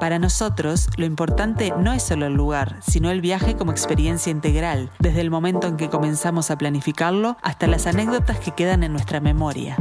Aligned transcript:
Para 0.00 0.18
nosotros, 0.18 0.88
lo 0.96 1.06
importante 1.06 1.72
no 1.78 1.92
es 1.92 2.02
solo 2.02 2.26
el 2.26 2.34
lugar, 2.34 2.76
sino 2.86 3.10
el 3.10 3.20
viaje 3.20 3.56
como 3.56 3.70
experiencia 3.70 4.30
integral, 4.30 4.90
desde 4.98 5.20
el 5.20 5.30
momento 5.30 5.66
en 5.66 5.76
que 5.76 5.88
comenzamos 5.88 6.50
a 6.50 6.58
planificarlo 6.58 7.36
hasta 7.42 7.66
las 7.66 7.86
anécdotas 7.86 8.38
que 8.38 8.50
quedan 8.50 8.82
en 8.82 8.92
nuestra 8.92 9.20
memoria. 9.20 9.76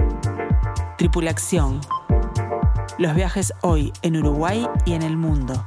Tripulación. 0.97 1.81
Los 2.99 3.15
viajes 3.15 3.53
hoy 3.61 3.91
en 4.03 4.17
Uruguay 4.17 4.67
y 4.85 4.93
en 4.93 5.01
el 5.01 5.17
mundo. 5.17 5.65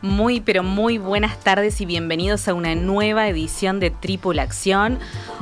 Muy, 0.00 0.40
pero 0.40 0.62
muy 0.62 0.98
buenas 0.98 1.38
tardes 1.40 1.80
y 1.80 1.86
bienvenidos 1.86 2.48
a 2.48 2.54
una 2.54 2.74
nueva 2.74 3.28
edición 3.28 3.80
de 3.80 3.90
Tripulación. 3.90 4.98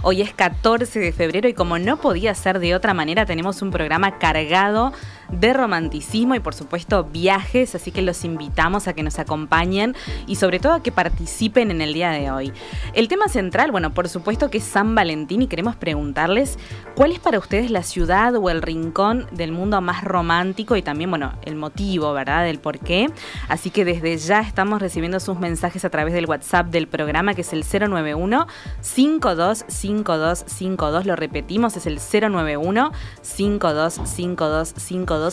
Hoy 0.07 0.21
es 0.21 0.35
14 0.35 1.01
de 1.01 1.13
febrero 1.13 1.49
y 1.49 1.55
como 1.55 1.79
no 1.79 1.97
podía 1.97 2.35
ser 2.35 2.59
de 2.59 2.75
otra 2.75 2.93
manera, 2.93 3.25
tenemos 3.25 3.63
un 3.63 3.71
programa 3.71 4.19
cargado 4.19 4.93
de 5.31 5.53
romanticismo 5.53 6.35
y 6.35 6.41
por 6.41 6.55
supuesto 6.55 7.05
viajes, 7.05 7.75
así 7.75 7.91
que 7.91 8.03
los 8.03 8.25
invitamos 8.25 8.89
a 8.89 8.93
que 8.93 9.03
nos 9.03 9.19
acompañen 9.19 9.95
y 10.27 10.37
sobre 10.37 10.61
todo 10.61 10.75
a 10.75 10.83
que 10.83 10.93
participen 10.93 11.71
en 11.71 11.81
el 11.81 11.95
día 11.95 12.11
de 12.11 12.31
hoy. 12.31 12.53
El 12.93 13.09
tema 13.09 13.29
central, 13.29 13.71
bueno, 13.71 13.95
por 13.95 14.09
supuesto 14.09 14.51
que 14.51 14.59
es 14.59 14.65
San 14.65 14.95
Valentín 14.95 15.43
y 15.43 15.47
queremos 15.47 15.77
preguntarles 15.77 16.59
cuál 16.95 17.13
es 17.13 17.19
para 17.19 17.39
ustedes 17.39 17.71
la 17.71 17.83
ciudad 17.83 18.35
o 18.37 18.51
el 18.51 18.63
rincón 18.63 19.27
del 19.33 19.53
mundo 19.53 19.81
más 19.81 20.05
romántico 20.05 20.77
y 20.77 20.83
también, 20.83 21.11
bueno, 21.11 21.33
el 21.43 21.57
motivo, 21.57 22.13
¿verdad? 22.13 22.45
Del 22.45 22.59
por 22.59 22.79
qué. 22.79 23.09
Así 23.49 23.71
que 23.71 23.85
desde 23.85 24.17
ya 24.17 24.41
estamos 24.41 24.81
recibiendo 24.81 25.21
sus 25.21 25.39
mensajes 25.39 25.85
a 25.85 25.91
través 25.91 26.15
del 26.15 26.27
WhatsApp 26.27 26.69
del 26.69 26.89
programa 26.89 27.35
que 27.35 27.43
es 27.43 27.53
el 27.53 27.65
091 27.65 28.47
525252, 28.81 31.07
lo 31.07 31.17
repetimos, 31.17 31.77
es 31.77 31.87
el 31.87 31.99
091 31.99 32.93
525252 33.23 34.75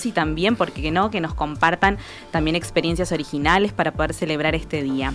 y 0.05 0.11
también, 0.11 0.55
porque 0.55 0.91
no, 0.91 1.09
que 1.11 1.21
nos 1.21 1.33
compartan 1.33 1.97
también 2.31 2.55
experiencias 2.55 3.11
originales 3.11 3.73
para 3.73 3.91
poder 3.93 4.13
celebrar 4.13 4.55
este 4.55 4.81
día. 4.81 5.13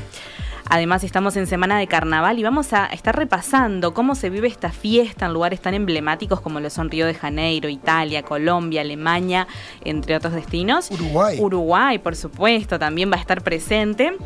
Además 0.69 1.05
estamos 1.05 1.37
en 1.37 1.47
semana 1.47 1.79
de 1.79 1.87
carnaval 1.87 2.39
y 2.39 2.43
vamos 2.43 2.73
a 2.73 2.87
estar 2.87 3.15
repasando 3.15 3.95
cómo 3.95 4.17
se 4.17 4.31
vive 4.31 4.49
esta 4.49 4.71
fiesta 4.71 5.27
en 5.27 5.33
lugares 5.33 5.61
tan 5.61 5.75
emblemáticos 5.75 6.41
como 6.41 6.59
lo 6.59 6.71
son 6.71 6.91
Río 6.91 7.07
de 7.07 7.15
Janeiro, 7.15 7.69
Italia, 7.69 8.23
Colombia, 8.23 8.81
Alemania, 8.81 9.47
entre 9.85 10.17
otros 10.17 10.33
destinos. 10.35 10.91
Uruguay. 10.91 11.39
Uruguay, 11.41 11.99
por 11.99 12.17
supuesto, 12.17 12.79
también 12.81 13.13
va 13.13 13.17
a 13.17 13.21
estar 13.21 13.43
presente. 13.43 14.17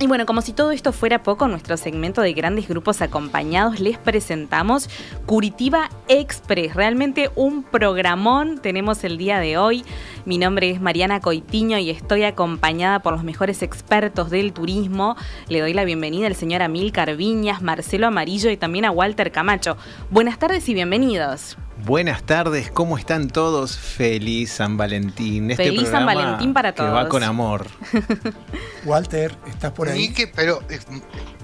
Y 0.00 0.08
bueno, 0.08 0.26
como 0.26 0.42
si 0.42 0.52
todo 0.52 0.72
esto 0.72 0.92
fuera 0.92 1.22
poco, 1.22 1.46
nuestro 1.46 1.76
segmento 1.76 2.20
de 2.20 2.32
grandes 2.32 2.66
grupos 2.68 3.00
acompañados 3.00 3.78
les 3.78 3.96
presentamos 3.96 4.90
Curitiba 5.24 5.88
Express. 6.08 6.74
Realmente 6.74 7.30
un 7.36 7.62
programón 7.62 8.58
tenemos 8.58 9.04
el 9.04 9.18
día 9.18 9.38
de 9.38 9.56
hoy. 9.56 9.84
Mi 10.24 10.36
nombre 10.36 10.68
es 10.68 10.80
Mariana 10.80 11.20
Coitiño 11.20 11.78
y 11.78 11.90
estoy 11.90 12.24
acompañada 12.24 13.00
por 13.00 13.12
los 13.12 13.22
mejores 13.22 13.62
expertos 13.62 14.30
del 14.30 14.52
turismo. 14.52 15.16
Le 15.48 15.60
doy 15.60 15.72
la 15.72 15.84
bienvenida 15.84 16.26
al 16.26 16.34
señor 16.34 16.62
Amílcar 16.62 17.14
Viñas, 17.16 17.62
Marcelo 17.62 18.08
Amarillo 18.08 18.50
y 18.50 18.56
también 18.56 18.84
a 18.86 18.90
Walter 18.90 19.30
Camacho. 19.30 19.76
Buenas 20.10 20.40
tardes 20.40 20.68
y 20.68 20.74
bienvenidos. 20.74 21.56
Buenas 21.82 22.22
tardes, 22.22 22.70
¿cómo 22.70 22.96
están 22.96 23.28
todos? 23.28 23.76
Feliz 23.76 24.52
San 24.52 24.76
Valentín. 24.76 25.50
Este 25.50 25.64
Feliz 25.64 25.88
San 25.88 26.06
Valentín 26.06 26.54
para 26.54 26.72
todos. 26.72 26.88
Que 26.88 26.94
va 26.94 27.08
con 27.08 27.22
amor. 27.22 27.66
Walter, 28.84 29.36
¿estás 29.46 29.72
por 29.72 29.88
ahí? 29.88 30.10
Que, 30.10 30.28
pero, 30.28 30.62
eh, 30.70 30.78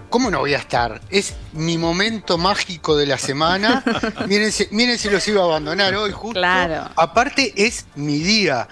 ¿cómo 0.09 0.31
no 0.31 0.39
voy 0.39 0.55
a 0.55 0.59
estar? 0.59 1.01
Es 1.11 1.35
mi 1.53 1.77
momento 1.77 2.39
mágico 2.39 2.97
de 2.97 3.07
la 3.07 3.19
semana. 3.19 3.83
miren, 4.29 4.53
miren 4.71 4.99
si 4.99 5.11
los 5.11 5.27
iba 5.29 5.43
a 5.43 5.45
abandonar 5.45 5.95
hoy, 5.95 6.13
justo. 6.13 6.41
Claro. 6.41 6.91
Aparte, 6.97 7.53
es 7.57 7.87
mi 7.97 8.21
día 8.21 8.69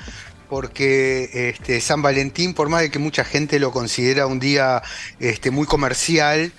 porque 0.48 1.50
este, 1.50 1.80
San 1.80 2.02
Valentín, 2.02 2.54
por 2.54 2.68
más 2.68 2.80
de 2.80 2.90
que 2.90 2.98
mucha 2.98 3.24
gente 3.24 3.58
lo 3.58 3.70
considera 3.70 4.26
un 4.26 4.40
día 4.40 4.82
este, 5.20 5.50
muy 5.50 5.66
comercial, 5.66 6.52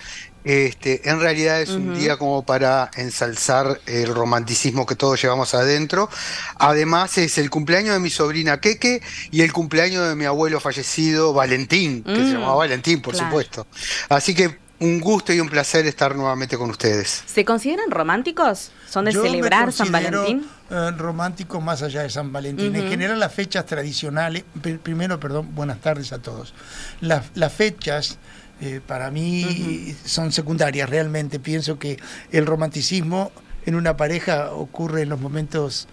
este, 0.50 1.08
en 1.08 1.20
realidad 1.20 1.62
es 1.62 1.70
un 1.70 1.94
día 1.94 2.18
como 2.18 2.44
para 2.44 2.90
ensalzar 2.96 3.80
el 3.86 4.08
romanticismo 4.08 4.88
que 4.88 4.96
todos 4.96 5.22
llevamos 5.22 5.54
adentro. 5.54 6.10
Además 6.58 7.20
es 7.20 7.38
el 7.38 7.52
cumpleaños 7.52 7.94
de 7.94 8.00
mi 8.00 8.10
sobrina 8.10 8.60
Keke 8.60 9.04
y 9.30 9.42
el 9.42 9.54
cumpleaños 9.54 10.10
de 10.10 10.16
mi 10.16 10.26
abuelo 10.26 10.60
fallecido 10.60 11.34
Valentín, 11.34 12.02
que 12.02 12.16
se 12.16 12.22
mm, 12.22 12.34
llamaba 12.34 12.56
Valentín, 12.56 13.00
por 13.00 13.16
supuesto. 13.16 13.68
Así 14.10 14.34
que 14.34 14.58
un 14.80 15.00
gusto 15.00 15.32
y 15.34 15.40
un 15.40 15.50
placer 15.50 15.86
estar 15.86 16.16
nuevamente 16.16 16.58
con 16.58 16.72
ustedes. 16.72 17.22
¿Se 17.28 17.46
consideran 17.46 17.92
románticos? 17.92 18.72
¿Son 18.90 19.06
de 19.06 19.12
celebrar 19.12 19.72
San 19.72 19.92
Valentín? 19.92 20.48
Eh, 20.72 20.92
románticos 20.98 21.64
más 21.64 21.84
allá 21.84 22.02
de 22.02 22.10
San 22.10 22.34
Valentín. 22.34 22.76
En 22.76 22.90
general 22.90 23.20
las 23.20 23.34
fechas 23.34 23.68
tradicionales, 23.68 24.46
primero, 24.82 25.20
perdón, 25.20 25.54
buenas 25.54 25.80
tardes 25.80 26.12
a 26.12 26.20
todos. 26.20 26.56
las 27.02 27.54
fechas 27.54 28.18
eh, 28.62 28.82
para 28.86 29.12
mí 29.12 29.96
son 30.06 30.32
secundarias 30.32 30.90
realmente. 30.90 31.40
Pienso 31.40 31.80
que 31.80 31.98
el 32.32 32.46
romanticismo 32.46 33.32
en 33.66 33.76
una 33.76 33.98
pareja 33.98 34.52
ocurre 34.52 35.04
en 35.04 35.10
los 35.10 35.20
momentos 35.20 35.88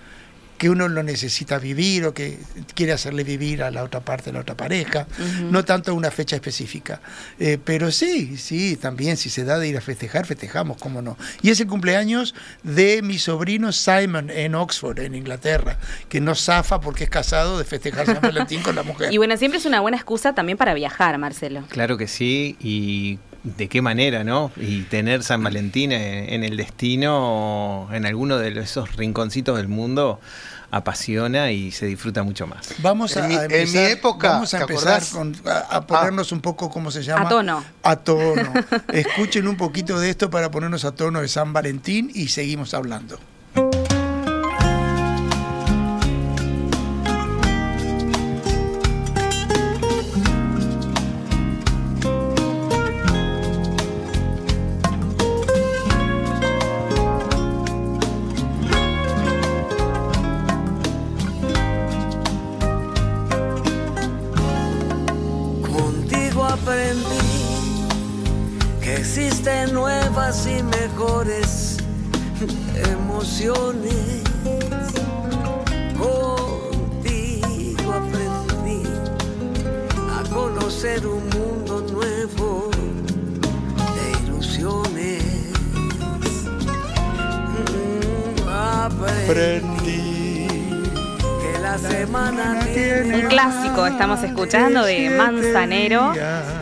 que 0.59 0.71
uno 0.71 0.89
lo 0.89 1.03
necesita 1.03 1.59
vivir 1.59 2.05
o 2.07 2.15
que 2.15 2.39
quiere 2.75 2.93
hacerle 2.93 3.25
vivir 3.25 3.63
a 3.63 3.71
la 3.71 3.83
otra 3.83 4.01
parte 4.01 4.27
de 4.27 4.33
la 4.33 4.41
otra 4.41 4.57
pareja, 4.57 5.07
no 5.51 5.65
tanto 5.65 5.95
una 5.95 6.11
fecha 6.11 6.37
específica. 6.37 7.01
Eh, 7.39 7.59
pero 7.63 7.91
sí, 7.91 8.37
sí, 8.37 8.77
también 8.77 9.17
si 9.17 9.31
se 9.31 9.45
da 9.45 9.59
de 9.59 9.69
ir 9.69 9.77
a 9.77 9.81
festejar, 9.81 10.27
festejamos, 10.27 10.79
cómo 10.79 11.03
no. 11.03 11.17
Y 11.43 11.51
es 11.51 11.61
el 11.61 11.67
cumpleaños 11.67 12.35
de 12.63 13.03
mi 13.03 13.19
sobrino 13.19 13.73
Simon 13.73 14.31
en 14.31 14.55
Oxford, 14.55 14.99
en 15.01 15.15
Inglaterra, 15.15 15.79
que 16.09 16.21
no 16.21 16.35
zafa 16.35 16.81
porque 16.81 17.05
es 17.05 17.11
casado 17.11 17.59
de 17.59 17.65
festejar 17.65 18.07
San 18.07 18.21
Valentín 18.23 18.63
con 18.63 18.75
la 18.75 18.83
mujer. 18.83 19.13
Y 19.13 19.19
bueno, 19.19 19.37
siempre 19.37 19.59
es 19.59 19.67
una 19.67 19.81
buena 19.81 19.97
excusa 19.97 20.35
también 20.35 20.59
para 20.59 20.75
viajar, 20.75 21.19
Marcelo. 21.19 21.65
Claro 21.69 21.97
que 21.97 22.09
sí, 22.09 22.57
y 22.61 23.19
de 23.57 23.69
qué 23.69 23.81
manera, 23.81 24.25
¿no? 24.25 24.51
Y 24.57 24.83
tener 24.83 25.23
San 25.23 25.43
Valentín 25.43 25.93
en 25.93 26.43
el 26.43 26.57
destino, 26.57 27.89
en 27.93 28.05
alguno 28.05 28.39
de 28.39 28.59
esos 28.61 28.97
rinconcitos 28.97 29.57
del 29.57 29.69
mundo, 29.69 30.21
apasiona 30.71 31.53
y 31.53 31.71
se 31.71 31.87
disfruta 31.87 32.23
mucho 32.23 32.47
más. 32.47 32.75
Vamos 32.79 33.17
a, 33.17 33.21
en 33.21 33.29
mi, 33.29 33.35
empezar, 33.35 33.61
en 33.61 33.73
mi 33.73 33.93
época, 33.93 34.31
vamos 34.31 34.55
a 34.55 34.61
empezar 34.61 35.03
a, 35.71 35.87
ponernos 35.87 36.33
un 36.33 36.41
poco, 36.41 36.71
¿cómo 36.71 36.91
se 36.91 37.03
llama? 37.03 37.27
A 37.27 37.29
tono. 37.29 37.65
A 37.83 37.97
tono. 37.97 38.53
Escuchen 38.93 39.47
un 39.47 39.57
poquito 39.57 39.99
de 40.01 40.11
esto 40.11 40.29
para 40.31 40.51
ponernos 40.51 40.85
a 40.85 40.93
tono 40.93 41.21
de 41.21 41.29
San 41.29 41.53
Valentín 41.53 42.11
y 42.13 42.29
seguimos 42.29 42.75
hablando. 42.75 43.19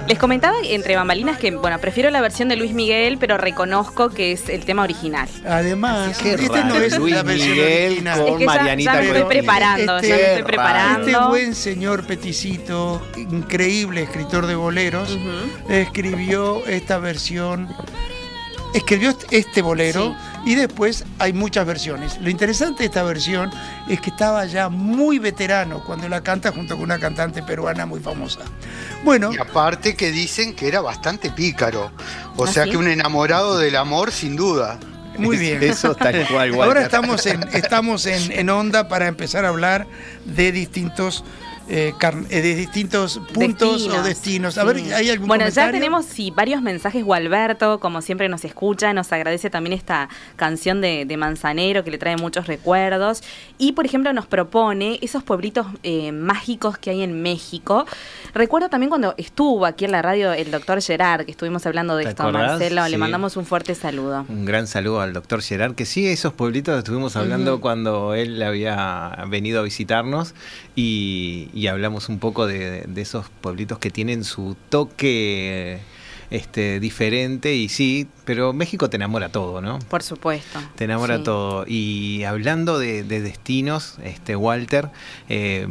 Les 0.09 0.19
comentaba 0.19 0.57
entre 0.65 0.97
bambalinas 0.97 1.39
que, 1.39 1.51
bueno, 1.53 1.79
prefiero 1.81 2.11
la 2.11 2.21
versión 2.21 2.49
de 2.49 2.57
Luis 2.57 2.73
Miguel, 2.73 3.19
pero 3.19 3.37
reconozco 3.39 4.11
que 4.11 4.33
es 4.33 4.49
el 4.49 4.65
tema 4.65 4.83
original. 4.83 5.29
Además, 5.47 6.19
Qué 6.19 6.35
este 6.35 6.47
raro, 6.49 6.65
no 6.69 6.75
es 6.77 6.99
Luis 6.99 7.15
la 7.15 7.23
versión 7.23 7.51
Miguel 7.51 7.87
original. 7.93 8.19
con 8.19 8.29
Es 8.29 8.35
que 8.37 8.45
ya- 8.45 8.47
Marianita 8.47 8.95
ya 8.95 9.01
me 9.01 9.07
estoy 9.07 9.25
preparando, 9.25 9.97
Este- 9.97 10.09
ya 10.09 10.15
me 10.17 10.23
estoy 10.23 10.37
Qué 10.39 10.45
preparando. 10.45 11.09
Este 11.09 11.27
buen 11.29 11.55
señor 11.55 12.07
Peticito, 12.07 13.03
increíble 13.17 14.03
escritor 14.03 14.47
de 14.47 14.55
boleros, 14.55 15.19
escribió 15.69 16.65
esta 16.67 16.99
versión, 16.99 17.69
escribió 18.75 19.11
este- 19.11 19.39
este 19.39 19.63
bolero 19.63 20.15
y 20.45 20.55
después 20.55 21.05
hay 21.19 21.33
muchas 21.33 21.67
versiones. 21.67 22.21
Lo 22.21 22.29
interesante 22.31 22.81
de 22.81 22.87
esta 22.87 23.03
versión 23.03 23.51
es 23.89 24.01
que 24.01 24.11
estaba 24.11 24.45
ya 24.47 24.69
muy 24.69 25.19
veterano 25.19 25.83
cuando 25.85 26.09
la 26.09 26.23
canta 26.23 26.53
junto 26.53 26.75
con 26.75 26.85
una 26.85 26.99
cantante 26.99 27.43
peruana 27.43 27.87
muy 27.87 28.01
famosa. 28.01 28.41
Bueno, 29.05 29.33
Y 29.33 29.39
aparte 29.39 29.95
que 29.95 30.11
dicen 30.11 30.55
que 30.55 30.69
era 30.69 30.81
bastante 30.81 31.31
pícaro. 31.31 31.91
O 32.37 32.45
¿Ah, 32.45 32.49
sea 32.49 32.65
sí? 32.65 32.71
que 32.71 32.77
un 32.77 32.89
enamorado 32.89 33.59
del 33.59 33.77
amor, 33.77 34.13
sin 34.13 34.37
duda. 34.37 34.79
muy 35.19 35.37
bien. 35.37 35.63
Eso 35.63 35.95
tal 35.95 36.27
cual. 36.29 36.55
Ahora 36.61 36.83
estamos 36.83 37.25
en, 37.27 37.43
estamos 37.53 38.07
en, 38.07 38.33
en 38.33 38.51
onda 38.51 38.89
para 38.89 39.07
empezar 39.07 39.45
a 39.45 39.49
hablar 39.49 39.87
de 40.25 40.53
distintos 40.53 41.25
eh, 41.69 41.95
eh, 42.31 42.43
de 42.43 42.55
distintos 42.55 43.21
puntos 43.33 43.87
o 43.87 44.03
destinos. 44.03 44.59
A 44.59 44.65
ver, 44.65 44.79
sí. 44.79 44.93
¿hay 44.93 45.11
algún 45.11 45.29
Bueno, 45.29 45.49
ya 45.49 45.71
tenemos 45.71 46.05
sí, 46.05 46.31
varios 46.31 46.63
mensajes. 46.63 47.05
Gualberto, 47.05 47.81
como 47.81 48.03
siempre, 48.03 48.29
nos 48.29 48.45
escucha, 48.45 48.93
nos 48.93 49.13
agradece 49.13 49.51
también 49.51 49.73
esta 49.73 50.09
canción 50.37 50.81
de, 50.81 51.05
de 51.07 51.17
Manzanero 51.17 51.85
que 51.85 51.91
le 51.91 51.99
trae 51.99 52.17
muchos 52.17 52.47
recuerdos. 52.47 53.23
Y, 53.59 53.73
por 53.73 53.87
ejemplo, 53.87 54.13
nos 54.13 54.27
propone 54.27 54.99
esos 55.03 55.23
pueblitos 55.23 55.67
eh, 55.83 56.13
mágicos 56.13 56.79
que 56.79 56.91
hay 56.91 57.03
en 57.03 57.23
México. 57.23 57.87
Recuerdo 58.35 58.69
también 58.69 58.91
cuando 58.91 59.15
estuvo 59.17 59.67
aquí 59.67 59.85
en 59.85 59.93
la 59.93 60.03
radio 60.03 60.33
el 60.33 60.51
doctor 60.51 60.83
Gerard, 60.83 61.25
que 61.25 61.31
estuvimos 61.31 61.65
hablando 61.67 61.97
de 61.97 62.05
¿Te 62.05 62.11
esto, 62.11 62.25
acordás? 62.25 62.53
Marcelo. 62.53 62.89
Le 62.89 62.99
mandamos 62.99 63.37
un 63.37 63.47
fuerte 63.47 63.75
saludo. 63.75 64.27
Un 64.29 64.45
gran 64.45 64.67
saludo 64.67 65.01
al 65.01 65.13
doctor 65.13 65.43
Gerard, 65.43 65.75
que 65.75 65.87
sí, 65.87 66.07
esos 66.07 66.33
pueblitos 66.33 66.77
estuvimos 66.79 67.17
hablando 67.17 67.61
cuando 67.61 68.15
él 68.15 68.43
había 68.43 69.25
venido 69.29 69.61
a 69.61 69.63
visitarnos 69.63 70.35
y, 70.77 71.49
y 71.55 71.69
hablamos 71.69 72.09
un 72.09 72.19
poco 72.19 72.47
de, 72.47 72.83
de 72.83 73.01
esos 73.01 73.27
pueblitos 73.41 73.79
que 73.79 73.91
tienen 73.91 74.25
su 74.25 74.57
toque 74.69 75.79
este, 76.31 76.81
diferente 76.81 77.55
y 77.55 77.69
sí, 77.69 78.09
pero 78.25 78.53
México 78.53 78.91
te 78.91 78.97
enamora 78.97 79.29
todo, 79.29 79.61
¿no? 79.61 79.79
Por 79.79 80.03
supuesto. 80.03 80.59
Te 80.75 80.85
enamora 80.85 81.19
Sí. 81.19 81.23
todo. 81.23 81.65
Y 81.69 82.25
hablando 82.25 82.79
de, 82.79 83.05
de 83.05 83.21
destinos, 83.21 83.97
este 84.03 84.35
Walter, 84.35 84.91
eh, 85.29 85.67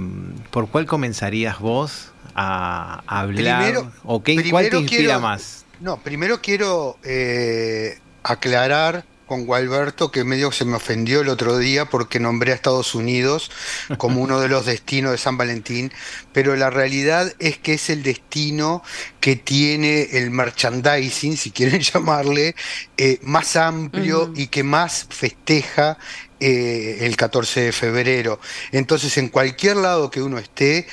¿por 0.51 0.69
cuál 0.69 0.85
comenzarías 0.85 1.59
vos 1.59 2.12
a 2.33 3.03
hablar? 3.07 3.63
Primero- 3.74 3.91
¿O 4.06 4.24
qué, 4.24 4.50
cuál 4.50 4.69
te 4.69 4.77
inspira 4.77 5.03
quiero- 5.03 5.19
más? 5.19 5.65
No, 5.81 5.97
primero 5.97 6.39
quiero 6.41 6.97
eh, 7.03 8.00
aclarar 8.24 9.03
con 9.33 9.47
Gualberto 9.47 10.12
que 10.12 10.24
medio 10.24 10.51
se 10.51 10.63
me 10.63 10.75
ofendió 10.75 11.21
el 11.21 11.30
otro 11.30 11.57
día 11.57 11.85
porque 11.85 12.19
nombré 12.19 12.51
a 12.51 12.56
Estados 12.56 12.94
Unidos 12.94 13.50
como 13.97 14.21
uno 14.21 14.39
de 14.39 14.47
los 14.47 14.68
destinos 14.68 15.12
de 15.12 15.18
San 15.18 15.38
Valentín, 15.38 15.91
pero 16.33 16.56
la 16.56 16.69
realidad 16.69 17.33
es 17.39 17.57
que 17.57 17.74
es 17.74 17.89
el 17.89 18.03
destino 18.03 18.83
que 19.19 19.35
tiene 19.35 20.03
el 20.12 20.30
merchandising, 20.30 21.35
si 21.35 21.50
quieren 21.50 21.81
llamarle, 21.94 22.53
eh, 22.95 23.18
más 23.24 23.56
amplio 23.56 24.31
y 24.35 24.50
que 24.50 24.62
más 24.62 25.07
festeja 25.09 25.97
eh, 26.39 27.00
el 27.01 27.15
14 27.15 27.62
de 27.62 27.71
febrero. 27.71 28.39
Entonces, 28.71 29.18
en 29.18 29.30
cualquier 29.30 29.77
lado 29.77 30.12
que 30.12 30.21
uno 30.21 30.38
esté, 30.38 30.85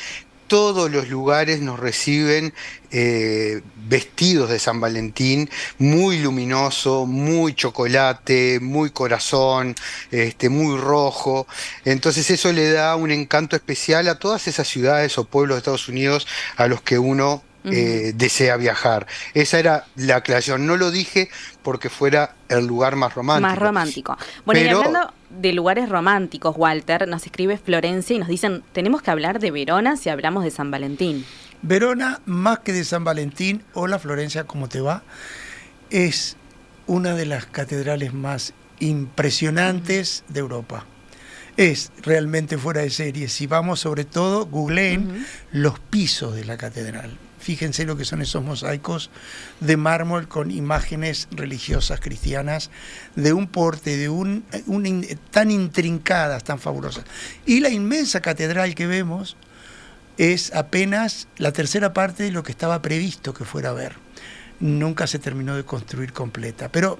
todos 0.50 0.90
los 0.90 1.08
lugares 1.08 1.60
nos 1.60 1.78
reciben 1.78 2.52
eh, 2.90 3.62
vestidos 3.86 4.50
de 4.50 4.58
San 4.58 4.80
Valentín, 4.80 5.48
muy 5.78 6.18
luminoso, 6.18 7.06
muy 7.06 7.54
chocolate, 7.54 8.58
muy 8.58 8.90
corazón, 8.90 9.76
este, 10.10 10.48
muy 10.48 10.76
rojo. 10.76 11.46
Entonces 11.84 12.28
eso 12.30 12.52
le 12.52 12.68
da 12.72 12.96
un 12.96 13.12
encanto 13.12 13.54
especial 13.54 14.08
a 14.08 14.18
todas 14.18 14.48
esas 14.48 14.66
ciudades 14.66 15.18
o 15.18 15.24
pueblos 15.24 15.54
de 15.54 15.58
Estados 15.58 15.88
Unidos 15.88 16.26
a 16.56 16.66
los 16.66 16.82
que 16.82 16.98
uno 16.98 17.44
eh, 17.64 18.12
desea 18.14 18.56
viajar. 18.56 19.06
Esa 19.34 19.58
era 19.58 19.86
la 19.96 20.16
aclaración. 20.16 20.66
No 20.66 20.76
lo 20.76 20.90
dije 20.90 21.28
porque 21.62 21.90
fuera 21.90 22.34
el 22.48 22.66
lugar 22.66 22.96
más 22.96 23.14
romántico. 23.14 23.48
Más 23.48 23.58
romántico. 23.58 24.16
Bueno, 24.44 24.60
Pero- 24.60 24.78
y 24.82 24.84
hablando 24.84 25.12
de 25.30 25.52
lugares 25.52 25.88
románticos, 25.88 26.54
Walter, 26.56 27.06
nos 27.06 27.24
escribe 27.26 27.58
Florencia 27.58 28.16
y 28.16 28.18
nos 28.18 28.28
dicen, 28.28 28.62
tenemos 28.72 29.02
que 29.02 29.10
hablar 29.10 29.38
de 29.38 29.50
Verona 29.50 29.96
si 29.96 30.08
hablamos 30.08 30.44
de 30.44 30.50
San 30.50 30.70
Valentín. 30.70 31.24
Verona, 31.62 32.20
más 32.24 32.60
que 32.60 32.72
de 32.72 32.84
San 32.84 33.04
Valentín, 33.04 33.62
hola 33.74 33.98
Florencia, 33.98 34.44
¿cómo 34.44 34.68
te 34.68 34.80
va? 34.80 35.02
Es 35.90 36.36
una 36.86 37.14
de 37.14 37.26
las 37.26 37.46
catedrales 37.46 38.14
más 38.14 38.54
impresionantes 38.78 40.24
de 40.28 40.40
Europa. 40.40 40.86
Es 41.56 41.92
realmente 42.02 42.56
fuera 42.56 42.80
de 42.80 42.90
serie. 42.90 43.28
Si 43.28 43.46
vamos 43.46 43.80
sobre 43.80 44.04
todo, 44.04 44.46
googleen 44.46 45.26
los 45.52 45.78
pisos 45.78 46.34
de 46.34 46.44
la 46.44 46.56
catedral. 46.56 47.18
Fíjense 47.40 47.86
lo 47.86 47.96
que 47.96 48.04
son 48.04 48.20
esos 48.20 48.44
mosaicos 48.44 49.10
de 49.60 49.78
mármol 49.78 50.28
con 50.28 50.50
imágenes 50.50 51.26
religiosas 51.30 51.98
cristianas 51.98 52.70
de 53.16 53.32
un 53.32 53.46
porte, 53.46 53.96
de 53.96 54.10
un, 54.10 54.44
tan 55.30 55.50
intrincadas, 55.50 56.44
tan 56.44 56.58
fabulosas. 56.58 57.04
Y 57.46 57.60
la 57.60 57.70
inmensa 57.70 58.20
catedral 58.20 58.74
que 58.74 58.86
vemos 58.86 59.38
es 60.18 60.54
apenas 60.54 61.28
la 61.38 61.52
tercera 61.52 61.94
parte 61.94 62.24
de 62.24 62.30
lo 62.30 62.42
que 62.42 62.52
estaba 62.52 62.82
previsto 62.82 63.32
que 63.32 63.46
fuera 63.46 63.70
a 63.70 63.74
ver. 63.74 63.96
Nunca 64.60 65.06
se 65.06 65.18
terminó 65.18 65.56
de 65.56 65.64
construir 65.64 66.12
completa. 66.12 66.68
Pero 66.68 66.98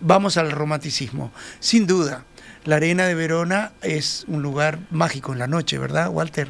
vamos 0.00 0.36
al 0.36 0.50
romanticismo. 0.50 1.30
Sin 1.60 1.86
duda, 1.86 2.24
la 2.64 2.76
arena 2.76 3.06
de 3.06 3.14
Verona 3.14 3.70
es 3.80 4.24
un 4.26 4.42
lugar 4.42 4.80
mágico 4.90 5.32
en 5.32 5.38
la 5.38 5.46
noche, 5.46 5.78
¿verdad, 5.78 6.08
Walter? 6.10 6.48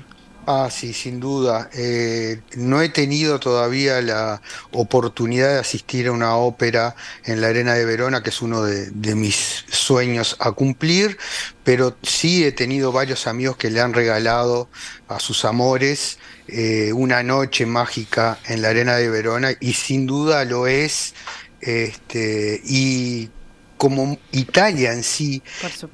Ah, 0.50 0.70
sí, 0.70 0.94
sin 0.94 1.20
duda. 1.20 1.68
Eh, 1.74 2.40
no 2.56 2.80
he 2.80 2.88
tenido 2.88 3.38
todavía 3.38 4.00
la 4.00 4.40
oportunidad 4.72 5.52
de 5.52 5.58
asistir 5.58 6.06
a 6.06 6.12
una 6.12 6.36
ópera 6.36 6.96
en 7.24 7.42
la 7.42 7.48
Arena 7.48 7.74
de 7.74 7.84
Verona, 7.84 8.22
que 8.22 8.30
es 8.30 8.40
uno 8.40 8.62
de, 8.62 9.14
mis 9.14 9.66
sueños 9.70 10.36
a 10.40 10.52
cumplir, 10.52 11.18
pero 11.64 11.98
sí 12.02 12.46
he 12.46 12.52
tenido 12.52 12.92
varios 12.92 13.26
amigos 13.26 13.58
que 13.58 13.70
le 13.70 13.82
han 13.82 13.92
regalado 13.92 14.70
a 15.06 15.20
sus 15.20 15.44
amores 15.44 16.18
eh, 16.46 16.94
una 16.94 17.22
noche 17.22 17.66
mágica 17.66 18.38
en 18.46 18.62
la 18.62 18.70
Arena 18.70 18.96
de 18.96 19.10
Verona 19.10 19.50
y 19.60 19.74
sin 19.74 20.06
duda 20.06 20.46
lo 20.46 20.66
es. 20.66 21.12
Este, 21.60 22.62
y 22.64 23.28
como 23.78 24.18
Italia 24.32 24.92
en 24.92 25.02
sí 25.02 25.42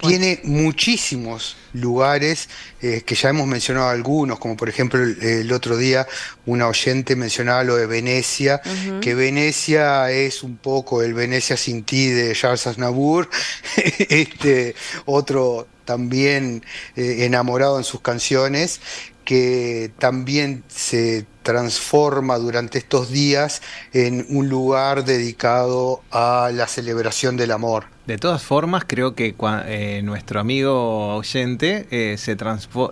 tiene 0.01 0.41
muchísimos 0.43 1.57
lugares 1.75 2.49
eh, 2.81 3.03
que 3.05 3.15
ya 3.15 3.29
hemos 3.29 3.47
mencionado 3.47 3.91
algunos, 3.91 4.39
como 4.39 4.57
por 4.57 4.69
ejemplo 4.69 5.03
el, 5.03 5.23
el 5.23 5.53
otro 5.53 5.77
día 5.77 6.07
una 6.47 6.67
oyente 6.67 7.15
mencionaba 7.15 7.63
lo 7.63 7.77
de 7.77 7.87
Venecia, 7.87 8.61
que 9.01 9.15
Venecia 9.15 10.11
es 10.11 10.43
un 10.43 10.57
poco 10.57 11.03
el 11.03 11.15
Venecia 11.15 11.57
sin 11.57 11.85
ti 11.85 12.09
de 12.09 12.35
Charles 12.35 12.67
Aznavour, 12.67 13.29
este 14.09 14.75
otro 15.05 15.69
también 15.85 16.65
eh, 16.97 17.19
enamorado 17.21 17.79
en 17.79 17.85
sus 17.85 18.01
canciones, 18.01 18.81
que 19.25 19.93
también 19.99 20.65
se 20.69 21.27
transforma 21.43 22.39
durante 22.39 22.79
estos 22.79 23.11
días 23.11 23.63
en 23.93 24.27
un 24.29 24.49
lugar 24.49 25.05
dedicado 25.05 26.03
a 26.11 26.51
la 26.53 26.67
celebración 26.67 27.37
del 27.37 27.53
amor. 27.53 27.94
De 28.07 28.19
todas 28.19 28.43
formas, 28.43 28.85
creo 28.87 29.15
que 29.15 29.35
cua- 29.35 29.63
eh, 29.67 30.03
nuestro 30.05 30.39
amigo 30.39 31.15
oyente 31.17 31.87
eh, 31.91 32.17
se 32.19 32.37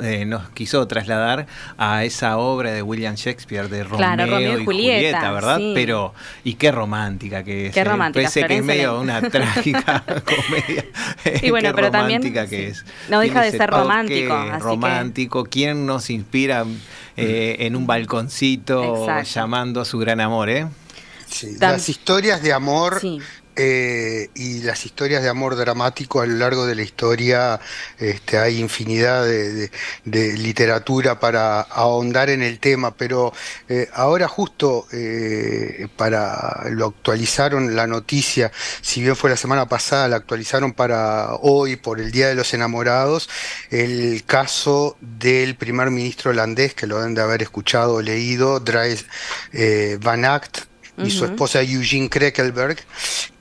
eh, 0.00 0.24
nos 0.24 0.48
quiso 0.50 0.88
trasladar 0.88 1.46
a 1.76 2.04
esa 2.04 2.38
obra 2.38 2.72
de 2.72 2.80
William 2.80 3.14
Shakespeare 3.14 3.68
de 3.68 3.84
Romeo, 3.84 3.98
Claro, 3.98 4.24
Romeo 4.26 4.58
y 4.60 4.64
Julieta, 4.64 5.30
¿verdad? 5.32 5.58
sí. 5.58 5.72
Pero, 5.74 6.14
y 6.44 6.54
qué 6.54 6.72
romántica 6.72 7.44
que 7.44 7.66
es. 7.66 7.74
Qué 7.74 7.80
eh. 7.80 7.84
romántica, 7.84 8.24
Pese 8.26 8.46
que 8.46 8.56
es 8.56 8.64
medio 8.64 8.98
una 9.00 9.20
trágica 9.20 10.02
comedia. 10.24 10.84
Y 11.42 11.50
bueno, 11.50 11.68
qué 11.70 11.74
pero 11.74 11.90
también, 11.90 12.22
romántica 12.22 12.46
que 12.48 12.56
sí. 12.56 12.62
es. 12.80 12.84
No 13.10 13.20
deja 13.20 13.42
de 13.42 13.50
ser 13.50 13.68
romántico, 13.68 14.32
así 14.32 14.50
que- 14.52 14.58
romántico. 14.60 15.44
¿Quién 15.44 15.84
nos 15.84 16.08
inspira 16.08 16.64
eh, 17.18 17.56
en 17.60 17.76
un 17.76 17.86
balconcito 17.86 19.00
Exacto. 19.02 19.28
llamando 19.34 19.82
a 19.82 19.84
su 19.84 19.98
gran 19.98 20.20
amor, 20.20 20.48
eh? 20.48 20.68
Sí, 21.26 21.56
las 21.60 21.88
historias 21.88 22.42
de 22.42 22.52
amor 22.52 22.98
Sí. 23.00 23.18
Eh, 23.54 24.30
y 24.34 24.62
las 24.62 24.86
historias 24.86 25.22
de 25.22 25.28
amor 25.28 25.56
dramático 25.56 26.22
a 26.22 26.26
lo 26.26 26.36
largo 26.36 26.64
de 26.64 26.74
la 26.74 26.82
historia, 26.82 27.60
este, 27.98 28.38
hay 28.38 28.58
infinidad 28.58 29.24
de, 29.24 29.70
literatura 30.04 31.20
para 31.20 31.60
ahondar 31.60 32.30
en 32.30 32.42
el 32.42 32.58
tema, 32.60 32.94
pero 32.96 33.32
eh, 33.68 33.88
ahora 33.92 34.26
justo 34.26 34.86
eh, 34.92 35.86
para 35.96 36.64
lo 36.70 36.86
actualizaron 36.86 37.76
la 37.76 37.86
noticia, 37.86 38.52
si 38.80 39.02
bien 39.02 39.16
fue 39.16 39.28
la 39.28 39.36
semana 39.36 39.66
pasada, 39.68 40.08
la 40.08 40.16
actualizaron 40.16 40.72
para 40.72 41.34
hoy 41.34 41.76
por 41.76 42.00
el 42.00 42.10
Día 42.10 42.28
de 42.28 42.34
los 42.34 42.54
Enamorados, 42.54 43.28
el 43.70 44.24
caso 44.24 44.96
del 45.00 45.56
primer 45.56 45.90
ministro 45.90 46.30
holandés, 46.30 46.74
que 46.74 46.86
lo 46.86 46.98
deben 46.98 47.14
de 47.14 47.22
haber 47.22 47.42
escuchado 47.42 47.94
o 47.94 48.02
leído, 48.02 48.60
Dries 48.60 49.04
Van 50.00 50.24
Act, 50.24 50.72
y 50.98 51.10
su 51.10 51.24
esposa 51.24 51.62
Eugene 51.62 52.08
Krekelberg, 52.08 52.76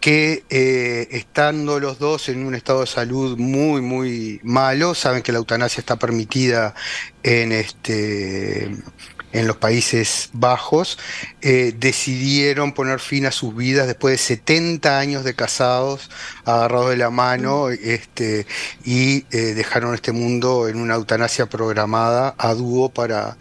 que 0.02 0.44
eh, 0.50 1.08
estando 1.12 1.80
los 1.80 2.00
dos 2.00 2.28
en 2.28 2.46
un 2.46 2.56
estado 2.56 2.82
de 2.82 2.88
salud 2.88 3.38
muy, 3.38 3.82
muy 3.82 4.42
malo, 4.44 4.96
saben 4.96 5.22
que 5.22 5.32
la 5.32 5.38
eutanasia 5.38 5.80
está 5.80 5.96
permitida 5.98 6.74
en 7.24 7.52
este 7.52 8.72
en 9.34 9.48
los 9.48 9.58
Países 9.58 10.30
Bajos, 10.34 10.98
eh, 11.42 11.74
decidieron 11.78 12.74
poner 12.74 13.00
fin 13.00 13.26
a 13.26 13.32
sus 13.32 13.56
vidas 13.56 13.88
después 13.88 14.14
de 14.14 14.18
70 14.18 15.00
años 15.00 15.24
de 15.24 15.36
casados, 15.36 16.10
agarrados 16.44 16.90
de 16.90 16.98
la 16.98 17.10
mano, 17.10 17.70
este, 17.70 18.46
y 18.84 19.26
eh, 19.32 19.54
dejaron 19.54 19.96
este 19.96 20.12
mundo 20.12 20.68
en 20.68 20.78
una 20.78 20.96
eutanasia 20.96 21.46
programada 21.46 22.36
a 22.38 22.54
dúo 22.54 22.90
para, 22.90 23.38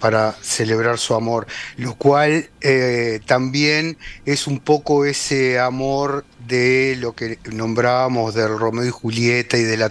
para 0.00 0.32
celebrar 0.40 0.98
su 0.98 1.14
amor, 1.14 1.46
lo 1.76 1.94
cual 1.94 2.48
eh, 2.60 3.20
también 3.26 3.98
es 4.24 4.46
un 4.46 4.60
poco 4.60 5.04
ese 5.04 5.58
amor 5.58 6.24
de 6.46 6.96
lo 6.98 7.14
que 7.14 7.38
nombrábamos 7.52 8.34
del 8.34 8.58
Romeo 8.58 8.86
y 8.86 8.90
Julieta 8.90 9.58
y 9.58 9.64
de 9.64 9.76
la 9.76 9.88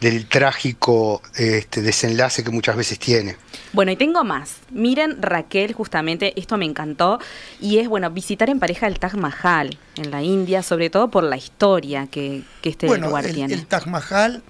del 0.00 0.26
trágico 0.26 1.22
este, 1.34 1.82
desenlace 1.82 2.42
que 2.42 2.50
muchas 2.50 2.76
veces 2.76 2.98
tiene. 2.98 3.36
Bueno, 3.72 3.92
y 3.92 3.96
tengo 3.96 4.24
más. 4.24 4.56
Miren, 4.70 5.20
Raquel, 5.20 5.74
justamente, 5.74 6.38
esto 6.40 6.56
me 6.56 6.64
encantó, 6.64 7.18
y 7.60 7.78
es, 7.78 7.88
bueno, 7.88 8.10
visitar 8.10 8.48
en 8.48 8.58
pareja 8.58 8.86
el 8.86 8.98
Taj 8.98 9.14
Mahal 9.14 9.78
en 9.96 10.10
la 10.10 10.22
India, 10.22 10.62
sobre 10.62 10.88
todo 10.88 11.10
por 11.10 11.24
la 11.24 11.36
historia 11.36 12.06
que, 12.06 12.42
este 12.62 12.86
lugar 12.98 13.26
tiene. 13.26 13.52
El 13.52 13.66
Taj 13.66 13.86
Mahal, 13.86 14.42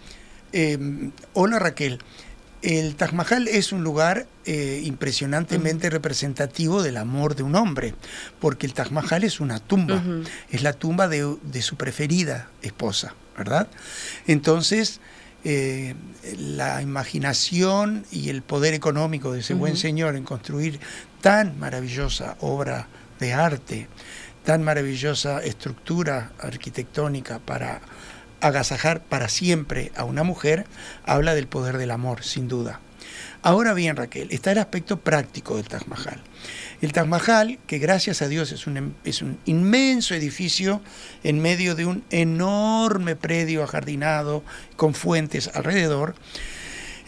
eh, 0.53 0.79
hola 1.33 1.59
Raquel, 1.59 1.99
el 2.67 2.97
Taj 2.97 3.13
Mahal 3.13 3.47
es 3.47 3.71
un 3.71 3.85
lugar 3.85 4.27
eh, 4.45 4.83
impresionantemente 4.85 5.89
representativo 5.89 6.83
del 6.83 6.97
amor 6.97 7.37
de 7.37 7.45
un 7.45 7.55
hombre, 7.55 7.95
porque 8.41 8.67
el 8.67 8.75
Taj 8.75 8.91
Mahal 8.91 9.23
es 9.23 9.39
una 9.39 9.61
tumba, 9.61 10.03
es 10.51 10.63
la 10.63 10.73
tumba 10.73 11.07
de, 11.07 11.63
su 11.63 11.77
preferida 11.77 12.51
esposa, 12.63 13.15
¿verdad? 13.39 13.69
Entonces, 14.27 15.01
eh, 15.45 15.95
la 16.39 16.83
imaginación 16.83 18.05
y 18.11 18.31
el 18.31 18.43
poder 18.43 18.75
económico 18.75 19.31
de 19.31 19.41
ese 19.41 19.55
buen 19.55 19.77
señor 19.77 20.17
en 20.17 20.25
construir 20.25 20.81
tan 21.21 21.57
maravillosa 21.61 22.37
obra 22.41 22.89
de 23.21 23.33
arte, 23.33 23.87
tan 24.45 24.65
maravillosa 24.65 25.41
estructura 25.41 26.33
arquitectónica 26.41 27.39
para 27.39 27.81
agasajar 28.47 29.03
para 29.03 29.29
siempre 29.29 29.93
a 29.97 30.05
una 30.05 30.23
mujer, 30.23 30.67
habla 31.05 31.35
del 31.35 31.47
poder 31.47 31.79
del 31.79 31.91
amor, 31.91 32.23
sin 32.25 32.49
duda. 32.49 32.81
Ahora 33.43 33.75
bien, 33.75 33.97
Raquel, 33.97 34.29
está 34.33 34.53
el 34.53 34.59
aspecto 34.59 34.99
práctico 34.99 35.57
del 35.57 35.69
Taj 35.69 35.87
Mahal. 35.87 36.21
El 36.81 36.93
Taj 36.93 37.07
Mahal, 37.07 37.59
que 37.67 37.79
gracias 37.79 38.21
a 38.21 38.29
Dios 38.29 38.51
es 38.51 38.67
un, 38.67 38.77
em, 38.77 38.93
es 39.05 39.23
un 39.23 39.39
inmenso 39.45 40.15
edificio 40.15 40.81
en 41.23 41.41
medio 41.41 41.75
de 41.75 41.87
un 41.87 42.03
enorme 42.11 43.15
predio 43.15 43.63
ajardinado 43.63 44.43
con 44.77 44.95
fuentes 44.95 45.49
alrededor, 45.55 46.15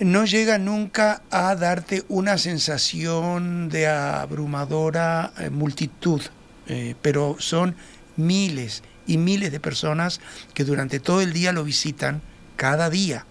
no 0.00 0.24
llega 0.26 0.58
nunca 0.58 1.22
a 1.30 1.56
darte 1.56 2.04
una 2.08 2.38
sensación 2.38 3.68
de 3.68 3.88
abrumadora 3.88 5.32
eh, 5.38 5.50
multitud, 5.50 6.22
eh, 6.68 6.94
pero 7.02 7.36
son 7.40 7.74
miles 8.16 8.84
y 9.08 9.18
miles 9.18 9.50
de 9.50 9.58
personas 9.58 10.20
que 10.54 10.62
durante 10.62 11.00
todo 11.00 11.20
el 11.20 11.32
día 11.32 11.52
lo 11.52 11.64
visitan 11.64 12.22
cada 12.54 12.90
día. 12.90 13.26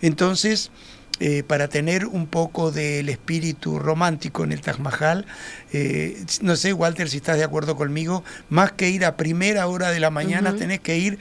Entonces, 0.00 0.72
eh, 1.20 1.42
para 1.46 1.68
tener 1.68 2.06
un 2.06 2.26
poco 2.26 2.70
del 2.70 3.08
espíritu 3.08 3.78
romántico 3.80 4.44
en 4.44 4.52
el 4.52 4.60
Taj 4.60 4.78
Mahal. 4.78 5.26
Eh, 5.72 6.24
no 6.42 6.54
sé, 6.54 6.72
Walter, 6.72 7.08
si 7.08 7.16
estás 7.16 7.38
de 7.38 7.44
acuerdo 7.44 7.76
conmigo, 7.76 8.22
más 8.48 8.72
que 8.72 8.88
ir 8.88 9.04
a 9.04 9.16
primera 9.16 9.66
hora 9.66 9.90
de 9.90 9.98
la 9.98 10.10
mañana, 10.10 10.54
tenés 10.54 10.78
que 10.78 10.96
ir 10.96 11.18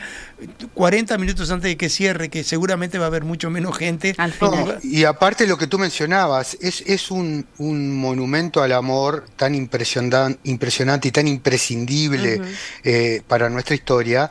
40 0.75 1.17
minutos 1.17 1.49
antes 1.49 1.69
de 1.69 1.77
que 1.77 1.89
cierre, 1.89 2.29
que 2.29 2.43
seguramente 2.43 2.99
va 2.99 3.05
a 3.05 3.07
haber 3.07 3.23
mucho 3.23 3.49
menos 3.49 3.75
gente. 3.75 4.15
y 4.83 5.03
aparte 5.03 5.47
lo 5.47 5.57
que 5.57 5.65
tú 5.65 5.79
mencionabas, 5.79 6.57
es, 6.61 6.81
es 6.85 7.09
un, 7.09 7.47
monumento 7.57 8.61
al 8.61 8.73
amor 8.73 9.25
tan 9.35 9.55
impresionante, 9.55 10.39
impresionante 10.43 11.07
y 11.07 11.11
tan 11.11 11.27
imprescindible 11.27 12.41
eh, 12.83 13.21
para 13.27 13.49
nuestra 13.49 13.75
historia, 13.75 14.29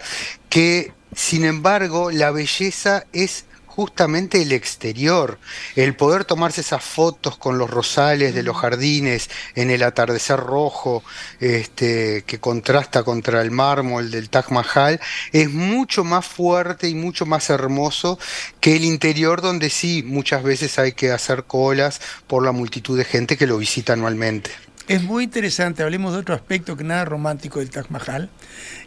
que 0.48 0.92
sin 1.12 1.44
embargo 1.44 2.10
la 2.10 2.30
belleza 2.30 3.04
es 3.12 3.46
justamente 3.76 4.40
el 4.40 4.52
exterior, 4.52 5.38
el 5.74 5.94
poder 5.94 6.24
tomarse 6.24 6.62
esas 6.62 6.82
fotos 6.82 7.36
con 7.36 7.58
los 7.58 7.68
rosales 7.68 8.34
de 8.34 8.42
los 8.42 8.56
jardines 8.56 9.28
en 9.54 9.70
el 9.70 9.82
atardecer 9.82 10.40
rojo 10.40 11.04
este, 11.40 12.24
que 12.26 12.40
contrasta 12.40 13.02
contra 13.02 13.42
el 13.42 13.50
mármol 13.50 14.10
del 14.10 14.30
Taj 14.30 14.50
Mahal, 14.50 14.98
es 15.32 15.50
mucho 15.50 16.04
más 16.04 16.24
fuerte 16.24 16.88
y 16.88 16.94
mucho 16.94 17.26
más 17.26 17.50
hermoso 17.50 18.18
que 18.60 18.76
el 18.76 18.84
interior 18.84 19.42
donde 19.42 19.68
sí 19.68 20.02
muchas 20.02 20.42
veces 20.42 20.78
hay 20.78 20.92
que 20.92 21.12
hacer 21.12 21.44
colas 21.44 22.00
por 22.26 22.42
la 22.42 22.52
multitud 22.52 22.96
de 22.96 23.04
gente 23.04 23.36
que 23.36 23.46
lo 23.46 23.58
visita 23.58 23.92
anualmente. 23.92 24.50
Es 24.88 25.02
muy 25.02 25.24
interesante, 25.24 25.82
hablemos 25.82 26.14
de 26.14 26.20
otro 26.20 26.34
aspecto 26.34 26.76
que 26.76 26.84
nada 26.84 27.04
romántico 27.04 27.58
del 27.58 27.70
Taj 27.70 27.90
Mahal, 27.90 28.30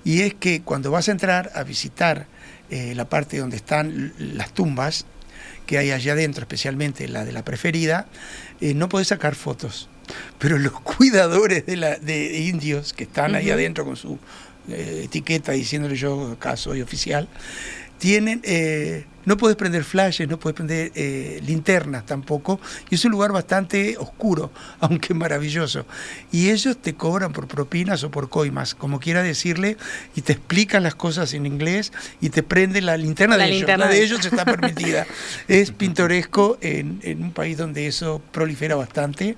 y 0.04 0.22
es 0.22 0.34
que 0.34 0.62
cuando 0.64 0.90
vas 0.90 1.10
a 1.10 1.12
entrar 1.12 1.52
a 1.54 1.64
visitar 1.64 2.26
eh, 2.70 2.94
la 2.96 3.10
parte 3.10 3.38
donde 3.38 3.58
están 3.58 4.14
las 4.18 4.54
tumbas 4.54 5.06
que 5.66 5.78
hay 5.78 5.92
allá 5.92 6.14
adentro, 6.14 6.42
especialmente 6.42 7.08
la 7.08 7.26
de 7.26 7.32
la 7.32 7.44
preferida, 7.44 8.08
eh, 8.60 8.74
no 8.74 8.90
podés 8.90 9.10
sacar 9.10 9.36
fotos. 9.36 9.90
Pero 10.40 10.58
los 10.58 10.74
cuidadores 10.82 11.66
de, 11.66 11.78
la, 11.78 11.98
de 11.98 12.40
indios 12.40 12.94
que 12.94 13.04
están 13.04 13.36
ahí 13.36 13.52
adentro 13.52 13.86
con 13.86 13.96
su 13.96 14.18
eh, 14.68 15.02
etiqueta 15.06 15.52
diciéndole 15.52 15.96
yo 15.96 16.32
acá 16.34 16.58
soy 16.58 16.82
oficial, 16.82 17.28
tienen, 18.00 18.42
eh, 18.44 19.06
no 19.26 19.38
puedes 19.38 19.58
prender 19.58 19.84
flashes, 19.84 20.28
no 20.28 20.40
puedes 20.40 20.56
prender 20.56 20.92
eh, 20.96 21.40
linternas 21.46 22.06
tampoco, 22.06 22.60
y 22.90 22.96
es 22.96 23.06
un 23.06 23.12
lugar 23.12 23.32
bastante 23.32 23.96
oscuro, 24.00 24.52
aunque 24.80 25.14
maravilloso. 25.14 25.86
Y 26.32 26.50
ellos 26.50 26.78
te 26.82 26.96
cobran 26.96 27.32
por 27.32 27.48
propinas 27.48 28.04
o 28.04 28.10
por 28.10 28.30
coimas, 28.30 28.74
como 28.74 29.00
quiera 29.00 29.22
decirle, 29.22 29.78
y 30.16 30.22
te 30.22 30.34
explican 30.34 30.82
las 30.82 30.96
cosas 30.96 31.34
en 31.34 31.46
inglés 31.46 31.92
y 32.22 32.30
te 32.30 32.42
prenden 32.42 32.88
la 32.88 32.98
linterna 32.98 33.38
de 33.38 33.46
ellos. 33.54 33.70
La 33.78 33.88
de 33.88 34.04
ellos 34.04 34.26
está 34.26 34.46
permitida. 34.46 35.06
es 35.48 35.72
pintoresco 35.72 36.58
en, 36.62 37.00
un 37.22 37.32
país 37.32 37.58
donde 37.58 37.86
eso 37.86 38.22
prolifera 38.32 38.76
bastante 38.76 39.36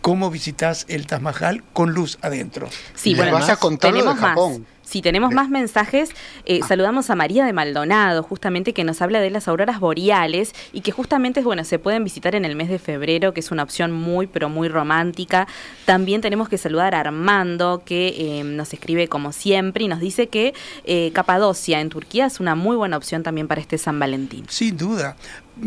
cómo 0.00 0.30
visitas 0.30 0.84
el 0.88 1.06
Taj 1.06 1.22
Mahal 1.22 1.64
con 1.72 1.94
luz 1.94 2.18
adentro. 2.20 2.68
Sí, 2.94 3.14
bueno, 3.14 3.32
vas 3.32 3.48
a 3.48 3.56
contarlo 3.56 4.04
de 4.04 4.20
Japón. 4.20 4.66
Si 4.84 5.02
tenemos 5.02 5.32
más 5.32 5.48
mensajes, 5.48 6.10
eh, 6.44 6.60
ah. 6.62 6.66
saludamos 6.66 7.10
a 7.10 7.14
María 7.14 7.44
de 7.44 7.52
Maldonado, 7.52 8.22
justamente 8.22 8.72
que 8.72 8.84
nos 8.84 9.00
habla 9.02 9.20
de 9.20 9.30
las 9.30 9.48
auroras 9.48 9.80
boreales 9.80 10.52
y 10.72 10.82
que 10.82 10.92
justamente 10.92 11.42
bueno, 11.42 11.64
se 11.64 11.78
pueden 11.78 12.04
visitar 12.04 12.34
en 12.34 12.44
el 12.44 12.54
mes 12.54 12.68
de 12.68 12.78
febrero, 12.78 13.32
que 13.32 13.40
es 13.40 13.50
una 13.50 13.62
opción 13.62 13.92
muy, 13.92 14.26
pero 14.26 14.48
muy 14.48 14.68
romántica. 14.68 15.48
También 15.86 16.20
tenemos 16.20 16.48
que 16.48 16.58
saludar 16.58 16.94
a 16.94 17.00
Armando, 17.00 17.82
que 17.84 18.14
eh, 18.40 18.44
nos 18.44 18.72
escribe 18.72 19.08
como 19.08 19.32
siempre 19.32 19.84
y 19.84 19.88
nos 19.88 20.00
dice 20.00 20.28
que 20.28 20.54
eh, 20.84 21.10
Capadocia 21.14 21.80
en 21.80 21.88
Turquía 21.88 22.26
es 22.26 22.38
una 22.40 22.54
muy 22.54 22.76
buena 22.76 22.96
opción 22.96 23.22
también 23.22 23.48
para 23.48 23.60
este 23.60 23.78
San 23.78 23.98
Valentín. 23.98 24.44
Sin 24.48 24.76
duda. 24.76 25.16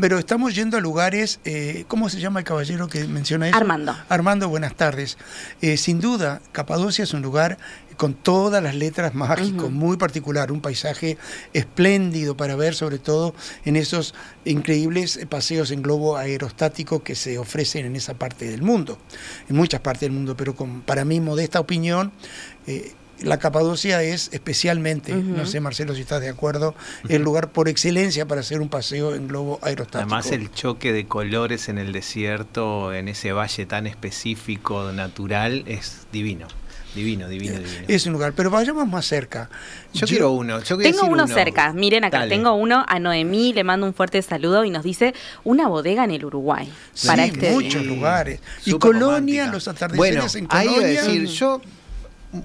Pero 0.01 0.19
estamos 0.19 0.53
yendo 0.53 0.75
a 0.75 0.81
lugares, 0.81 1.39
¿cómo 1.87 2.09
se 2.09 2.19
llama 2.19 2.39
el 2.39 2.45
caballero 2.45 2.89
que 2.89 3.07
menciona 3.07 3.47
eso? 3.47 3.55
Armando. 3.55 3.95
Armando, 4.09 4.49
buenas 4.49 4.75
tardes. 4.75 5.17
sin 5.77 6.01
duda, 6.01 6.41
Capadocia 6.51 7.05
es 7.05 7.13
un 7.13 7.21
lugar 7.21 7.57
con 7.97 8.13
todas 8.13 8.63
las 8.63 8.75
letras 8.75 9.13
mágicos, 9.15 9.71
muy 9.71 9.97
particular, 9.97 10.51
un 10.51 10.61
paisaje 10.61 11.17
espléndido 11.53 12.37
para 12.37 12.55
ver, 12.55 12.75
sobre 12.75 12.99
todo 12.99 13.33
en 13.65 13.75
esos 13.75 14.13
increíbles 14.45 15.19
paseos 15.29 15.71
en 15.71 15.81
globo 15.81 16.15
aerostático 16.15 17.03
que 17.03 17.15
se 17.15 17.37
ofrecen 17.37 17.85
en 17.85 17.95
esa 17.95 18.13
parte 18.13 18.49
del 18.49 18.61
mundo, 18.61 18.97
en 19.49 19.55
muchas 19.55 19.81
partes 19.81 20.01
del 20.01 20.11
mundo, 20.11 20.37
pero 20.37 20.55
con, 20.55 20.81
para 20.81 21.03
mí, 21.03 21.19
modesta 21.19 21.59
opinión, 21.59 22.11
eh, 22.67 22.93
la 23.21 23.39
Capadocia 23.39 24.03
es 24.03 24.29
especialmente, 24.31 25.15
no 25.15 25.47
sé 25.47 25.59
Marcelo 25.59 25.95
si 25.95 26.01
estás 26.01 26.21
de 26.21 26.29
acuerdo, 26.29 26.75
el 27.09 27.23
lugar 27.23 27.51
por 27.51 27.67
excelencia 27.67 28.27
para 28.27 28.41
hacer 28.41 28.61
un 28.61 28.69
paseo 28.69 29.15
en 29.15 29.27
globo 29.27 29.59
aerostático. 29.63 30.13
Además 30.13 30.31
el 30.31 30.51
choque 30.51 30.93
de 30.93 31.07
colores 31.07 31.67
en 31.67 31.79
el 31.79 31.93
desierto, 31.93 32.93
en 32.93 33.07
ese 33.07 33.31
valle 33.31 33.65
tan 33.65 33.87
específico, 33.87 34.91
natural, 34.91 35.63
es 35.65 36.05
divino. 36.11 36.47
Divino, 36.97 37.29
divino, 37.29 37.59
divino. 37.59 37.85
Es 37.87 38.07
un 38.07 38.13
lugar, 38.13 38.33
pero 38.35 38.49
vayamos 38.49 38.87
más 38.87 39.05
cerca. 39.05 39.49
Yo, 39.93 40.07
quiero 40.07 40.31
uno. 40.31 40.59
Yo 40.61 40.77
tengo 40.77 40.97
decir 40.97 41.09
uno, 41.09 41.27
cerca. 41.27 41.71
Miren 41.71 42.03
acá, 42.03 42.19
Dale. 42.19 42.29
tengo 42.29 42.55
uno 42.55 42.83
a 42.87 42.99
Noemí, 42.99 43.53
le 43.53 43.63
mando 43.63 43.85
un 43.85 43.93
fuerte 43.93 44.19
saludo 44.23 44.65
y 44.65 44.71
nos 44.71 44.83
dice 44.83 45.13
una 45.43 45.67
bodega 45.67 46.03
en 46.05 46.11
el 46.11 46.25
Uruguay. 46.25 46.67
Sí, 46.93 47.07
para 47.07 47.25
este 47.25 47.51
muchos 47.51 47.85
lugares. 47.85 48.39
Y 48.65 48.73
Colonia, 48.79 49.43
romántica. 49.43 49.51
los 49.51 49.67
atardeceres 49.67 50.33
bueno, 50.33 50.47
en 50.47 50.47
ahí 50.49 50.67
Colonia. 50.67 50.91
iba 50.91 51.01
a 51.01 51.05
decir, 51.05 51.25
yo 51.27 51.61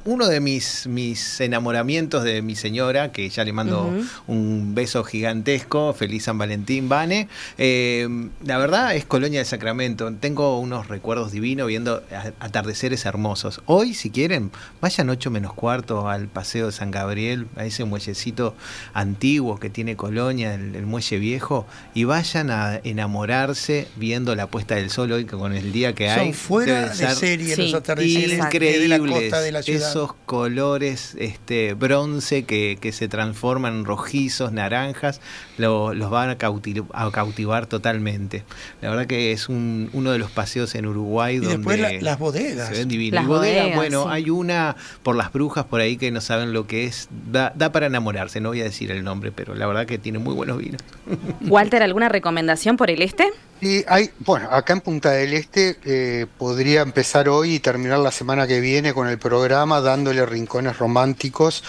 uno 0.05 0.29
de 0.29 0.41
mis, 0.41 0.87
mis 0.87 1.41
enamoramientos 1.41 2.25
de 2.25 2.43
mi 2.43 2.57
señora, 2.57 3.13
que 3.13 3.29
ya 3.29 3.45
le 3.45 3.53
mando 3.53 3.93
un 4.27 4.75
beso 4.75 5.05
gigantesco, 5.05 5.93
feliz 5.93 6.25
San 6.25 6.39
Valentín, 6.39 6.89
Vane. 6.89 7.29
eh, 7.59 8.09
la 8.45 8.59
verdad 8.59 8.95
es 8.95 9.05
Colonia 9.05 9.39
de 9.41 9.45
Sacramento. 9.45 10.13
Tengo 10.21 10.59
unos 10.59 10.89
recuerdos 10.89 11.33
divinos 11.33 11.67
viendo 11.69 12.03
atardeceres 12.41 13.05
hermosos. 13.05 13.61
Hoy, 13.67 13.95
si 13.95 14.11
quieren, 14.11 14.51
vayan 14.81 15.11
8 15.11 15.31
menos 15.31 15.53
cuarto 15.55 16.09
al 16.09 16.29
Paseo 16.29 16.67
de 16.67 16.73
San 16.73 16.91
Gabriel, 16.91 17.47
a 17.57 17.65
ese 17.65 17.85
muellecito 17.85 18.55
antiguo 18.95 19.59
que 19.59 19.71
tiene 19.71 19.97
Colonia, 19.97 20.55
el, 20.55 20.75
el 20.75 20.87
muelle 20.87 21.19
viejo, 21.19 21.67
y 21.95 22.05
vayan 22.05 22.51
a 22.51 22.81
enamorarse 22.85 23.89
viendo 23.97 24.35
la 24.35 24.47
puesta 24.47 24.75
del 24.75 24.91
sol 24.91 25.13
hoy 25.13 25.25
con 25.25 25.55
el 25.55 25.73
día 25.73 25.95
que 25.95 26.09
hay. 26.09 26.27
Son 26.27 26.35
fuera 26.35 26.89
de 26.89 26.95
ser 26.95 27.11
serie 27.15 27.55
Sí, 27.55 27.63
los 27.63 27.75
atardeceres 27.75 28.31
de 28.31 28.37
la 28.39 28.45
increíbles 28.47 29.01
costa 29.01 29.41
de 29.41 29.53
la 29.53 29.63
ciudad. 29.63 29.82
Esos 29.91 30.13
colores 30.27 31.15
este 31.19 31.75
bronce 31.75 32.45
que, 32.45 32.79
que 32.81 32.93
se 32.93 33.09
transforman 33.09 33.75
en 33.79 33.85
rojizos 33.85 34.53
naranjas 34.53 35.21
lo- 35.59 35.95
los 35.95 36.11
van 36.11 36.31
a, 36.31 36.39
cauti- 36.39 36.87
a 36.93 37.11
cautivar 37.11 37.67
totalmente 37.67 38.45
la 38.81 38.91
verdad 38.91 39.07
que 39.07 39.33
es 39.33 39.49
un, 39.49 39.91
uno 39.93 40.11
de 40.13 40.19
los 40.19 40.31
paseos 40.31 40.75
en 40.75 40.87
Uruguay 40.87 41.37
Y 41.37 41.39
donde 41.39 41.57
después 41.57 41.79
la- 41.81 41.93
las 42.01 42.19
bodegas. 42.19 42.69
se 42.69 42.75
ven 42.75 42.89
divinos 42.89 43.15
Las 43.15 43.25
Y 43.25 43.27
bodegas, 43.29 43.55
bodegas, 43.63 43.77
bueno 43.77 44.03
sí. 44.05 44.09
hay 44.11 44.31
una 44.31 44.77
por 45.03 45.17
las 45.17 45.33
brujas 45.33 45.65
por 45.65 45.81
ahí 45.81 45.97
que 45.97 46.11
no 46.11 46.21
saben 46.21 46.53
lo 46.53 46.67
que 46.67 46.85
es 46.85 47.09
da, 47.31 47.53
da 47.55 47.73
para 47.73 47.87
enamorarse 47.87 48.41
no 48.41 48.51
voy 48.51 48.61
a 48.61 48.65
decir 48.65 48.91
el 48.91 49.05
nombre 49.05 49.33
pero 49.33 49.55
la 49.55 49.67
verdad 49.67 49.87
que 49.87 49.99
tiene 49.99 50.19
muy 50.19 50.35
buenos 50.35 50.59
vinos 50.59 50.81
Walter, 51.49 51.83
¿alguna 51.83 52.09
recomendación 52.09 52.77
por 52.77 52.91
el 52.91 53.03
este? 53.03 53.29
Sí, 53.61 53.85
hay, 53.87 54.11
bueno, 54.19 54.49
acá 54.51 54.73
en 54.73 54.81
Punta 54.81 55.13
del 55.13 55.35
Este 55.35 55.77
eh, 55.85 56.27
podría 56.37 56.81
empezar 56.83 57.29
hoy 57.29 57.55
y 57.55 57.59
terminar 57.61 58.01
la 58.01 58.11
semana 58.11 58.49
que 58.49 58.59
viene 58.59 58.93
con 58.93 59.07
el 59.07 59.19
programa 59.19 59.62
dándole 59.67 60.27
rincones 60.27 60.79
románticos 60.79 61.63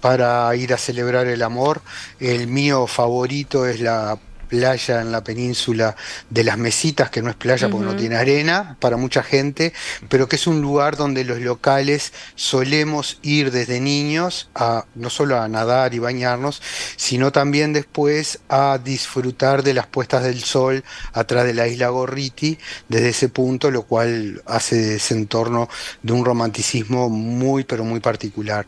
para 0.00 0.54
ir 0.56 0.72
a 0.72 0.78
celebrar 0.78 1.26
el 1.26 1.42
amor. 1.42 1.82
El 2.18 2.46
mío 2.46 2.86
favorito 2.86 3.66
es 3.66 3.80
la 3.80 4.18
playa 4.50 5.00
en 5.00 5.12
la 5.12 5.22
península 5.22 5.96
de 6.28 6.44
las 6.44 6.58
Mesitas, 6.58 7.08
que 7.08 7.22
no 7.22 7.30
es 7.30 7.36
playa 7.36 7.70
porque 7.70 7.86
no 7.86 7.96
tiene 7.96 8.16
arena 8.16 8.76
para 8.80 8.96
mucha 8.96 9.22
gente, 9.22 9.72
pero 10.08 10.28
que 10.28 10.36
es 10.36 10.46
un 10.48 10.60
lugar 10.60 10.96
donde 10.96 11.24
los 11.24 11.38
locales 11.38 12.12
solemos 12.34 13.18
ir 13.22 13.52
desde 13.52 13.80
niños 13.80 14.50
a 14.54 14.84
no 14.96 15.08
solo 15.08 15.40
a 15.40 15.48
nadar 15.48 15.94
y 15.94 16.00
bañarnos, 16.00 16.60
sino 16.96 17.30
también 17.30 17.72
después 17.72 18.40
a 18.48 18.78
disfrutar 18.82 19.62
de 19.62 19.72
las 19.72 19.86
puestas 19.86 20.24
del 20.24 20.42
sol 20.42 20.84
atrás 21.12 21.44
de 21.46 21.54
la 21.54 21.68
isla 21.68 21.88
Gorriti 21.88 22.58
desde 22.88 23.10
ese 23.10 23.28
punto, 23.28 23.70
lo 23.70 23.84
cual 23.84 24.42
hace 24.46 24.96
ese 24.96 25.14
entorno 25.14 25.68
de 26.02 26.12
un 26.12 26.24
romanticismo 26.24 27.08
muy 27.08 27.62
pero 27.64 27.84
muy 27.84 28.00
particular. 28.00 28.66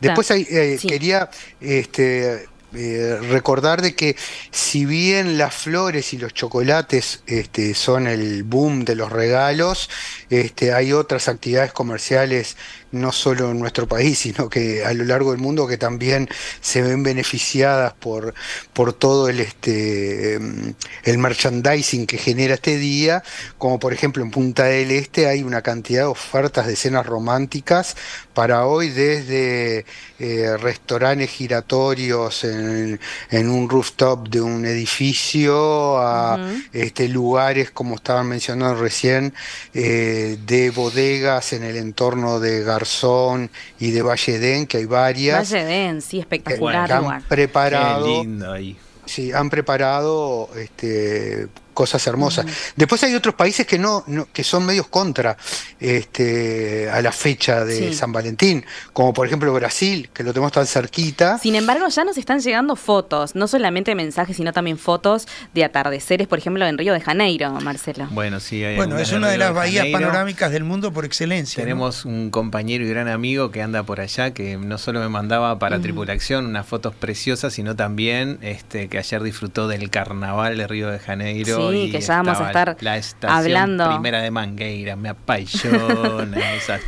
Después 0.00 0.32
hay, 0.32 0.44
eh, 0.50 0.78
Sí. 0.80 0.88
quería 0.88 1.30
este, 1.60 2.48
eh, 2.74 3.18
recordar 3.28 3.82
de 3.82 3.94
que 3.94 4.16
si 4.50 4.84
bien 4.86 5.36
las 5.36 5.54
flores 5.54 6.12
y 6.14 6.18
los 6.18 6.32
chocolates 6.32 7.22
este, 7.26 7.74
son 7.74 8.06
el 8.06 8.44
boom 8.44 8.84
de 8.84 8.94
los 8.94 9.12
regalos, 9.12 9.90
este, 10.30 10.72
hay 10.72 10.92
otras 10.92 11.28
actividades 11.28 11.72
comerciales 11.72 12.56
no 12.92 13.12
solo 13.12 13.50
en 13.50 13.58
nuestro 13.58 13.86
país, 13.88 14.20
sino 14.20 14.48
que 14.48 14.84
a 14.84 14.92
lo 14.94 15.04
largo 15.04 15.32
del 15.32 15.40
mundo 15.40 15.66
que 15.66 15.76
también 15.76 16.28
se 16.60 16.82
ven 16.82 17.02
beneficiadas 17.02 17.94
por, 17.94 18.34
por 18.72 18.92
todo 18.92 19.28
el, 19.28 19.40
este, 19.40 20.34
em, 20.34 20.74
el 21.04 21.18
merchandising 21.18 22.06
que 22.06 22.18
genera 22.18 22.54
este 22.54 22.76
día, 22.76 23.22
como 23.58 23.78
por 23.78 23.92
ejemplo 23.92 24.22
en 24.22 24.30
Punta 24.30 24.64
del 24.64 24.90
Este 24.90 25.26
hay 25.26 25.42
una 25.42 25.62
cantidad 25.62 26.02
de 26.02 26.06
ofertas 26.06 26.66
de 26.66 26.76
cenas 26.76 27.06
románticas 27.06 27.96
para 28.34 28.66
hoy 28.66 28.88
desde 28.88 29.84
eh, 30.18 30.56
restaurantes 30.56 31.30
giratorios 31.30 32.44
en, 32.44 33.00
en 33.30 33.48
un 33.48 33.68
rooftop 33.68 34.28
de 34.28 34.40
un 34.40 34.64
edificio 34.64 35.98
a 35.98 36.38
este, 36.72 37.08
lugares, 37.08 37.70
como 37.70 37.96
estaban 37.96 38.28
mencionando 38.28 38.80
recién, 38.80 39.34
eh, 39.74 40.38
de 40.46 40.70
bodegas 40.70 41.52
en 41.52 41.64
el 41.64 41.76
entorno 41.76 42.40
de 42.40 42.62
Garzón 42.82 43.50
y 43.78 43.90
de 43.92 44.02
Valle 44.02 44.34
Edén, 44.36 44.66
que 44.66 44.78
hay 44.78 44.84
varias. 44.86 45.50
Valle 45.52 45.64
Den, 45.64 46.02
sí, 46.02 46.16
que- 46.16 46.20
espectacular 46.20 46.86
que 46.88 46.92
han 46.94 47.02
lugar. 47.02 47.22
preparado, 47.28 48.04
Qué 48.04 48.10
lindo 48.10 48.52
ahí 48.52 48.76
sí, 49.06 49.32
han 49.32 49.50
preparado 49.50 50.48
este, 50.56 51.48
cosas 51.72 52.06
hermosas. 52.06 52.46
Después 52.76 53.02
hay 53.04 53.14
otros 53.14 53.34
países 53.34 53.66
que 53.66 53.78
no, 53.78 54.04
no- 54.06 54.28
que 54.32 54.44
son 54.44 54.64
medios 54.66 54.86
contra 54.88 55.36
este, 55.80 56.88
a 56.90 57.02
la 57.02 57.12
fecha 57.12 57.64
de 57.64 57.72
Sí. 57.90 57.94
San 57.94 58.12
Valentín, 58.12 58.64
como 58.92 59.12
por 59.12 59.26
ejemplo 59.26 59.52
Brasil, 59.52 60.08
que 60.14 60.22
lo 60.22 60.32
tenemos 60.32 60.52
tan 60.52 60.66
cerquita. 60.66 61.38
Sin 61.38 61.54
embargo, 61.54 61.88
ya 61.88 62.04
nos 62.04 62.16
están 62.16 62.40
llegando 62.40 62.76
fotos, 62.76 63.34
no 63.34 63.48
solamente 63.48 63.94
mensajes, 63.94 64.36
sino 64.36 64.52
también 64.52 64.78
fotos 64.78 65.26
de 65.54 65.64
atardeceres, 65.64 66.26
por 66.28 66.38
ejemplo, 66.38 66.66
en 66.66 66.78
Río 66.78 66.92
de 66.92 67.00
Janeiro, 67.00 67.50
Marcelo. 67.60 68.06
bueno 68.10 68.40
sí 68.40 68.62
hay 68.64 68.76
Bueno, 68.76 68.98
es 68.98 69.12
una 69.12 69.28
de 69.28 69.38
las 69.38 69.52
bahías 69.54 69.84
Janeiro. 69.84 70.00
panorámicas 70.00 70.52
del 70.52 70.64
mundo 70.64 70.92
por 70.92 71.04
excelencia. 71.04 71.60
¿no? 71.60 71.64
Tenemos 71.64 72.04
un 72.04 72.30
compañero 72.30 72.84
y 72.84 72.88
gran 72.88 73.08
amigo 73.08 73.50
que 73.50 73.62
anda 73.62 73.82
por 73.82 74.00
allá, 74.00 74.32
que 74.32 74.56
no 74.56 74.78
solo 74.78 75.00
me 75.00 75.08
mandaba 75.08 75.58
para 75.58 75.80
Tripulación 75.80 76.46
unas 76.46 76.66
fotos 76.66 76.94
preciosas, 76.94 77.52
sino 77.54 77.74
también 77.74 78.38
este 78.42 78.88
que 78.88 78.98
ayer 78.98 79.22
disfrutó 79.22 79.66
del 79.68 79.90
carnaval 79.90 80.56
de 80.56 80.66
Río 80.68 80.88
de 80.90 80.98
Janeiro. 80.98 81.56
Sí, 81.56 81.61
y 81.72 81.90
que 81.90 82.00
ya 82.00 82.16
vamos 82.22 82.40
a 82.40 82.46
estar 82.46 82.76
la 82.80 82.96
estación 82.96 83.30
hablando. 83.38 83.88
primera 83.90 84.22
de 84.22 84.30
Mangueira, 84.30 84.96
me 84.96 85.08
apasiona. 85.10 86.54
esa- 86.56 86.80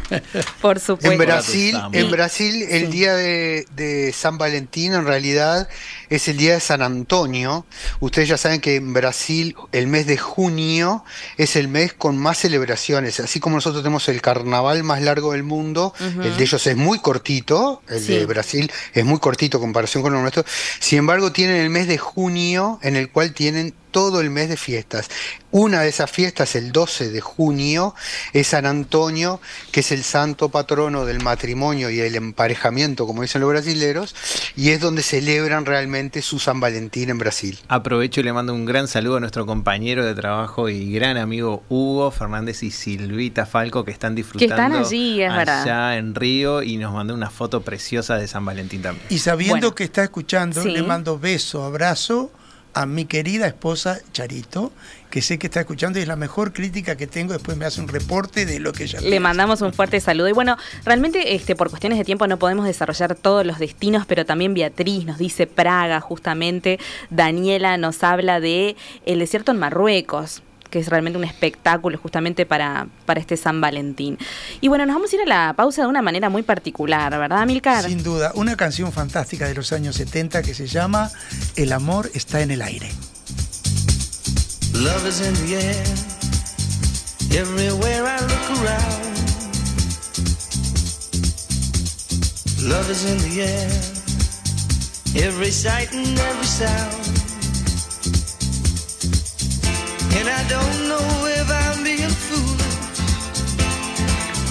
Por 0.61 0.81
supuesto. 0.81 1.13
En 1.13 1.19
Brasil, 1.19 1.77
en 1.93 2.11
Brasil 2.11 2.63
el 2.71 2.87
Sí. 2.87 2.93
día 2.93 3.15
de, 3.15 3.67
de 3.75 4.13
San 4.13 4.39
Valentín 4.39 4.95
en 4.95 5.05
realidad 5.05 5.69
es 6.11 6.29
el 6.29 6.37
día 6.37 6.55
de 6.55 6.61
San 6.61 6.83
Antonio. 6.83 7.67
Ustedes 8.01 8.29
ya 8.29 8.37
saben 8.37 8.61
que 8.61 8.77
en 8.77 8.93
Brasil 8.93 9.57
el 9.73 9.87
mes 9.87 10.07
de 10.07 10.17
junio 10.19 11.05
es 11.37 11.57
el 11.57 11.69
mes 11.69 11.93
con 11.93 12.17
más 12.19 12.39
celebraciones. 12.39 13.21
Así 13.21 13.41
como 13.41 13.57
nosotros 13.57 13.83
tenemos 13.83 14.09
el 14.09 14.21
carnaval 14.23 14.83
más 14.85 15.03
largo 15.03 15.33
del 15.33 15.43
mundo, 15.43 15.93
el 16.01 16.37
de 16.37 16.43
ellos 16.43 16.67
es 16.67 16.77
muy 16.77 16.99
cortito, 16.99 17.83
el 17.89 18.01
Sí. 18.01 18.15
de 18.17 18.27
Brasil 18.27 18.71
es 18.93 19.05
muy 19.05 19.19
cortito 19.19 19.59
en 19.59 19.63
comparación 19.63 20.03
con 20.03 20.13
lo 20.13 20.21
nuestro. 20.21 20.45
Sin 20.81 20.99
embargo, 21.01 21.33
tienen 21.33 21.57
el 21.57 21.71
mes 21.71 21.87
de 21.89 21.99
junio 21.99 22.79
en 22.83 22.97
el 22.97 23.11
cual 23.11 23.33
tienen 23.33 23.75
todo 23.95 24.21
el 24.21 24.29
mes 24.29 24.49
de 24.49 24.57
fiestas. 24.57 25.09
Una 25.53 25.83
de 25.83 25.89
esas 25.89 26.11
fiestas, 26.11 26.57
el 26.57 26.73
12 26.73 27.11
de 27.11 27.21
junio, 27.21 27.95
es 28.33 28.49
San 28.49 28.67
Antonio, 28.67 29.41
que 29.71 29.81
es 29.81 29.93
el 29.93 30.03
santo 30.03 30.49
patrono 30.49 31.05
del 31.07 31.23
matrimonio 31.23 31.91
y 31.91 32.01
el 32.01 32.17
emparejamiento, 32.17 33.07
como 33.07 33.23
dicen 33.23 33.41
los 33.41 33.51
brasileros, 33.51 34.17
y 34.57 34.71
es 34.71 34.81
donde 34.81 35.03
celebran 35.05 35.65
realmente 35.65 36.23
su 36.23 36.41
San 36.41 36.59
Valentín 36.59 37.09
en 37.11 37.19
Brasil. 37.19 37.57
Aprovecho 37.69 38.19
y 38.21 38.25
le 38.25 38.33
mando 38.33 38.53
un 38.53 38.65
gran 38.65 38.89
saludo 38.89 39.19
a 39.19 39.21
nuestro 39.21 39.47
compañero 39.47 40.05
de 40.05 40.17
trabajo 40.17 40.69
y 40.69 40.93
gran 40.93 41.17
amigo 41.17 41.63
Hugo 41.69 42.11
Fernández 42.11 42.65
y 42.65 42.73
Silvita 42.73 43.47
Falco 43.47 43.85
que 43.85 43.93
están 43.93 44.17
disfrutando 44.17 44.55
están 44.57 44.73
allí, 44.75 45.23
es 45.23 45.31
allá 45.31 45.37
verdad. 45.39 45.99
en 45.99 46.17
Río 46.17 46.65
y 46.65 46.79
nos 46.79 46.93
mandó 46.93 47.15
una 47.15 47.31
foto 47.31 47.63
preciosa 47.63 48.17
de 48.17 48.27
San 48.27 48.45
Valentín 48.45 48.83
también. 48.83 49.07
Y 49.09 49.19
sabiendo 49.21 49.55
Bueno. 49.69 49.75
que 49.77 49.85
está 49.85 50.03
escuchando, 50.03 50.63
Sí. 50.65 50.71
le 50.71 50.83
mando 50.83 51.17
beso, 51.17 51.63
abrazo 51.63 52.33
a 52.75 52.87
mi 52.87 53.05
querida 53.05 53.47
esposa 53.47 53.99
Charito, 54.13 54.73
que 55.11 55.23
sé 55.23 55.39
que 55.39 55.47
está 55.47 55.61
escuchando 55.61 55.99
y 55.99 56.03
es 56.03 56.09
la 56.09 56.17
mejor 56.17 56.53
crítica 56.53 56.97
que 56.97 57.07
tengo. 57.07 57.33
Después 57.33 57.57
me 57.57 57.65
hace 57.65 57.81
un 57.81 57.89
reporte 57.89 58.47
de 58.47 58.59
lo 58.59 58.73
que 58.73 58.85
ella 58.85 59.01
Le 59.01 59.07
piensa. 59.09 59.21
mandamos 59.21 59.61
un 59.63 59.73
fuerte 59.73 60.01
saludo. 60.01 60.29
Y 60.29 60.33
bueno, 60.33 60.57
realmente 60.85 61.35
este, 61.35 61.55
por 61.55 61.71
cuestiones 61.71 61.99
de 61.99 62.05
tiempo 62.05 62.27
no 62.27 62.39
podemos 62.39 62.67
desarrollar 62.67 63.15
todos 63.15 63.47
los 63.47 63.59
destinos, 63.59 64.07
pero 64.07 64.27
también 64.27 64.55
Beatriz 64.55 65.05
nos 65.05 65.19
dice 65.19 65.47
Praga, 65.47 66.01
justamente. 66.01 66.79
Daniela 67.11 67.77
nos 67.77 68.03
habla 68.03 68.41
de 68.41 68.77
el 69.07 69.21
desierto 69.21 69.53
en 69.53 69.59
Marruecos 69.59 70.43
que 70.75 70.81
es 70.81 70.89
realmente 70.89 71.17
un 71.17 71.23
espectáculo 71.23 71.97
justamente 71.99 72.47
para, 72.47 72.89
para 73.07 73.21
este 73.21 73.37
San 73.37 73.61
Valentín. 73.61 74.19
Y 74.61 74.67
bueno, 74.67 74.85
nos 74.85 74.97
vamos 74.97 75.13
a 75.13 75.15
ir 75.15 75.23
a 75.23 75.25
la 75.25 75.53
pausa 75.53 75.83
de 75.83 75.87
una 75.87 76.03
manera 76.03 76.29
muy 76.31 76.43
particular, 76.43 77.17
¿verdad, 77.17 77.47
Milcar? 77.47 77.85
Sin 77.85 78.03
duda, 78.03 78.33
una 78.35 78.57
canción 78.57 78.91
fantástica 78.91 79.47
de 79.47 79.55
los 79.55 79.73
años 79.73 79.95
70 79.95 80.43
que 80.43 80.53
se 80.53 80.67
llama 80.67 81.13
El 81.55 81.73
amor 81.73 82.11
está 82.13 82.41
en 82.41 82.51
el 82.51 82.61
aire. 82.61 82.91
Love 84.73 85.07
is 85.07 85.21
in 85.21 85.35
the 85.47 85.55
air. 85.55 85.85
Everywhere 87.31 88.05
I 88.05 88.21
look 88.23 88.51
around. 88.59 89.15
Love 92.69 92.91
is 92.91 93.05
in 93.05 93.19
the 93.31 93.43
air. 93.43 93.71
Every 95.25 95.53
sight 95.53 95.93
and 95.93 96.19
every 96.19 96.47
sound. 96.47 97.24
And 100.19 100.29
I 100.29 100.43
don't 100.49 100.89
know 100.91 101.09
if 101.41 101.49
I'm 101.63 101.85
being 101.85 102.15
foolish. 102.27 102.79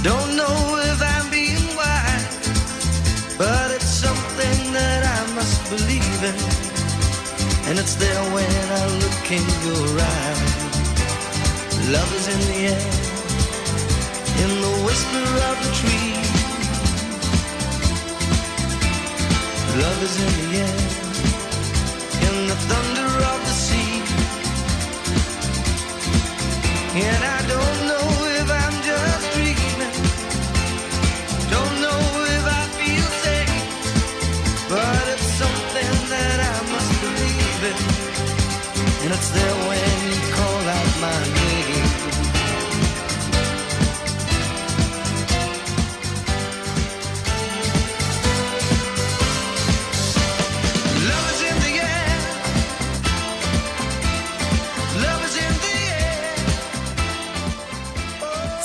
Don't 0.04 0.36
know 0.36 0.56
if 0.92 1.00
I'm 1.14 1.28
being 1.32 1.68
wise. 1.76 2.36
But 3.38 3.72
it's 3.72 3.92
something 4.06 4.74
that 4.74 5.02
I 5.18 5.34
must 5.36 5.60
believe 5.70 6.22
in. 6.32 6.38
And 7.68 7.80
it's 7.80 7.96
there 7.96 8.24
when 8.36 8.64
I 8.82 8.84
look 9.04 9.32
in 9.32 9.46
your 9.66 9.88
eyes. 10.02 10.64
Love 11.92 12.14
is 12.16 12.28
in 12.28 12.40
the 12.52 12.60
air, 12.72 12.86
in 14.44 14.62
the 14.62 14.74
whisper 14.86 15.28
of 15.50 15.56
the 15.64 15.72
tree. 15.80 16.14
Love 19.82 20.04
is 20.04 20.16
in 20.22 20.52
the 20.52 20.58
air. 20.60 21.03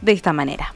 de 0.00 0.12
esta 0.12 0.32
manera. 0.32 0.74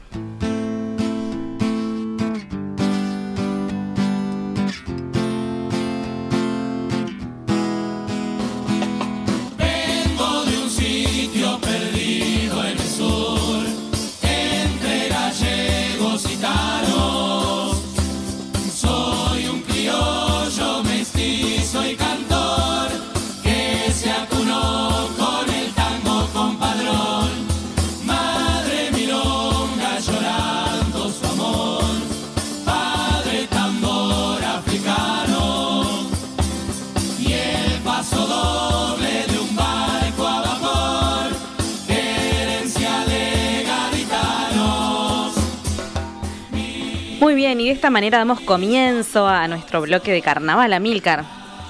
Y 47.59 47.65
de 47.65 47.71
esta 47.71 47.89
manera 47.89 48.17
damos 48.17 48.41
comienzo 48.41 49.27
a 49.27 49.47
nuestro 49.47 49.81
bloque 49.81 50.11
de 50.11 50.21
carnaval, 50.21 50.73
Amílcar. 50.73 51.23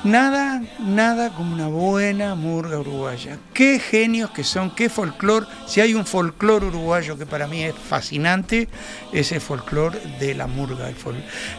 Nada, 0.04 0.62
nada 0.80 1.30
como 1.30 1.54
una 1.54 1.68
buena 1.68 2.36
murga 2.36 2.78
uruguaya. 2.80 3.38
Qué 3.54 3.80
genios 3.80 4.32
que 4.32 4.44
son, 4.44 4.76
qué 4.76 4.90
folclor. 4.90 5.48
Si 5.66 5.80
hay 5.80 5.94
un 5.94 6.06
folclor 6.06 6.66
uruguayo 6.66 7.18
que 7.18 7.26
para 7.26 7.48
mí 7.48 7.64
es 7.64 7.74
fascinante, 7.74 8.68
es 9.14 9.32
el 9.32 9.40
folclor 9.40 9.98
de 10.20 10.36
la 10.36 10.48
murga. 10.48 10.92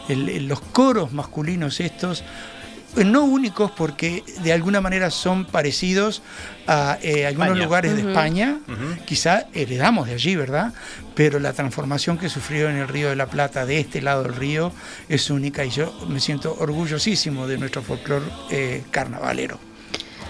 los 0.07 0.61
coros 0.61 1.11
masculinos 1.11 1.79
estos, 1.79 2.23
no 3.03 3.23
únicos 3.23 3.71
porque 3.71 4.23
de 4.43 4.53
alguna 4.53 4.79
manera 4.81 5.09
son 5.11 5.45
parecidos 5.45 6.21
a 6.67 6.97
eh, 7.01 7.25
algunos 7.25 7.49
España. 7.49 7.63
lugares 7.65 7.95
de 7.95 8.01
España, 8.09 8.57
quizá 9.05 9.45
heredamos 9.53 10.07
de 10.07 10.13
allí, 10.13 10.35
¿verdad? 10.35 10.73
Pero 11.15 11.39
la 11.39 11.53
transformación 11.53 12.17
que 12.17 12.29
sufrió 12.29 12.69
en 12.69 12.77
el 12.77 12.87
Río 12.87 13.09
de 13.09 13.15
la 13.15 13.25
Plata, 13.27 13.65
de 13.65 13.79
este 13.79 14.01
lado 14.01 14.23
del 14.23 14.35
río, 14.35 14.71
es 15.09 15.29
única 15.29 15.65
y 15.65 15.69
yo 15.71 15.93
me 16.07 16.19
siento 16.19 16.55
orgullosísimo 16.59 17.47
de 17.47 17.57
nuestro 17.57 17.81
folclore 17.81 18.25
eh, 18.51 18.83
carnavalero. 18.91 19.59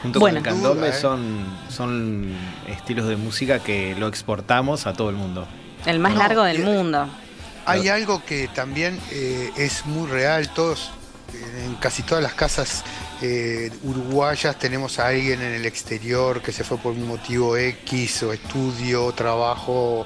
Junto 0.01 0.19
Bueno. 0.19 0.39
con 0.39 0.47
el 0.47 0.53
candombe 0.53 0.87
Duda, 0.87 0.97
¿eh? 0.97 1.01
son, 1.01 1.45
son 1.69 2.33
estilos 2.67 3.07
de 3.07 3.15
música 3.15 3.59
que 3.59 3.95
lo 3.97 4.07
exportamos 4.07 4.85
a 4.87 4.93
todo 4.93 5.09
el 5.09 5.15
mundo. 5.15 5.47
El 5.85 5.99
más 5.99 6.13
No, 6.13 6.19
largo 6.19 6.43
del 6.43 6.63
mundo. 6.63 7.07
Hay 7.67 7.87
algo 7.89 8.23
que 8.23 8.47
también 8.53 8.99
eh, 9.11 9.49
es 9.57 9.85
muy 9.87 10.07
real, 10.07 10.49
todos, 10.53 10.91
en 11.65 11.75
casi 11.75 12.03
todas 12.03 12.23
las 12.23 12.33
casas 12.33 12.83
eh, 13.21 13.71
uruguayas 13.83 14.57
tenemos 14.59 14.99
a 14.99 15.07
alguien 15.07 15.41
en 15.41 15.53
el 15.53 15.65
exterior 15.65 16.41
que 16.41 16.51
se 16.51 16.63
fue 16.63 16.77
por 16.77 16.93
un 16.93 17.07
motivo 17.07 17.57
X 17.57 18.23
o 18.23 18.33
estudio, 18.33 19.11
trabajo 19.13 20.05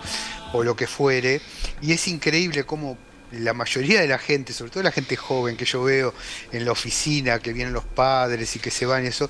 o 0.53 0.63
lo 0.63 0.75
que 0.75 0.87
fuere, 0.87 1.41
y 1.81 1.93
es 1.93 2.07
increíble 2.07 2.63
cómo 2.65 2.97
la 3.31 3.53
mayoría 3.53 4.01
de 4.01 4.07
la 4.07 4.17
gente, 4.17 4.53
sobre 4.53 4.71
todo 4.71 4.83
la 4.83 4.91
gente 4.91 5.15
joven 5.15 5.55
que 5.55 5.65
yo 5.65 5.83
veo 5.83 6.13
en 6.51 6.65
la 6.65 6.71
oficina, 6.71 7.39
que 7.39 7.53
vienen 7.53 7.73
los 7.73 7.85
padres 7.85 8.55
y 8.55 8.59
que 8.59 8.71
se 8.71 8.85
van 8.85 9.05
y 9.05 9.07
eso, 9.07 9.29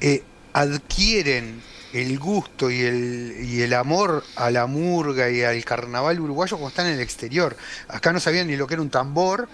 eh, 0.00 0.22
adquieren 0.52 1.62
el 1.92 2.18
gusto 2.18 2.70
y 2.70 2.80
el, 2.82 3.36
y 3.40 3.62
el 3.62 3.74
amor 3.74 4.24
a 4.36 4.50
la 4.50 4.66
murga 4.66 5.30
y 5.30 5.42
al 5.42 5.64
carnaval 5.64 6.20
uruguayo 6.20 6.56
cuando 6.56 6.68
están 6.68 6.86
en 6.86 6.94
el 6.94 7.00
exterior. 7.00 7.56
Acá 7.88 8.12
no 8.12 8.20
sabían 8.20 8.46
ni 8.46 8.56
lo 8.56 8.66
que 8.66 8.74
era 8.74 8.82
un 8.82 8.90
tambor 8.90 9.48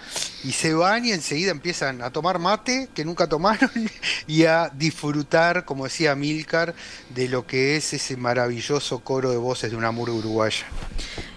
y 0.45 0.53
se 0.53 0.75
van 0.75 1.05
y 1.05 1.13
enseguida 1.13 1.51
empiezan 1.51 2.03
a 2.03 2.11
tomar 2.11 2.39
mate, 2.39 2.89
que 2.95 3.05
nunca 3.05 3.29
tomaron, 3.29 3.71
y 4.27 4.45
a 4.45 4.71
disfrutar, 4.75 5.65
como 5.65 5.85
decía 5.85 6.15
Milcar, 6.15 6.75
de 7.11 7.29
lo 7.29 7.47
que 7.47 7.77
es 7.77 7.93
ese 7.93 8.17
maravilloso 8.17 9.01
coro 9.01 9.31
de 9.31 9.37
voces 9.37 9.71
de 9.71 9.77
una 9.77 9.91
murga 9.91 10.15
uruguaya. 10.15 10.67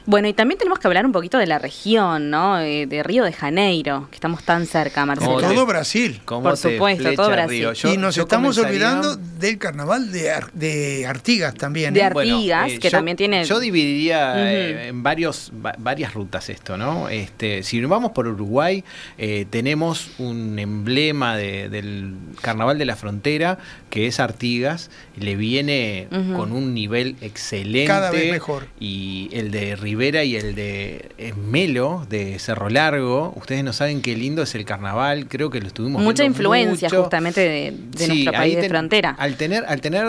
Bueno, 0.10 0.28
y 0.28 0.34
también 0.34 0.58
tenemos 0.58 0.80
que 0.80 0.88
hablar 0.88 1.06
un 1.06 1.12
poquito 1.12 1.38
de 1.38 1.45
la 1.45 1.60
región, 1.60 2.32
¿no? 2.32 2.60
Eh, 2.60 2.88
De 2.88 3.04
Río 3.04 3.24
de 3.24 3.32
Janeiro, 3.32 4.08
que 4.10 4.15
estamos 4.15 4.41
tan 4.43 4.65
cerca, 4.65 5.06
Marcelo. 5.06 5.34
Oh, 5.36 5.39
Todo 5.39 5.67
Brasil. 5.67 6.19
¿Cómo 6.26 6.41
Por 6.41 6.58
supuesto, 6.58 7.13
todo 7.13 7.30
Brasil. 7.30 7.50
río? 7.60 7.74
Yo- 7.74 7.93
y 7.93 7.98
nos 7.98 8.17
estamos 8.17 8.58
comenzaría- 8.58 8.88
olvidando 8.98 9.15
del 9.38 9.60
carnaval 9.60 10.12
de, 10.12 10.32
Ar- 10.32 10.52
de 10.54 11.06
Artigas 11.06 11.54
también. 11.54 11.93
De 11.93 12.00
¿eh? 12.00 12.04
Ar- 12.06 12.17
Artigas, 12.17 12.72
que 12.80 12.80
yo- 12.80 12.89
también 12.89 13.17
tiene- 13.17 13.45
Yo 13.45 13.60
dividiría 13.60 14.52
eh, 14.52 14.88
en 14.88 15.04
varios, 15.04 15.52
va- 15.63 15.76
varias 15.78 16.15
rutas 16.15 16.50
esto, 16.50 16.76
¿no? 16.76 17.08
Este, 17.08 17.62
si 17.62 17.80
vamos 17.82 18.10
por 18.13 18.28
Uruguay, 18.28 18.84
eh, 19.19 19.45
tenemos 19.48 20.10
un 20.17 20.58
emblema 20.58 21.38
de- 21.38 21.69
del 21.69 22.15
Carnaval 22.41 22.80
de 22.80 22.86
la 22.86 22.95
Frontera, 22.95 23.60
que 23.91 24.08
es 24.08 24.19
Artigas. 24.19 24.89
Le 25.19 25.36
viene 25.36 26.08
con 26.36 26.52
un 26.52 26.74
nivel 26.74 27.15
excelente. 27.22 27.86
Cada 27.86 28.10
vez 28.10 28.32
mejor. 28.32 28.65
Y 28.80 29.30
el 29.34 29.52
de 29.52 29.76
Rivera 29.76 29.98
y 29.99 30.35
el 30.38 30.55
de 30.55 31.33
Melo, 31.35 32.05
de 32.09 32.39
Cerro 32.39 32.69
Largo. 32.69 33.33
Ustedes 33.35 33.63
no 33.63 33.73
saben 33.73 34.01
qué 34.01 34.15
lindo 34.15 34.41
es 34.43 34.55
el 34.55 34.63
carnaval, 34.63 35.27
creo 35.27 35.49
que 35.49 35.59
lo 35.59 35.67
estuvimos 35.67 36.01
Mucha 36.01 36.23
influencia 36.23 36.88
mucho. 36.88 37.01
justamente 37.01 37.41
de, 37.41 37.71
de 37.91 37.97
Sí, 37.97 38.07
nuestro 38.07 38.31
país 38.33 38.55
de 38.55 38.62
ten- 38.62 38.69
frontera. 38.69 39.15
Al 39.19 39.35
tener, 39.35 39.65
al 39.67 39.81
tener 39.81 40.05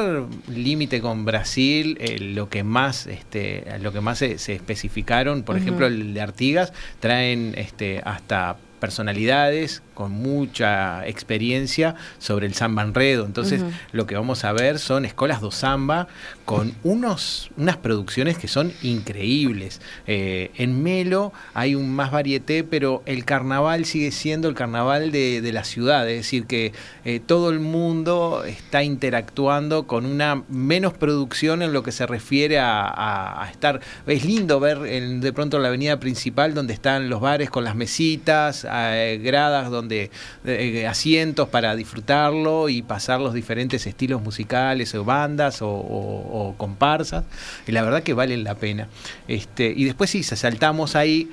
límite 0.48 1.00
con 1.00 1.24
Brasil, 1.24 1.96
eh, 2.00 2.18
lo 2.20 2.48
que 2.48 2.62
más, 2.62 3.06
este, 3.08 3.64
lo 3.82 3.92
que 3.92 4.00
más 4.00 4.18
se, 4.18 4.38
se 4.38 4.54
especificaron, 4.54 5.42
por 5.42 5.56
ejemplo, 5.56 5.86
el 5.86 6.14
de 6.14 6.20
Artigas, 6.20 6.72
traen 7.00 7.54
este, 7.56 8.00
hasta 8.04 8.56
personalidades 8.78 9.82
con 10.00 10.12
mucha 10.12 11.06
experiencia 11.06 11.94
sobre 12.18 12.46
el 12.46 12.54
samba 12.54 12.82
enredo. 12.82 13.26
Entonces, 13.26 13.60
lo 13.92 14.06
que 14.06 14.14
vamos 14.14 14.44
a 14.44 14.52
ver 14.52 14.78
son 14.78 15.04
escuelas 15.04 15.40
do 15.42 15.50
samba 15.50 16.08
con 16.46 16.72
unos, 16.82 17.50
unas 17.58 17.76
producciones 17.76 18.38
que 18.38 18.48
son 18.48 18.72
increíbles. 18.82 19.80
Eh, 20.06 20.50
en 20.56 20.82
Melo 20.82 21.32
hay 21.54 21.74
un 21.74 21.92
más 21.94 22.10
varieté, 22.10 22.64
pero 22.64 23.02
el 23.04 23.24
carnaval 23.24 23.84
sigue 23.84 24.10
siendo 24.10 24.48
el 24.48 24.54
carnaval 24.54 25.12
de, 25.12 25.40
de 25.42 25.52
la 25.52 25.64
ciudad, 25.64 26.08
es 26.08 26.16
decir, 26.16 26.46
que 26.46 26.72
eh, 27.04 27.20
todo 27.24 27.50
el 27.50 27.60
mundo 27.60 28.42
está 28.46 28.82
interactuando 28.82 29.86
con 29.86 30.06
una 30.06 30.42
menos 30.48 30.94
producción 30.94 31.62
en 31.62 31.72
lo 31.72 31.82
que 31.82 31.92
se 31.92 32.06
refiere 32.06 32.58
a, 32.58 32.80
a- 32.82 33.44
a 33.44 33.50
estar. 33.50 33.80
Es 34.06 34.24
lindo 34.24 34.60
ver 34.60 34.78
en- 34.86 35.20
de 35.20 35.32
pronto 35.32 35.58
la 35.58 35.68
avenida 35.68 36.00
principal 36.00 36.54
donde 36.54 36.72
están 36.72 37.08
los 37.10 37.20
bares 37.20 37.50
con 37.50 37.64
las 37.64 37.74
mesitas, 37.74 38.66
eh, 38.70 39.20
gradas 39.22 39.70
donde 39.70 39.89
eh, 39.90 40.86
asientos 40.86 41.48
para 41.48 41.74
disfrutarlo 41.76 42.68
y 42.68 42.82
pasar 42.82 43.20
los 43.20 43.34
diferentes 43.34 43.86
estilos 43.86 44.22
musicales 44.22 44.94
o 44.94 45.04
bandas 45.04 45.62
o, 45.62 45.68
o- 45.70 46.48
o 46.50 46.54
comparsas. 46.56 47.24
Y 47.66 47.72
la 47.72 47.82
verdad 47.82 48.02
que 48.02 48.14
valen 48.14 48.44
la 48.44 48.54
pena. 48.54 48.88
Este, 49.28 49.72
y 49.74 49.84
después 49.84 50.10
sí, 50.10 50.22
saltamos 50.22 50.96
ahí 50.96 51.30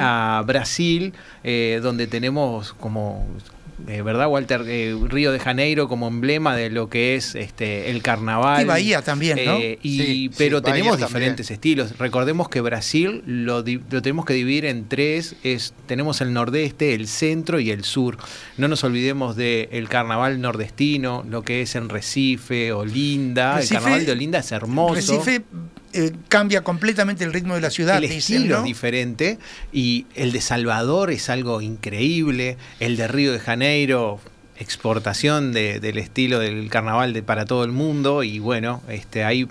a 0.00 0.42
Brasil, 0.46 1.12
eh, 1.44 1.80
donde 1.82 2.06
tenemos 2.06 2.72
como 2.74 3.26
eh, 3.88 4.02
¿verdad, 4.02 4.28
Walter? 4.28 4.62
Eh, 4.66 4.94
Río 5.08 5.32
de 5.32 5.38
Janeiro 5.38 5.88
como 5.88 6.08
emblema 6.08 6.54
de 6.56 6.70
lo 6.70 6.88
que 6.88 7.16
es 7.16 7.34
este 7.34 7.90
el 7.90 8.02
carnaval. 8.02 8.62
Y 8.62 8.64
Bahía 8.66 9.02
también, 9.02 9.38
¿no? 9.44 9.56
Eh, 9.58 9.78
y, 9.82 9.98
Sí, 9.98 10.06
sí, 10.06 10.30
pero 10.38 10.60
Bahía 10.60 10.74
tenemos 10.74 10.92
también. 10.98 11.08
diferentes 11.08 11.50
estilos. 11.50 11.98
Recordemos 11.98 12.48
que 12.48 12.60
Brasil 12.60 13.22
lo, 13.26 13.62
lo 13.62 14.02
tenemos 14.02 14.24
que 14.24 14.34
dividir 14.34 14.64
en 14.66 14.88
tres. 14.88 15.36
Es, 15.42 15.74
tenemos 15.86 16.20
el 16.20 16.32
nordeste, 16.32 16.94
el 16.94 17.08
centro 17.08 17.60
y 17.60 17.70
el 17.70 17.84
sur. 17.84 18.16
No 18.56 18.68
nos 18.68 18.84
olvidemos 18.84 19.36
del 19.36 19.88
carnaval 19.88 20.40
nordestino, 20.40 21.24
lo 21.28 21.42
que 21.42 21.62
es 21.62 21.74
en 21.74 21.88
Recife, 21.88 22.72
Olinda. 22.72 23.58
Recife- 23.58 23.62
el 23.62 23.68
carnaval 23.70 24.06
de 24.06 24.12
Olinda 24.12 24.38
es 24.40 24.52
hermoso. 24.52 24.94
Recife 24.94 25.42
eh, 25.92 26.12
cambia 26.28 26.62
completamente 26.62 27.24
el 27.24 27.32
ritmo 27.32 27.54
de 27.54 27.60
la 27.60 27.70
ciudad, 27.70 27.96
el 27.96 28.02
dicen, 28.08 28.18
estilo 28.36 28.54
¿no? 28.56 28.58
es 28.60 28.64
diferente 28.64 29.38
y 29.72 30.06
el 30.14 30.32
de 30.32 30.40
Salvador 30.40 31.10
es 31.10 31.28
algo 31.30 31.60
increíble, 31.60 32.56
el 32.78 32.96
de 32.96 33.08
Río 33.08 33.32
de 33.32 33.40
Janeiro 33.40 34.20
exportación 34.58 35.52
de- 35.52 35.80
del 35.80 35.98
estilo 35.98 36.38
del 36.38 36.68
carnaval 36.68 37.12
de, 37.12 37.22
para 37.22 37.44
todo 37.46 37.64
el 37.64 37.72
mundo 37.72 38.22
y 38.22 38.38
bueno, 38.38 38.82
este 38.88 39.24
ahí 39.24 39.48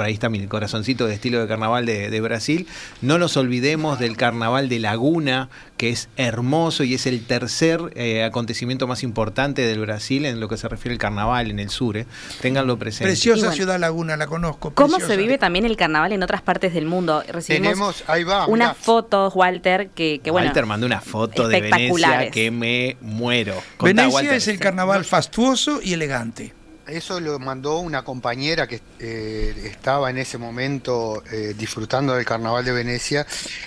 por 0.00 0.06
ahí 0.06 0.14
está 0.14 0.30
mi 0.30 0.46
corazoncito 0.46 1.06
de 1.06 1.12
estilo 1.12 1.40
de 1.42 1.46
carnaval 1.46 1.84
de, 1.84 2.08
de 2.08 2.20
Brasil. 2.22 2.66
No 3.02 3.18
nos 3.18 3.36
olvidemos 3.36 3.98
del 3.98 4.16
carnaval 4.16 4.70
de 4.70 4.78
Laguna, 4.78 5.50
que 5.76 5.90
es 5.90 6.08
hermoso 6.16 6.84
y 6.84 6.94
es 6.94 7.04
el 7.04 7.22
tercer 7.26 7.92
eh, 7.96 8.24
acontecimiento 8.24 8.86
más 8.86 9.02
importante 9.02 9.60
del 9.60 9.78
Brasil 9.80 10.24
en 10.24 10.40
lo 10.40 10.48
que 10.48 10.56
se 10.56 10.68
refiere 10.68 10.94
al 10.94 10.98
carnaval 10.98 11.50
en 11.50 11.58
el 11.58 11.68
sur. 11.68 11.98
eh. 11.98 12.06
Ténganlo 12.40 12.78
presente. 12.78 13.10
Preciosa 13.10 13.40
bueno. 13.40 13.52
ciudad 13.52 13.78
Laguna, 13.78 14.16
la 14.16 14.26
conozco. 14.26 14.70
¿Cómo 14.72 14.96
preciosa. 14.96 15.12
se 15.12 15.20
vive 15.20 15.36
también 15.36 15.66
el 15.66 15.76
carnaval 15.76 16.12
en 16.12 16.22
otras 16.22 16.40
partes 16.40 16.72
del 16.72 16.86
mundo? 16.86 17.22
Recibimos 17.28 17.68
Tenemos, 17.68 18.04
ahí 18.06 18.24
va, 18.24 18.46
unas 18.46 18.68
mirá. 18.70 18.74
fotos, 18.82 19.34
Walter, 19.36 19.90
que, 19.90 20.22
que 20.24 20.30
bueno. 20.30 20.46
Walter 20.46 20.64
mandó 20.64 20.86
una 20.86 21.02
foto 21.02 21.46
de 21.46 21.60
Venecia 21.60 22.30
que 22.30 22.50
me 22.50 22.96
muero. 23.02 23.52
Contá, 23.76 23.84
Venecia 24.04 24.14
Walter. 24.14 24.32
es 24.32 24.48
el 24.48 24.58
carnaval 24.58 25.04
fastuoso 25.04 25.80
y 25.82 25.92
elegante. 25.92 26.54
Eso 26.90 27.20
lo 27.20 27.38
mandó 27.38 27.78
una 27.78 28.02
compañera 28.02 28.66
que 28.66 28.80
eh, 28.98 29.54
estaba 29.66 30.10
en 30.10 30.18
ese 30.18 30.38
momento 30.38 31.22
eh, 31.30 31.54
disfrutando 31.56 32.14
del 32.14 32.24
carnaval 32.24 32.64
de 32.64 32.72
Venecia 32.72 33.24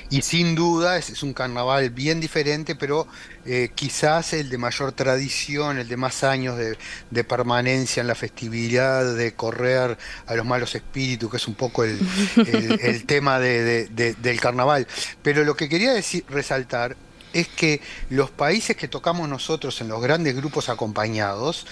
y 0.10 0.22
sin 0.24 0.56
duda 0.56 0.98
es, 0.98 1.10
es 1.10 1.24
un 1.24 1.34
carnaval 1.34 1.90
bien 1.92 2.20
diferente, 2.20 2.76
pero 2.76 3.08
eh, 3.46 3.70
quizás 3.76 4.34
el 4.34 4.50
de 4.50 4.58
mayor 4.58 4.92
tradición, 4.92 5.78
el 5.78 5.88
de 5.88 5.96
más 5.96 6.26
años 6.26 6.58
de, 6.58 6.78
de 7.12 7.24
permanencia 7.24 8.02
en 8.02 8.08
la 8.08 8.16
festividad, 8.16 9.16
de 9.16 9.34
correr 9.34 9.98
a 10.26 10.36
los 10.36 10.46
malos 10.46 10.76
espíritus, 10.76 11.32
que 11.32 11.38
es 11.38 11.48
un 11.48 11.56
poco 11.56 11.86
el, 11.86 11.98
el- 12.36 12.80
el 12.82 13.06
tema 13.06 13.40
de- 13.40 13.64
de- 13.64 13.88
de- 13.88 14.14
del 14.16 14.42
carnaval. 14.42 14.86
Pero 15.22 15.46
lo 15.46 15.56
que 15.56 15.70
quería 15.70 15.94
decir, 15.94 16.26
resaltar 16.28 16.98
es 17.32 17.48
que 17.48 17.82
los 18.10 18.30
países 18.32 18.76
que 18.78 18.88
tocamos 18.88 19.28
nosotros 19.30 19.82
en 19.82 19.88
los 19.88 20.02
grandes 20.02 20.36
grupos 20.36 20.70
acompañados, 20.70 21.66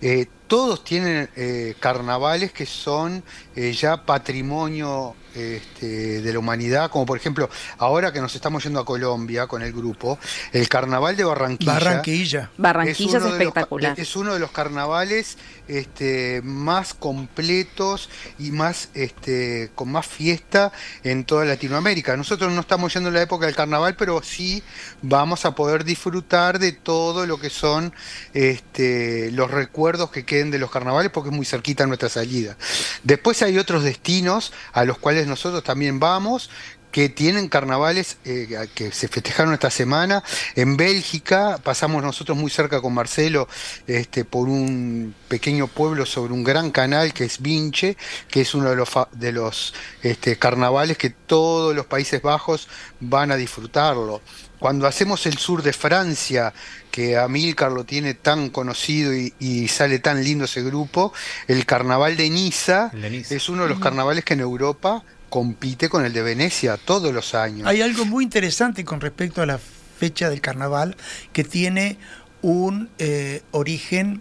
eh, 0.00 0.26
todos 0.48 0.82
tienen 0.82 1.28
eh, 1.36 1.74
carnavales 1.78 2.52
que 2.52 2.66
son 2.66 3.22
eh, 3.54 3.72
ya 3.72 4.04
patrimonio 4.04 5.14
este, 5.34 6.20
de 6.22 6.32
la 6.32 6.38
humanidad, 6.38 6.90
como 6.90 7.06
por 7.06 7.16
ejemplo, 7.16 7.48
ahora 7.76 8.12
que 8.12 8.20
nos 8.20 8.34
estamos 8.34 8.64
yendo 8.64 8.80
a 8.80 8.84
Colombia 8.84 9.46
con 9.46 9.62
el 9.62 9.72
grupo, 9.72 10.18
el 10.52 10.68
carnaval 10.68 11.16
de 11.16 11.22
Barranquilla. 11.24 11.72
Barranquilla. 11.74 12.50
Barranquilla 12.56 12.92
es, 12.92 13.00
uno 13.14 13.24
de 13.24 13.30
los- 13.30 13.38
espectacular. 13.48 14.00
es 14.00 14.16
uno 14.16 14.34
de 14.34 14.40
los 14.40 14.50
carnavales 14.50 15.36
este, 15.68 16.40
más 16.42 16.94
completos 16.94 18.08
y 18.38 18.50
más 18.50 18.88
este, 18.94 19.70
con 19.74 19.92
más 19.92 20.06
fiesta 20.06 20.72
en 21.04 21.24
toda 21.24 21.44
Latinoamérica. 21.44 22.16
Nosotros 22.16 22.50
no 22.52 22.62
estamos 22.62 22.92
yendo 22.94 23.10
en 23.10 23.14
la 23.16 23.22
época 23.22 23.46
del 23.46 23.54
carnaval, 23.54 23.94
pero 23.96 24.22
sí 24.22 24.62
vamos 25.02 25.44
a 25.44 25.54
poder 25.54 25.84
disfrutar 25.84 26.58
de 26.58 26.72
todo 26.72 27.26
lo 27.26 27.38
que 27.38 27.50
son 27.50 27.92
este, 28.32 29.30
los 29.32 29.50
recuerdos 29.50 30.10
que 30.10 30.24
de 30.44 30.58
los 30.58 30.70
carnavales, 30.70 31.10
porque 31.10 31.30
es 31.30 31.36
muy 31.36 31.46
cerquita 31.46 31.86
nuestra 31.86 32.08
salida. 32.08 32.56
Después 33.02 33.42
hay 33.42 33.58
otros 33.58 33.84
destinos 33.84 34.52
a 34.72 34.84
los 34.84 34.98
cuales 34.98 35.26
nosotros 35.26 35.62
también 35.62 36.00
vamos, 36.00 36.50
que 36.90 37.08
tienen 37.08 37.48
carnavales 37.48 38.16
eh, 38.24 38.68
que 38.74 38.92
se 38.92 39.08
festejaron 39.08 39.52
esta 39.52 39.70
semana. 39.70 40.22
En 40.54 40.76
Bélgica 40.76 41.60
pasamos 41.62 42.02
nosotros 42.02 42.36
muy 42.36 42.50
cerca 42.50 42.80
con 42.80 42.94
Marcelo 42.94 43.48
este, 43.86 44.24
por 44.24 44.48
un 44.48 45.14
pequeño 45.28 45.66
pueblo 45.66 46.06
sobre 46.06 46.32
un 46.32 46.44
gran 46.44 46.70
canal 46.70 47.12
que 47.12 47.24
es 47.24 47.40
Vinche, 47.40 47.96
que 48.30 48.40
es 48.40 48.54
uno 48.54 48.70
de 48.70 48.76
los, 48.76 48.88
de 49.12 49.32
los 49.32 49.74
este, 50.02 50.38
carnavales 50.38 50.96
que 50.96 51.10
todos 51.10 51.74
los 51.74 51.86
Países 51.86 52.22
Bajos 52.22 52.68
van 53.00 53.32
a 53.32 53.36
disfrutarlo. 53.36 54.22
Cuando 54.58 54.88
hacemos 54.88 55.24
el 55.26 55.38
sur 55.38 55.62
de 55.62 55.72
Francia, 55.72 56.52
que 56.98 57.16
Amílcar 57.16 57.70
lo 57.70 57.84
tiene 57.84 58.14
tan 58.14 58.50
conocido 58.50 59.14
y, 59.14 59.32
y 59.38 59.68
sale 59.68 60.00
tan 60.00 60.24
lindo 60.24 60.46
ese 60.46 60.64
grupo, 60.64 61.12
el 61.46 61.64
carnaval 61.64 62.16
de 62.16 62.28
Niza 62.28 62.90
El 62.92 63.02
de 63.02 63.10
Niza. 63.10 63.36
es 63.36 63.48
uno 63.48 63.62
de 63.62 63.68
los 63.68 63.78
carnavales 63.78 64.24
que 64.24 64.34
en 64.34 64.40
Europa 64.40 65.04
compite 65.28 65.88
con 65.88 66.04
el 66.04 66.12
de 66.12 66.22
Venecia 66.22 66.76
todos 66.76 67.14
los 67.14 67.36
años. 67.36 67.68
Hay 67.68 67.82
algo 67.82 68.04
muy 68.04 68.24
interesante 68.24 68.84
con 68.84 69.00
respecto 69.00 69.40
a 69.42 69.46
la 69.46 69.60
fecha 69.60 70.28
del 70.28 70.40
carnaval 70.40 70.96
que 71.32 71.44
tiene 71.44 71.98
un 72.42 72.88
eh, 72.98 73.42
origen 73.52 74.20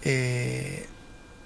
eh, 0.00 0.86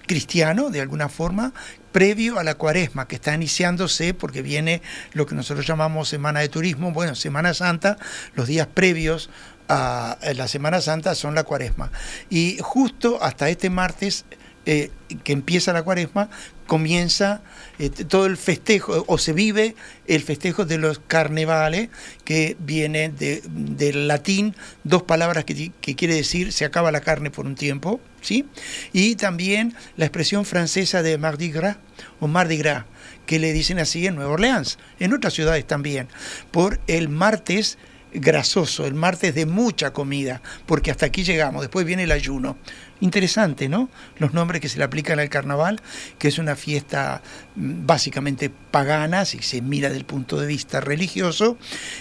cristiano, 0.07 0.71
de 0.71 0.81
alguna 0.81 1.09
forma, 1.09 1.55
previo 1.91 2.39
a 2.39 2.45
la 2.45 2.55
cuaresma, 2.55 3.09
que 3.09 3.17
está 3.17 3.35
iniciándose 3.35 4.15
porque 4.15 4.43
viene 4.43 4.81
lo 5.13 5.27
que 5.27 5.35
nosotros 5.35 5.67
llamamos 5.67 6.09
Semana 6.09 6.39
de 6.39 6.49
Turismo, 6.49 6.93
bueno, 6.93 7.17
Semana 7.17 7.53
Santa, 7.53 7.99
los 8.37 8.47
días 8.47 8.69
previos 8.73 9.29
la 9.69 10.49
Semana 10.49 10.81
Santa 10.81 11.15
son 11.15 11.35
la 11.35 11.45
cuaresma. 11.45 11.93
Y 12.31 12.59
justo 12.61 13.23
hasta 13.23 13.49
este 13.51 13.71
martes 13.71 14.25
eh, 14.67 14.91
que 15.25 15.33
empieza 15.33 15.73
la 15.73 15.83
cuaresma, 15.83 16.29
comienza 16.67 17.41
eh, 17.79 17.89
todo 17.89 18.27
el 18.27 18.37
festejo, 18.37 19.05
o 19.07 19.17
se 19.17 19.33
vive 19.33 19.75
el 20.07 20.23
festejo 20.23 20.67
de 20.67 20.77
los 20.77 20.99
carnevales, 20.99 21.89
que 22.25 22.57
viene 22.59 23.09
de- 23.09 23.43
del 23.47 24.09
latín, 24.09 24.55
dos 24.85 25.05
palabras 25.05 25.47
que, 25.47 25.73
que 25.81 25.97
quiere 25.97 26.15
decir 26.15 26.53
se 26.53 26.67
acaba 26.67 26.93
la 26.93 27.01
carne 27.01 27.31
por 27.31 27.47
un 27.47 27.55
tiempo, 27.55 28.01
¿sí? 28.21 28.45
Y 28.93 29.17
también 29.17 29.75
la 29.97 30.05
expresión 30.05 30.45
francesa 30.45 31.03
de 31.03 31.17
Mardi 31.17 31.51
Gras 31.51 31.79
o 32.21 32.27
Mardi 32.29 32.59
Gras, 32.59 32.85
que 33.25 33.39
le 33.39 33.55
dicen 33.55 33.79
así 33.79 34.07
en 34.07 34.17
Nueva 34.17 34.33
Orleans, 34.33 34.79
en 35.01 35.15
otras 35.15 35.33
ciudades 35.33 35.67
también, 35.67 36.09
por 36.51 36.79
el 36.89 37.09
martes 37.09 37.79
grasoso, 38.13 38.87
el 38.87 38.95
martes 38.95 39.35
de 39.35 39.47
mucha 39.47 39.93
comida, 39.93 40.41
porque 40.67 40.91
hasta 40.91 41.07
aquí 41.07 41.25
llegamos, 41.25 41.63
después 41.63 41.87
viene 41.87 42.05
el 42.05 42.13
ayuno. 42.13 42.57
Interesante, 43.01 43.69
¿no? 43.69 43.89
Los 44.19 44.35
nombres 44.35 44.61
que 44.61 44.69
se 44.69 44.79
le 44.79 44.85
aplican 44.85 45.21
al 45.21 45.29
carnaval, 45.29 45.81
que 46.19 46.29
es 46.29 46.39
una 46.39 46.57
fiesta 46.57 47.23
mm, 47.55 47.87
básicamente 47.87 48.51
pagana, 48.51 49.25
si 49.25 49.41
se 49.41 49.63
mira 49.63 49.89
desde 49.89 50.01
el 50.01 50.07
punto 50.07 50.41
de 50.41 50.47
vista 50.47 50.81
religioso, 50.81 51.57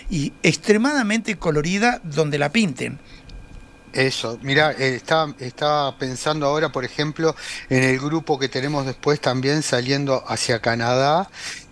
y 0.10 0.34
extremadamente 0.43 1.38
colorida 1.38 2.02
donde 2.04 2.39
la 2.39 2.52
pinten. 2.52 3.00
Eso, 3.93 4.38
mira, 4.41 4.72
estaba, 4.72 5.34
estaba 5.39 5.98
pensando 5.98 6.46
ahora, 6.46 6.72
por 6.72 6.84
ejemplo, 6.84 7.36
en 7.70 7.84
el 7.84 8.00
grupo 8.00 8.38
que 8.38 8.50
tenemos 8.50 8.86
después 8.86 9.20
también 9.20 9.63
saliendo 9.63 10.24
hacia 10.28 10.60
Canadá 10.60 11.30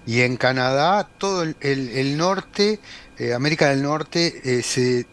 Y 0.08 0.22
en 0.22 0.38
Canadá, 0.38 1.08
todo 1.18 1.44
el 1.44 2.18
norte, 2.18 2.80
eh, 3.18 3.34
América 3.34 3.70
del 3.70 3.82
Norte, 3.84 4.42
eh, 4.44 4.64
se 4.64 5.06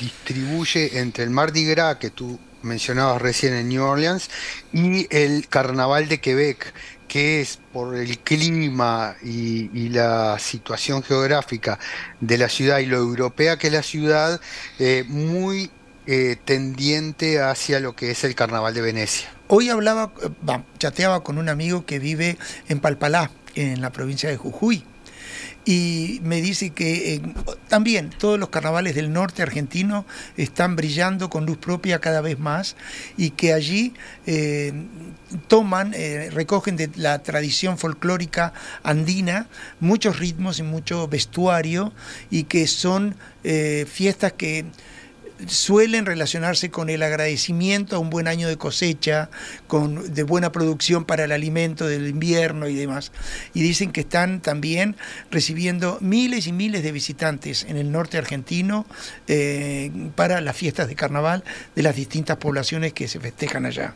distribuye 0.00 0.98
entre 0.98 1.24
el 1.24 1.30
Mardi 1.30 1.64
Gras, 1.64 1.96
que 1.96 2.10
tú 2.10 2.38
mencionabas 2.62 3.20
recién 3.20 3.54
en 3.54 3.68
New 3.68 3.82
Orleans, 3.82 4.30
y 4.72 5.06
el 5.10 5.48
Carnaval 5.48 6.08
de 6.08 6.20
Quebec, 6.20 6.72
que 7.08 7.40
es 7.40 7.58
por 7.72 7.94
el 7.94 8.18
clima 8.20 9.16
y, 9.22 9.88
la 9.90 10.38
situación 10.38 11.02
geográfica 11.02 11.78
de 12.20 12.38
la 12.38 12.48
ciudad 12.48 12.78
y 12.78 12.86
lo 12.86 12.96
europea 12.96 13.58
que 13.58 13.66
es 13.66 13.72
la 13.72 13.82
ciudad, 13.82 14.40
eh, 14.78 15.04
muy 15.06 15.70
tendiente 16.44 17.40
hacia 17.40 17.78
lo 17.78 17.94
que 17.94 18.10
es 18.10 18.24
el 18.24 18.34
Carnaval 18.34 18.74
de 18.74 18.80
Venecia. 18.80 19.32
Hoy 19.46 19.68
hablaba, 19.68 20.12
chateaba 20.78 21.22
con 21.22 21.38
un 21.38 21.48
amigo 21.48 21.86
que 21.86 22.00
vive 22.00 22.38
en 22.68 22.80
Palpalá, 22.80 23.30
en 23.54 23.80
la 23.80 23.90
provincia 23.90 24.28
de 24.28 24.36
Jujuy. 24.36 24.84
Y 25.64 26.20
me 26.24 26.40
dice 26.40 26.70
que 26.70 27.14
eh, 27.14 27.22
también 27.68 28.10
todos 28.10 28.38
los 28.38 28.48
carnavales 28.48 28.96
del 28.96 29.12
norte 29.12 29.42
argentino 29.42 30.04
están 30.36 30.74
brillando 30.74 31.30
con 31.30 31.46
luz 31.46 31.58
propia 31.58 32.00
cada 32.00 32.20
vez 32.20 32.38
más 32.38 32.74
y 33.16 33.30
que 33.30 33.52
allí 33.52 33.94
eh, 34.26 34.72
toman, 35.46 35.94
eh, 35.94 36.30
recogen 36.32 36.76
de 36.76 36.90
la 36.96 37.22
tradición 37.22 37.78
folclórica 37.78 38.52
andina 38.82 39.46
muchos 39.78 40.18
ritmos 40.18 40.58
y 40.58 40.64
mucho 40.64 41.06
vestuario 41.06 41.92
y 42.30 42.44
que 42.44 42.66
son 42.66 43.14
fiestas 43.86 44.32
que 44.32 44.66
suelen 45.46 46.06
relacionarse 46.06 46.70
con 46.70 46.90
el 46.90 47.02
agradecimiento 47.02 47.96
a 47.96 47.98
un 47.98 48.10
buen 48.10 48.28
año 48.28 48.48
de 48.48 48.56
cosecha, 48.56 49.30
con, 49.66 50.12
de 50.14 50.22
buena 50.22 50.52
producción 50.52 51.04
para 51.04 51.24
el 51.24 51.32
alimento 51.32 51.86
del 51.86 52.08
invierno 52.08 52.68
y 52.68 52.74
demás. 52.74 53.12
Y 53.54 53.62
dicen 53.62 53.92
que 53.92 54.00
están 54.02 54.40
también 54.40 54.96
recibiendo 55.30 55.98
miles 56.00 56.46
y 56.46 56.52
miles 56.52 56.82
de 56.82 56.92
visitantes 56.92 57.64
en 57.68 57.76
el 57.76 57.90
norte 57.92 58.18
argentino 58.18 58.86
eh, 59.28 59.90
para 60.14 60.40
las 60.40 60.56
fiestas 60.56 60.88
de 60.88 60.94
carnaval 60.94 61.44
de 61.74 61.82
las 61.82 61.96
distintas 61.96 62.36
poblaciones 62.36 62.92
que 62.92 63.08
se 63.08 63.20
festejan 63.20 63.66
allá. 63.66 63.94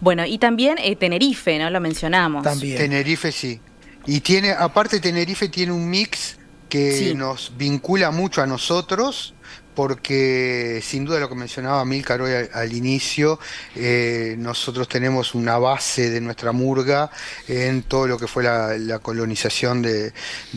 Bueno, 0.00 0.24
y 0.26 0.38
también 0.38 0.76
eh, 0.78 0.96
Tenerife, 0.96 1.58
¿no? 1.58 1.70
Lo 1.70 1.80
mencionamos. 1.80 2.42
También. 2.42 2.78
Tenerife 2.78 3.32
sí. 3.32 3.60
Y 4.06 4.20
tiene, 4.20 4.50
aparte 4.52 5.00
Tenerife 5.00 5.48
tiene 5.48 5.72
un 5.72 5.88
mix 5.88 6.36
que 6.68 6.92
Sí. 6.92 7.14
nos 7.14 7.52
vincula 7.56 8.10
mucho 8.10 8.42
a 8.42 8.46
nosotros, 8.46 9.34
porque 9.78 10.80
sin 10.82 11.04
duda 11.04 11.20
lo 11.20 11.28
que 11.28 11.36
mencionaba 11.36 11.84
Milcar 11.84 12.20
hoy 12.20 12.32
al, 12.52 12.72
inicio, 12.72 13.38
eh, 13.76 14.34
nosotros 14.36 14.88
tenemos 14.88 15.36
una 15.36 15.56
base 15.56 16.10
de 16.10 16.20
nuestra 16.20 16.50
murga 16.50 17.12
en 17.46 17.84
todo 17.84 18.08
lo 18.08 18.18
que 18.18 18.26
fue 18.26 18.42
la, 18.42 18.98
colonización 18.98 19.82
de, 19.82 20.12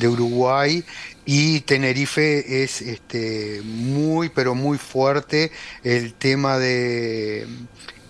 Uruguay. 0.07 0.83
Y 1.23 1.59
Tenerife 1.59 2.63
es 2.63 2.81
este, 2.81 3.61
muy, 3.63 4.29
pero 4.29 4.55
muy 4.55 4.79
fuerte 4.79 5.51
el 5.83 6.15
tema 6.15 6.57
de 6.57 7.45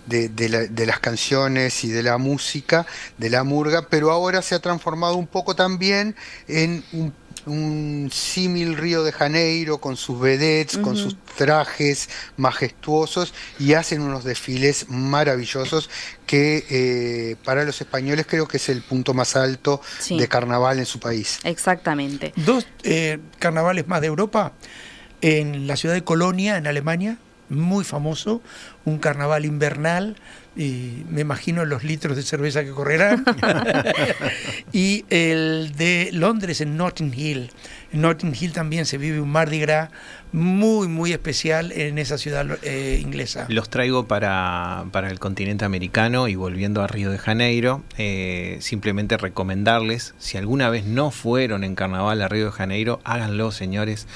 las 0.08 0.98
canciones 0.98 1.84
y 1.84 1.90
de 1.90 2.02
la 2.04 2.16
música, 2.16 2.86
de 3.18 3.28
la 3.28 3.44
murga, 3.44 3.86
pero 3.90 4.10
ahora 4.10 4.40
se 4.40 4.54
ha 4.54 4.60
transformado 4.60 5.16
un 5.16 5.26
poco 5.26 5.54
también 5.54 6.16
en 6.48 6.82
un, 6.94 7.12
un 7.46 8.10
símil 8.12 8.76
Río 8.76 9.02
de 9.04 9.12
Janeiro 9.12 9.78
con 9.78 9.96
sus 9.96 10.20
vedettes, 10.20 10.78
con 10.78 10.96
sus 10.96 11.16
trajes 11.36 12.08
majestuosos 12.36 13.34
y 13.58 13.74
hacen 13.74 14.02
unos 14.02 14.24
desfiles 14.24 14.86
maravillosos 14.88 15.90
que 16.26 16.64
eh, 16.70 17.36
para 17.44 17.64
los 17.64 17.80
españoles 17.80 18.26
creo 18.28 18.46
que 18.46 18.56
es 18.58 18.68
el 18.68 18.82
punto 18.82 19.14
más 19.14 19.36
alto 19.36 19.80
Sí. 19.98 20.18
de 20.18 20.28
carnaval 20.28 20.78
en 20.78 20.86
su 20.86 21.00
país. 21.00 21.38
Exactamente. 21.44 22.32
Dos 22.36 22.66
eh, 22.84 23.18
carnavales 23.38 23.86
más 23.88 24.00
de 24.00 24.06
Europa, 24.08 24.52
en 25.20 25.66
la 25.66 25.76
ciudad 25.76 25.94
de 25.94 26.04
Colonia, 26.04 26.56
en 26.56 26.66
Alemania, 26.66 27.16
muy 27.52 27.84
famoso, 27.84 28.42
un 28.84 28.98
carnaval 28.98 29.44
invernal, 29.44 30.16
y 30.54 31.04
me 31.08 31.22
imagino 31.22 31.64
los 31.64 31.82
litros 31.82 32.16
de 32.16 32.22
cerveza 32.22 32.62
que 32.62 32.70
correrán, 32.70 33.24
y 34.72 35.04
el 35.08 35.72
de 35.76 36.10
Londres 36.12 36.60
en 36.60 36.76
Notting 36.76 37.12
Hill. 37.14 37.50
En 37.92 38.02
Notting 38.02 38.34
Hill 38.38 38.52
también 38.52 38.84
se 38.84 38.98
vive 38.98 39.20
un 39.20 39.30
Mardi 39.30 39.60
Gras 39.60 39.90
muy, 40.32 40.88
muy 40.88 41.12
especial 41.12 41.72
en 41.72 41.98
esa 41.98 42.18
ciudad 42.18 42.58
eh, 42.62 42.98
inglesa. 43.00 43.46
Los 43.48 43.70
traigo 43.70 44.06
para, 44.06 44.84
para 44.92 45.10
el 45.10 45.18
continente 45.18 45.64
americano 45.64 46.28
y 46.28 46.34
volviendo 46.34 46.82
a 46.82 46.86
Río 46.86 47.10
de 47.10 47.18
Janeiro, 47.18 47.82
eh, 47.98 48.56
simplemente 48.60 49.16
recomendarles, 49.16 50.14
si 50.18 50.38
alguna 50.38 50.70
vez 50.70 50.84
no 50.84 51.10
fueron 51.10 51.64
en 51.64 51.74
carnaval 51.74 52.20
a 52.22 52.28
Río 52.28 52.46
de 52.46 52.52
Janeiro, 52.52 53.00
háganlo 53.04 53.52
señores, 53.52 54.06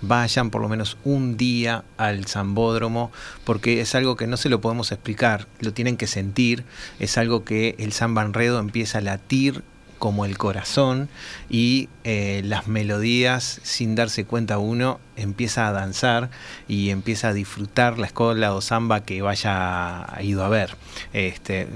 vayan 0.00 0.50
por 0.50 0.62
lo 0.62 0.68
menos 0.68 0.96
un 1.04 1.36
día 1.36 1.84
al 1.96 2.26
Zambódromo, 2.26 3.12
porque 3.44 3.80
es 3.80 3.94
algo 3.94 4.16
que 4.16 4.26
no 4.26 4.36
se 4.36 4.48
lo 4.48 4.60
podemos 4.60 4.92
explicar, 4.92 5.46
lo 5.60 5.72
tienen 5.72 5.96
que 5.96 6.06
sentir, 6.06 6.64
es 6.98 7.18
algo 7.18 7.44
que 7.44 7.74
el 7.78 7.92
Samba 7.92 8.22
Enredo 8.22 8.58
empieza 8.58 8.98
a 8.98 9.02
latir 9.02 9.62
como 9.98 10.26
el 10.26 10.36
corazón 10.36 11.08
y 11.48 11.88
eh, 12.04 12.42
las 12.44 12.68
melodías 12.68 13.60
sin 13.62 13.94
darse 13.94 14.26
cuenta 14.26 14.58
uno 14.58 15.00
empieza 15.16 15.66
a 15.66 15.72
danzar 15.72 16.28
y 16.68 16.90
empieza 16.90 17.28
a 17.28 17.32
disfrutar 17.32 17.98
la 17.98 18.06
escuela 18.06 18.54
o 18.54 18.60
samba 18.60 19.00
que 19.04 19.22
vaya 19.22 20.06
ido 20.20 20.44
a 20.44 20.48
ver. 20.48 20.76
Este, 21.14 21.68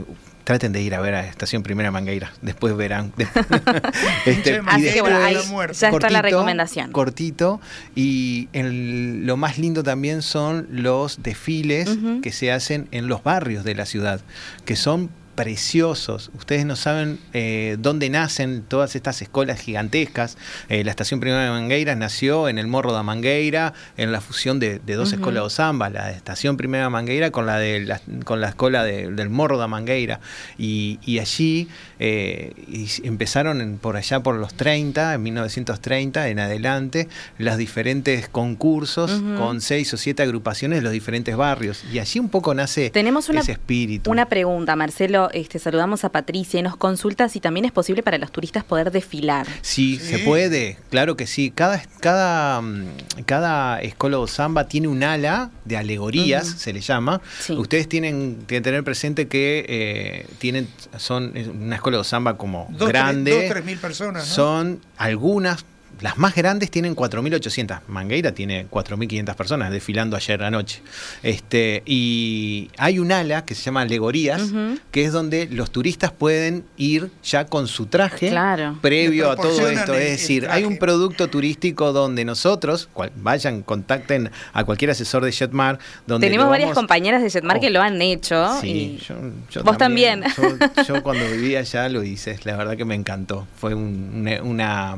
traten 0.48 0.72
de 0.72 0.80
ir 0.80 0.94
a 0.94 1.00
ver 1.02 1.14
a 1.14 1.26
Estación 1.26 1.62
Primera 1.62 1.90
Mangueira, 1.90 2.32
después 2.40 2.74
verán. 2.74 3.12
Este, 4.24 4.62
Así 4.66 4.90
que 4.94 5.02
bueno, 5.02 5.18
ahí 5.18 5.34
después- 5.34 5.78
ya 5.78 5.90
está 5.90 6.08
la 6.08 6.22
recomendación. 6.22 6.90
Cortito. 6.90 7.60
Y 7.94 8.48
el- 8.54 9.26
lo 9.26 9.36
más 9.36 9.58
lindo 9.58 9.82
también 9.82 10.22
son 10.22 10.66
los 10.70 11.22
desfiles 11.22 11.98
que 12.22 12.32
se 12.32 12.50
hacen 12.50 12.88
en 12.92 13.08
los 13.08 13.22
barrios 13.22 13.62
de 13.62 13.74
la 13.74 13.84
ciudad, 13.84 14.22
que 14.64 14.74
son 14.74 15.10
preciosos. 15.38 16.30
Ustedes 16.36 16.66
no 16.66 16.76
saben 16.76 17.18
eh, 17.32 17.76
dónde 17.78 18.10
nacen 18.10 18.62
todas 18.62 18.96
estas 18.96 19.22
escuelas 19.22 19.60
gigantescas. 19.60 20.36
Eh, 20.68 20.84
la 20.84 20.90
estación 20.90 21.20
Primera 21.20 21.44
de 21.44 21.50
Mangueira 21.50 21.94
nació 21.94 22.48
en 22.48 22.58
el 22.58 22.66
Morro 22.66 22.92
da 22.92 23.02
Mangueira, 23.02 23.72
en 23.96 24.12
la 24.12 24.20
fusión 24.20 24.58
de, 24.60 24.78
de 24.80 24.94
dos 24.94 25.12
escuelas 25.12 25.44
de 25.44 25.50
samba, 25.50 25.90
la 25.90 26.10
estación 26.10 26.56
Primera 26.56 26.84
de 26.84 26.90
Mangueira 26.90 27.30
con 27.30 27.46
la 27.46 27.58
de 27.58 27.80
la, 27.80 28.00
con 28.24 28.40
la 28.40 28.48
escuela 28.48 28.84
de- 28.84 29.10
del 29.10 29.30
Morro 29.30 29.58
da 29.58 29.68
Mangueira. 29.68 30.20
Y, 30.58 30.98
y 31.04 31.18
allí 31.20 31.68
eh, 32.00 32.52
y 32.68 32.86
empezaron 33.06 33.60
en- 33.60 33.78
por 33.78 33.96
allá 33.96 34.20
por 34.22 34.36
los 34.36 34.54
30, 34.54 35.14
en 35.14 35.22
1930 35.22 36.28
en 36.28 36.38
adelante, 36.38 37.08
los 37.38 37.56
diferentes 37.56 38.28
concursos 38.28 39.10
con 39.38 39.60
seis 39.60 39.92
o 39.94 39.96
siete 39.96 40.22
agrupaciones 40.22 40.78
de 40.78 40.82
los 40.82 40.92
diferentes 40.92 41.36
barrios. 41.36 41.84
Y 41.92 41.98
allí 41.98 42.20
un 42.20 42.28
poco 42.28 42.54
nace 42.54 42.90
Tenemos 42.90 43.28
una, 43.28 43.40
ese 43.40 43.52
espíritu. 43.52 44.10
una 44.10 44.26
pregunta, 44.28 44.76
Marcelo. 44.76 45.30
Este, 45.32 45.58
saludamos 45.58 46.04
a 46.04 46.10
Patricia 46.10 46.60
y 46.60 46.62
nos 46.62 46.76
consulta 46.76 47.28
si 47.28 47.40
también 47.40 47.64
es 47.64 47.72
posible 47.72 48.02
para 48.02 48.18
los 48.18 48.30
turistas 48.32 48.64
poder 48.64 48.90
desfilar. 48.90 49.46
Sí, 49.62 49.98
Sí. 49.98 50.06
se 50.06 50.18
puede, 50.20 50.78
claro 50.90 51.16
que 51.16 51.26
sí. 51.26 51.50
Cada, 51.54 51.82
cada, 52.00 52.60
mm, 52.60 52.84
cada 53.26 53.80
escuela 53.80 54.18
o 54.18 54.26
samba 54.26 54.68
tiene 54.68 54.88
un 54.88 55.02
ala 55.02 55.50
de 55.64 55.76
alegorías, 55.76 56.46
se 56.46 56.72
le 56.72 56.80
llama. 56.80 57.20
Sí. 57.40 57.54
Ustedes 57.54 57.88
tienen 57.88 58.38
que 58.46 58.60
tener 58.60 58.84
presente 58.84 59.28
que 59.28 59.64
eh, 59.68 60.26
tienen, 60.38 60.68
son 60.98 61.36
es 61.36 61.48
una 61.48 61.76
escuela 61.76 61.87
o 61.96 62.04
samba 62.04 62.36
como 62.36 62.66
Dos, 62.70 62.88
grande. 62.88 63.30
tres, 63.30 63.42
dos, 63.44 63.52
tres 63.54 63.64
mil 63.64 63.78
personas, 63.78 64.28
¿no? 64.28 64.34
Son 64.34 64.80
algunas, 64.96 65.64
las 66.00 66.16
más 66.18 66.34
grandes 66.34 66.70
tienen 66.70 66.94
4.800. 66.94 67.80
Mangueira 67.88 68.32
tiene 68.32 68.66
4.500 68.68 69.34
personas 69.34 69.70
desfilando 69.70 70.16
ayer 70.16 70.42
anoche. 70.42 70.80
Este, 71.22 71.82
y 71.86 72.70
hay 72.78 72.98
un 72.98 73.10
ala 73.12 73.44
que 73.44 73.54
se 73.54 73.62
llama 73.62 73.82
Alegorías, 73.82 74.42
que 74.90 75.04
es 75.04 75.12
donde 75.12 75.46
los 75.50 75.70
turistas 75.70 76.12
pueden 76.12 76.64
ir 76.76 77.10
ya 77.24 77.46
con 77.46 77.66
su 77.68 77.86
traje 77.86 78.28
Claro. 78.30 78.78
previo 78.80 79.30
a 79.30 79.36
todo 79.36 79.68
esto. 79.68 79.94
Es 79.94 80.10
decir, 80.20 80.46
hay 80.50 80.64
un 80.64 80.78
producto 80.78 81.28
turístico 81.28 81.92
donde 81.92 82.24
nosotros, 82.24 82.88
cual- 82.92 83.12
vayan, 83.16 83.62
contacten 83.62 84.30
a 84.52 84.64
cualquier 84.64 84.90
asesor 84.92 85.24
de 85.24 85.32
Jetmar. 85.32 85.78
Donde 86.06 86.26
Tenemos 86.26 86.48
varias 86.48 86.72
compañeras 86.74 87.22
de 87.22 87.30
Jetmar 87.30 87.56
Oh. 87.56 87.60
que 87.60 87.70
lo 87.70 87.80
han 87.82 88.00
hecho. 88.02 88.60
Sí, 88.60 88.98
y 89.00 89.04
yo, 89.04 89.14
yo 89.50 89.62
Vos 89.64 89.78
también. 89.78 90.22
Yo, 90.36 90.84
yo 90.86 91.02
cuando 91.02 91.24
vivía 91.30 91.60
allá 91.60 91.88
lo 91.88 92.02
hice, 92.02 92.38
la 92.44 92.56
verdad 92.56 92.76
que 92.76 92.84
me 92.84 92.94
encantó. 92.94 93.46
Fue 93.56 93.74
un- 93.74 94.12
una, 94.18 94.42
una, 94.42 94.96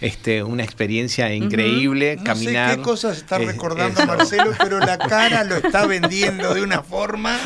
este, 0.00 0.42
una 0.42 0.62
experiencia 0.64 1.32
increíble 1.34 2.16
No 2.16 2.24
caminar. 2.24 2.70
sé 2.70 2.76
qué 2.76 2.82
cosas 2.82 3.16
está 3.18 3.36
eh, 3.36 3.46
recordando. 3.46 4.04
Marcelo, 4.06 4.52
pero 4.58 4.78
la 4.78 4.98
cara 5.08 5.44
lo 5.44 5.56
está 5.56 5.86
vendiendo 5.86 6.54
de 6.54 6.62
una 6.62 6.82
forma. 6.82 7.38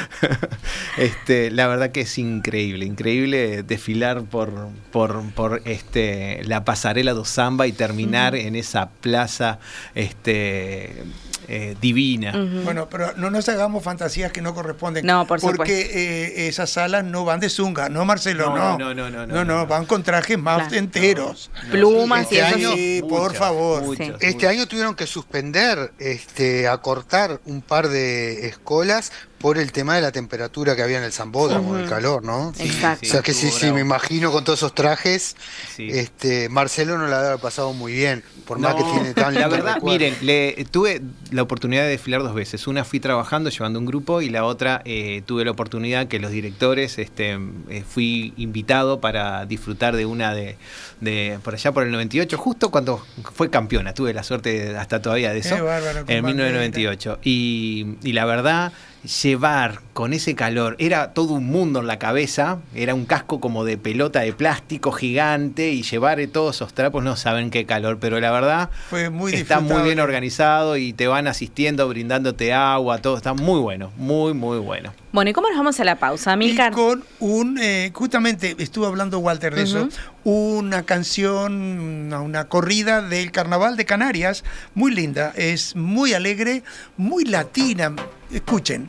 Este, 0.96 1.50
la 1.50 1.66
verdad 1.66 1.92
que 1.92 2.02
es 2.02 2.18
increíble, 2.18 2.84
increíble 2.84 3.62
desfilar 3.62 4.22
por, 4.24 4.68
por, 4.90 5.22
por 5.32 5.62
este, 5.64 6.42
la 6.44 6.64
pasarela 6.64 7.12
do 7.12 7.24
samba 7.24 7.66
y 7.66 7.72
terminar 7.72 8.34
en 8.34 8.56
esa 8.56 8.90
plaza 8.90 9.58
este, 9.94 11.04
eh, 11.48 11.76
divina. 11.80 12.32
Bueno, 12.64 12.88
pero 12.88 13.12
no 13.16 13.30
nos 13.30 13.48
hagamos 13.48 13.82
fantasías 13.82 14.30
que 14.32 14.40
no 14.42 14.54
corresponden. 14.54 15.04
No, 15.06 15.26
por 15.26 15.40
Porque 15.40 15.80
eh, 15.92 16.48
esas 16.48 16.70
salas 16.70 17.04
no 17.04 17.24
van 17.24 17.40
de 17.40 17.48
zunga, 17.48 17.88
no 17.88 18.04
Marcelo, 18.04 18.50
No, 18.54 18.78
no. 18.78 18.78
no, 18.78 18.94
no, 18.94 19.10
no, 19.10 19.26
no, 19.26 19.44
no, 19.44 19.44
no. 19.44 19.66
van 19.66 19.86
con 19.86 20.02
trajes 20.02 20.38
más 20.38 20.58
Claro. 20.68 20.76
enteros. 20.76 21.50
Plumas 21.70 22.22
Este 22.22 22.34
y 22.34 22.38
eso 22.38 22.54
año- 22.54 22.72
Sí, 22.74 23.02
por 23.08 23.34
favor. 23.34 23.82
muchas, 23.82 24.08
Este 24.10 24.32
muchas. 24.34 24.50
año 24.50 24.66
tuvieron 24.66 24.94
que 24.94 25.06
suspender, 25.06 25.92
este, 25.98 26.68
acortar 26.68 27.40
un 27.46 27.62
par 27.62 27.88
de 27.88 28.46
escolas 28.46 29.12
por 29.40 29.56
el 29.56 29.72
tema 29.72 29.94
de 29.96 30.02
la 30.02 30.12
temperatura 30.12 30.76
que 30.76 30.82
había 30.82 30.98
en 30.98 31.04
el 31.04 31.12
Zambódromo, 31.12 31.78
el 31.78 31.88
calor, 31.88 32.22
¿no? 32.22 32.52
Exacto. 32.58 33.06
O 33.06 33.10
sea 33.10 33.22
que 33.22 33.32
sí, 33.32 33.50
sí, 33.50 33.72
me 33.72 33.80
imagino 33.80 34.30
con 34.30 34.44
todos 34.44 34.58
esos 34.58 34.74
trajes, 34.74 35.34
Sí. 35.74 35.88
este, 35.90 36.50
Marcelo 36.50 36.98
no 36.98 37.06
la 37.06 37.20
haber 37.26 37.40
pasado 37.40 37.72
muy 37.72 37.94
bien, 37.94 38.22
por 38.46 38.58
más 38.58 38.74
que 38.74 38.82
tiene 38.84 39.14
tan 39.14 39.32
La 39.34 39.48
verdad, 39.48 39.76
recuerdo. 39.76 39.98
miren, 39.98 40.14
le, 40.20 40.66
tuve 40.70 41.00
la 41.30 41.40
oportunidad 41.42 41.84
de 41.84 41.88
desfilar 41.88 42.22
dos 42.22 42.34
veces. 42.34 42.66
Una 42.66 42.84
fui 42.84 43.00
trabajando, 43.00 43.48
llevando 43.48 43.78
un 43.78 43.86
grupo, 43.86 44.20
y 44.20 44.28
la 44.28 44.44
otra 44.44 44.82
eh, 44.84 45.22
tuve 45.24 45.44
la 45.46 45.52
oportunidad 45.52 46.06
que 46.08 46.18
los 46.18 46.30
directores, 46.30 46.98
este, 46.98 47.38
eh, 47.70 47.82
fui 47.88 48.34
invitado 48.36 49.00
para 49.00 49.46
disfrutar 49.46 49.96
de 49.96 50.04
una 50.04 50.34
de, 50.34 50.58
de 51.00 51.38
por 51.42 51.54
allá 51.54 51.72
por 51.72 51.84
el 51.84 51.92
98, 51.92 52.36
justo 52.36 52.70
cuando 52.70 53.02
fue 53.34 53.48
campeona. 53.48 53.94
Tuve 53.94 54.12
la 54.12 54.22
suerte 54.22 54.76
hasta 54.76 55.00
todavía 55.00 55.32
de 55.32 55.38
eso. 55.38 55.54
Qué 55.54 55.62
bárbaro, 55.62 56.04
en 56.06 56.24
1998. 56.26 57.20
Y, 57.24 57.96
y 58.02 58.12
la 58.12 58.26
verdad, 58.26 58.72
llevar 59.04 59.80
con 59.92 60.12
ese 60.12 60.34
calor, 60.34 60.76
era 60.78 61.12
todo 61.12 61.34
un 61.34 61.46
mundo 61.46 61.80
en 61.80 61.86
la 61.86 61.98
cabeza, 61.98 62.58
era 62.74 62.94
un 62.94 63.06
casco 63.06 63.40
como 63.40 63.64
de 63.64 63.78
pelota 63.78 64.20
de 64.20 64.32
plástico 64.32 64.92
gigante 64.92 65.70
y 65.70 65.82
llevar 65.82 66.20
todos 66.32 66.56
esos 66.56 66.74
trapos, 66.74 67.02
no 67.02 67.16
saben 67.16 67.50
qué 67.50 67.64
calor, 67.66 67.98
pero 68.00 68.20
la 68.20 68.30
verdad 68.30 68.70
Fue 68.88 69.10
muy 69.10 69.32
está 69.32 69.60
muy 69.60 69.82
bien 69.82 70.00
organizado 70.00 70.76
y 70.76 70.92
te 70.92 71.06
van 71.06 71.26
asistiendo, 71.26 71.88
brindándote 71.88 72.52
agua, 72.52 72.98
todo 72.98 73.16
está 73.16 73.32
muy 73.34 73.60
bueno, 73.60 73.90
muy, 73.96 74.34
muy 74.34 74.58
bueno. 74.58 74.92
Bueno, 75.12 75.30
¿y 75.30 75.32
cómo 75.32 75.48
nos 75.48 75.56
vamos 75.56 75.80
a 75.80 75.84
la 75.84 75.96
pausa, 75.96 76.34
Y 76.34 76.36
Milcar? 76.36 76.72
con 76.72 77.02
un, 77.18 77.58
eh, 77.60 77.90
justamente 77.94 78.54
estuvo 78.58 78.86
hablando 78.86 79.18
Walter 79.18 79.54
de 79.54 79.62
eso, 79.62 79.88
una 80.24 80.82
canción, 80.84 81.52
una, 81.52 82.20
una 82.20 82.44
corrida 82.48 83.02
del 83.02 83.32
Carnaval 83.32 83.76
de 83.76 83.86
Canarias, 83.86 84.44
muy 84.74 84.92
linda, 84.92 85.32
es 85.36 85.74
muy 85.74 86.12
alegre, 86.12 86.62
muy 86.96 87.24
latina. 87.24 87.94
Escuchen. 88.32 88.88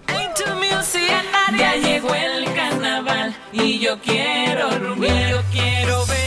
Ya 1.58 1.76
llegó 1.76 2.14
el 2.14 2.46
carnaval 2.54 3.36
y 3.52 3.80
yo 3.80 4.00
quiero 4.00 4.70
rumbear, 4.80 5.30
yo 5.32 5.42
quiero 5.52 6.06
ver 6.06 6.21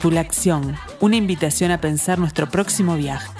Tripulación, 0.00 0.76
una 1.00 1.16
invitación 1.16 1.72
a 1.72 1.78
pensar 1.78 2.18
nuestro 2.18 2.48
próximo 2.48 2.96
viaje. 2.96 3.30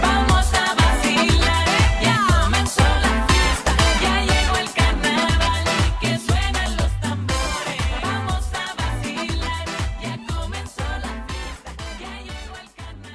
Vamos 0.00 0.54
a 0.54 0.74
vacilar, 0.76 1.66
ya 2.00 2.20
comenzó 2.40 2.84
la 2.84 3.26
fiesta, 3.26 3.74
ya 4.00 4.20
llegó 4.20 4.56
el 4.58 4.70
carnaval 4.70 5.64
y 5.88 5.90
que 6.06 6.18
suenen 6.20 6.76
los 6.76 6.92
tambores. 7.00 7.82
Vamos 8.00 8.44
a 8.54 8.74
vacilar, 8.76 9.66
ya 10.00 10.16
comenzó 10.32 10.86
la 11.02 11.12
fiesta, 11.26 11.72
ya 11.98 12.14
llegó 12.22 12.54
el 12.62 12.70
carnaval. 12.76 13.10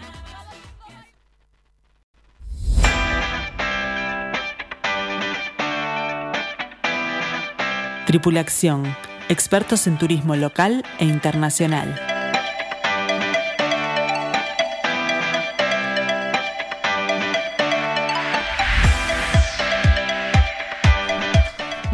Tripulación, 8.08 8.93
expertos 9.30 9.88
en 9.88 9.97
turismo 9.97 10.36
local 10.36 10.84
e 10.99 11.06
internacional. 11.06 12.11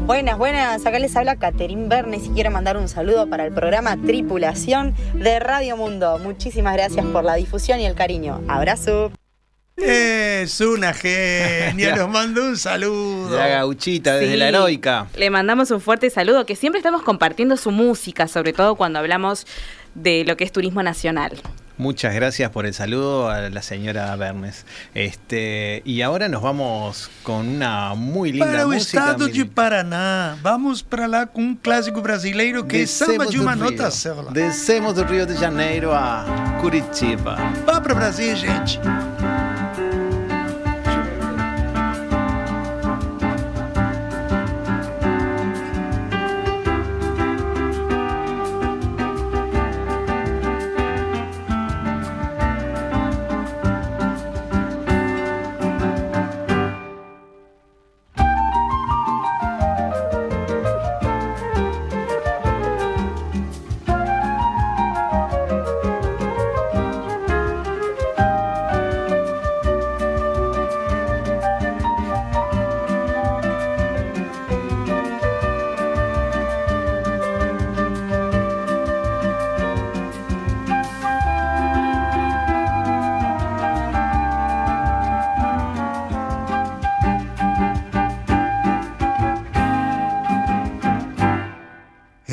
Buenas, 0.07 0.37
buenas. 0.37 0.85
Acá 0.85 0.99
les 0.99 1.17
habla 1.17 1.37
Caterín 1.37 1.89
Bernes 1.89 2.27
y 2.27 2.31
quiero 2.31 2.51
mandar 2.51 2.77
un 2.77 2.89
saludo 2.89 3.27
para 3.29 3.47
el 3.47 3.53
programa 3.53 3.97
Tripulación 3.97 4.95
de 5.15 5.39
Radio 5.41 5.77
Mundo. 5.77 6.19
Muchísimas 6.19 6.75
gracias 6.75 7.07
por 7.07 7.25
la 7.25 7.35
difusión 7.37 7.81
y 7.81 7.87
el 7.87 7.95
cariño. 7.95 8.43
Abrazo. 8.49 9.13
Es 9.77 10.61
una 10.61 10.93
genia, 10.93 11.97
nos 11.97 12.09
mando 12.11 12.43
un 12.45 12.57
saludo. 12.59 13.37
La 13.37 13.49
gauchita 13.49 14.15
desde 14.17 14.33
Sí. 14.33 14.39
la 14.39 14.49
heroica. 14.49 15.07
Le 15.17 15.31
mandamos 15.31 15.71
un 15.71 15.81
fuerte 15.81 16.11
saludo, 16.11 16.45
que 16.47 16.55
siempre 16.55 16.79
estamos 16.79 17.03
compartiendo 17.03 17.57
su 17.57 17.71
música, 17.71 18.29
sobre 18.29 18.53
todo 18.53 18.77
cuando 18.77 18.99
hablamos 18.99 19.47
de 19.95 20.25
lo 20.27 20.37
que 20.37 20.45
es 20.45 20.53
turismo 20.53 20.83
nacional. 20.83 21.33
Muchas 21.77 22.15
gracias 22.15 22.51
por 22.51 22.67
el 22.67 22.75
saludo 22.75 23.29
a 23.29 23.49
la 23.51 23.63
señora 23.63 24.15
Bernes. 24.17 24.65
Este, 24.95 25.83
y 25.85 26.03
ahora 26.03 26.29
nos 26.29 26.41
vamos 26.41 27.11
con 27.25 27.49
una 27.49 27.95
muy 27.95 28.31
linda 28.31 28.47
Para 28.47 28.67
o 28.67 28.69
música. 28.71 28.99
estado 29.01 29.19
muy 29.19 29.33
de 29.33 29.39
linda. 29.39 29.55
Paraná, 29.55 30.39
vamos 30.41 30.83
para 30.83 31.09
lá 31.09 31.27
com 31.27 31.43
um 31.43 31.57
clássico 31.57 32.01
brasileiro 32.01 32.65
que 32.65 32.83
é 32.83 32.87
Samba 32.87 33.25
Descemos 33.25 33.31
de 33.33 33.41
uma 33.41 33.57
nota 33.57 33.91
só. 33.91 34.15
Descemos 34.31 34.95
do 34.95 35.05
Rio 35.05 35.27
de 35.27 35.35
Janeiro 35.35 35.91
a 35.93 36.25
Curitiba. 36.61 37.37
Vá 37.67 37.81
para 37.81 37.95
Brasil, 37.95 38.37
gente. 38.37 38.79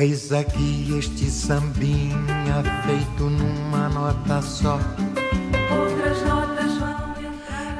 Eis 0.02 0.32
aqui 0.32 0.96
este 0.98 1.30
sambinha 1.30 2.56
feito 2.84 3.30
numa 3.30 3.88
nota 3.88 4.42
só. 4.42 4.76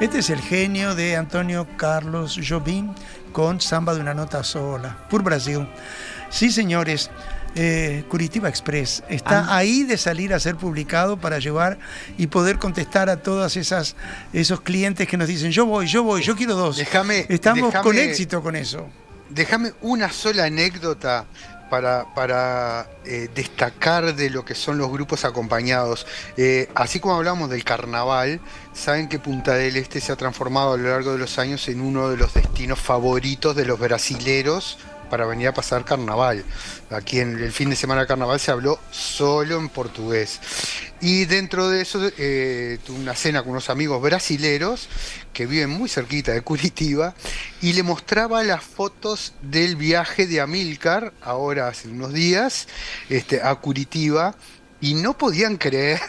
Este 0.01 0.19
es 0.21 0.31
el 0.31 0.41
genio 0.41 0.95
de 0.95 1.17
Antonio 1.17 1.67
Carlos 1.77 2.39
Jobim 2.49 2.93
con 3.33 3.61
Samba 3.61 3.95
de 3.95 4.01
una 4.01 4.15
nota 4.15 4.45
sola, 4.45 4.99
por 5.11 5.25
Brasil. 5.25 5.67
Sí, 6.31 6.53
señores, 6.53 7.11
eh, 7.57 8.05
Curitiba 8.09 8.49
Express 8.49 9.03
está 9.09 9.41
Ah. 9.49 9.57
ahí 9.57 9.83
de 9.83 9.97
salir 9.99 10.33
a 10.33 10.39
ser 10.39 10.55
publicado 10.55 11.17
para 11.17 11.41
llevar 11.41 11.79
y 12.19 12.29
poder 12.29 12.59
contestar 12.61 13.11
a 13.11 13.17
todas 13.17 13.57
esas 13.57 13.97
esos 14.33 14.61
clientes 14.61 15.09
que 15.09 15.17
nos 15.17 15.27
dicen 15.27 15.51
yo 15.51 15.67
voy, 15.67 15.89
yo 15.89 16.05
voy, 16.05 16.23
yo 16.23 16.37
quiero 16.37 16.55
dos. 16.55 16.77
Déjame- 16.79 17.27
Estamos 17.29 17.73
déjame- 17.73 17.83
con 17.83 17.99
éxito 17.99 18.41
con 18.43 18.55
eso. 18.55 18.87
Déjame 19.29 19.73
una 19.81 20.13
sola 20.13 20.45
anécdota 20.45 21.25
para, 21.73 22.87
eh, 23.07 23.31
destacar 23.35 24.15
de 24.15 24.29
lo 24.29 24.45
que 24.45 24.55
son 24.55 24.77
los 24.77 24.91
grupos 24.93 25.25
acompañados. 25.25 26.07
Eh, 26.37 26.69
así 26.75 27.01
como 27.01 27.15
hablamos 27.15 27.49
del 27.49 27.65
carnaval, 27.65 28.41
saben 28.75 29.09
que 29.09 29.19
Punta 29.19 29.55
del 29.55 29.79
Este 29.79 29.99
se 30.03 30.13
ha 30.13 30.17
transformado 30.17 30.75
a 30.75 30.77
lo 30.77 30.91
largo 30.91 31.13
de 31.13 31.19
los 31.19 31.39
años 31.39 31.67
en 31.69 31.81
uno 31.81 32.11
de 32.11 32.19
los 32.19 32.35
destinos 32.35 32.79
favoritos 32.79 33.57
de 33.57 33.65
los 33.65 33.79
brasileros 33.79 34.77
para 35.09 35.25
venir 35.25 35.49
a 35.49 35.55
pasar 35.55 35.85
carnaval. 35.85 36.45
Aquí 36.91 37.21
en 37.21 37.39
el 37.39 37.53
fin 37.53 37.71
de 37.71 37.77
semana 37.77 38.03
de 38.03 38.07
carnaval 38.07 38.39
se 38.39 38.51
habló 38.51 38.79
solo 38.91 39.59
en 39.59 39.71
portugués. 39.71 40.41
Y 41.01 41.25
dentro 41.25 41.69
de 41.69 41.83
eso 41.83 42.01
eh, 42.19 42.79
tuve 42.85 42.99
una 42.99 43.15
cena 43.15 43.43
con 43.43 43.53
unos 43.53 43.71
amigos 43.71 44.01
brasileros 44.01 44.89
que 45.33 45.47
viven 45.47 45.71
muy 45.71 45.89
cerquita 45.89 46.33
de 46.33 46.43
Curitiba 46.43 47.15
y 47.61 47.73
le 47.73 47.83
mostraba 47.83 48.43
las 48.43 48.63
fotos 48.63 49.35
del 49.43 49.77
viaje 49.77 50.27
de 50.27 50.41
Amílcar, 50.41 51.13
ahora 51.23 51.69
hace 51.69 51.89
unos 51.89 52.13
días, 52.13 52.69
este, 53.09 53.43
a 53.43 53.55
Curitiba. 53.57 54.35
Y 54.83 54.93
no 54.95 55.17
podían 55.17 55.57
creer 55.57 56.01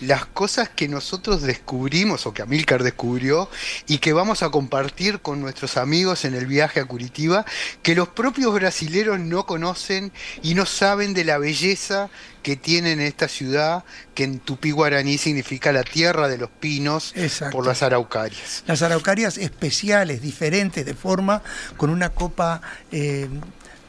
las 0.00 0.26
cosas 0.26 0.68
que 0.68 0.86
nosotros 0.86 1.42
descubrimos 1.42 2.26
o 2.26 2.32
que 2.32 2.42
Amílcar 2.42 2.84
descubrió 2.84 3.50
y 3.88 3.98
que 3.98 4.12
vamos 4.12 4.44
a 4.44 4.50
compartir 4.50 5.20
con 5.20 5.40
nuestros 5.40 5.76
amigos 5.76 6.24
en 6.24 6.34
el 6.34 6.46
viaje 6.46 6.78
a 6.78 6.84
Curitiba, 6.84 7.44
que 7.82 7.96
los 7.96 8.08
propios 8.08 8.54
brasileros 8.54 9.18
no 9.18 9.46
conocen 9.46 10.12
y 10.42 10.54
no 10.54 10.66
saben 10.66 11.14
de 11.14 11.24
la 11.24 11.38
belleza 11.38 12.10
que 12.42 12.56
tienen 12.56 13.00
esta 13.00 13.28
ciudad, 13.28 13.84
que 14.14 14.24
en 14.24 14.38
tupí 14.38 14.72
guaraní 14.72 15.16
significa 15.16 15.72
la 15.72 15.82
tierra 15.82 16.28
de 16.28 16.38
los 16.38 16.50
pinos 16.50 17.12
Exacto. 17.16 17.56
por 17.56 17.66
las 17.66 17.82
araucarias. 17.82 18.64
Las 18.66 18.82
araucarias 18.82 19.38
especiales, 19.38 20.22
diferentes 20.22 20.84
de 20.84 20.94
forma, 20.94 21.42
con 21.76 21.90
una 21.90 22.10
copa 22.10 22.60
eh, 22.90 23.28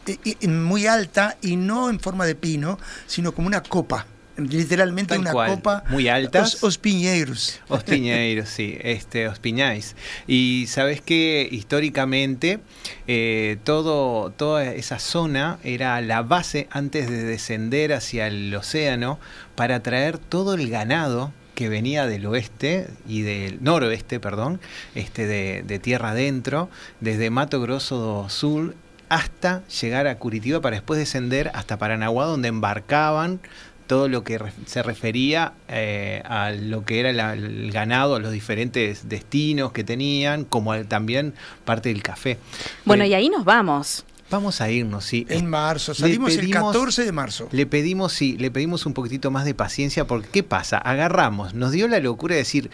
eh, 0.06 0.18
eh, 0.42 0.48
muy 0.48 0.86
alta 0.86 1.38
y 1.42 1.56
no 1.56 1.90
en 1.90 2.00
forma 2.00 2.26
de 2.26 2.36
pino, 2.36 2.78
sino 3.08 3.34
como 3.34 3.48
una 3.48 3.64
copa. 3.64 4.06
Literalmente 4.38 5.14
Tal 5.14 5.22
una 5.22 5.32
cual, 5.32 5.52
copa. 5.56 5.84
muy 5.90 6.08
altas. 6.08 6.56
Os, 6.56 6.64
os 6.64 6.78
piñeiros. 6.80 7.60
Os 7.68 7.84
Piñeiros, 7.84 8.50
sí, 8.50 8.78
este, 8.82 9.28
Os 9.28 9.40
Piñais. 9.40 9.96
Y 10.28 10.66
sabes 10.68 11.02
que 11.02 11.48
históricamente 11.52 12.60
eh, 13.08 13.58
todo, 13.64 14.32
toda 14.32 14.66
esa 14.74 14.98
zona 14.98 15.60
era 15.64 16.02
la 16.02 16.24
base 16.24 16.68
antes 16.72 17.10
de 17.10 17.24
descender 17.24 17.94
hacia 17.94 18.28
el 18.28 18.54
océano 18.56 19.20
para 19.56 19.84
traer 19.84 20.18
todo 20.18 20.56
el 20.56 20.70
ganado 20.70 21.32
que 21.54 21.70
venía 21.70 22.08
del 22.08 22.26
oeste 22.26 22.88
y 23.08 23.22
del 23.22 23.64
noroeste, 23.64 24.20
perdón, 24.20 24.60
este, 24.96 25.28
de, 25.28 25.62
de 25.62 25.78
tierra 25.78 26.12
adentro, 26.12 26.70
desde 27.00 27.30
Mato 27.30 27.62
Grosso 27.62 27.98
do 27.98 28.30
Sul 28.30 28.76
hasta 29.10 29.62
llegar 29.68 30.08
a 30.08 30.18
Curitiba 30.18 30.60
para 30.62 30.78
después 30.78 30.98
descender 30.98 31.52
hasta 31.54 31.78
Paranaguá, 31.78 32.26
donde 32.26 32.48
embarcaban 32.48 33.40
todo 33.88 34.08
lo 34.08 34.24
que 34.24 34.40
se 34.66 34.82
refería 34.84 35.54
eh, 35.68 36.22
a 36.26 36.52
lo 36.52 36.86
que 36.86 37.00
era 37.00 37.12
la- 37.14 37.34
el 37.34 37.72
ganado, 37.72 38.16
a 38.16 38.20
los 38.20 38.32
diferentes 38.32 39.10
destinos 39.10 39.72
que 39.72 39.84
tenían, 39.84 40.46
como 40.46 40.76
también 40.86 41.34
parte 41.66 41.90
del 41.90 42.02
café. 42.04 42.38
Bueno, 42.86 43.04
Eh, 43.04 43.08
y 43.10 43.14
ahí 43.14 43.30
nos 43.30 43.46
vamos. 43.46 44.06
Vamos 44.30 44.62
a 44.62 44.72
irnos, 44.72 45.06
sí. 45.06 45.28
En 45.30 45.46
marzo, 45.48 45.94
salimos 45.94 46.32
el 46.34 46.40
pedimos- 46.40 46.72
14 46.74 47.06
de 47.06 47.12
marzo. 47.12 47.48
Le 47.52 47.66
pedimos, 47.68 48.14
sí, 48.14 48.36
le 48.40 48.50
pedimos 48.50 48.86
un 48.88 48.94
poquitito 48.94 49.30
más 49.30 49.46
de 49.46 49.54
paciencia 49.54 50.08
porque 50.08 50.28
¿qué 50.30 50.42
pasa? 50.44 50.78
Agarramos, 50.80 51.54
nos 51.54 51.72
dio 51.72 51.88
la 51.88 52.00
locura 52.00 52.34
de 52.34 52.40
decir, 52.40 52.72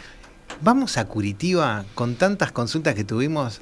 vamos 0.61 0.97
a 0.97 1.05
Curitiba 1.05 1.83
con 1.95 2.15
tantas 2.15 2.51
consultas 2.53 2.95
que 2.95 3.03
tuvimos, 3.03 3.59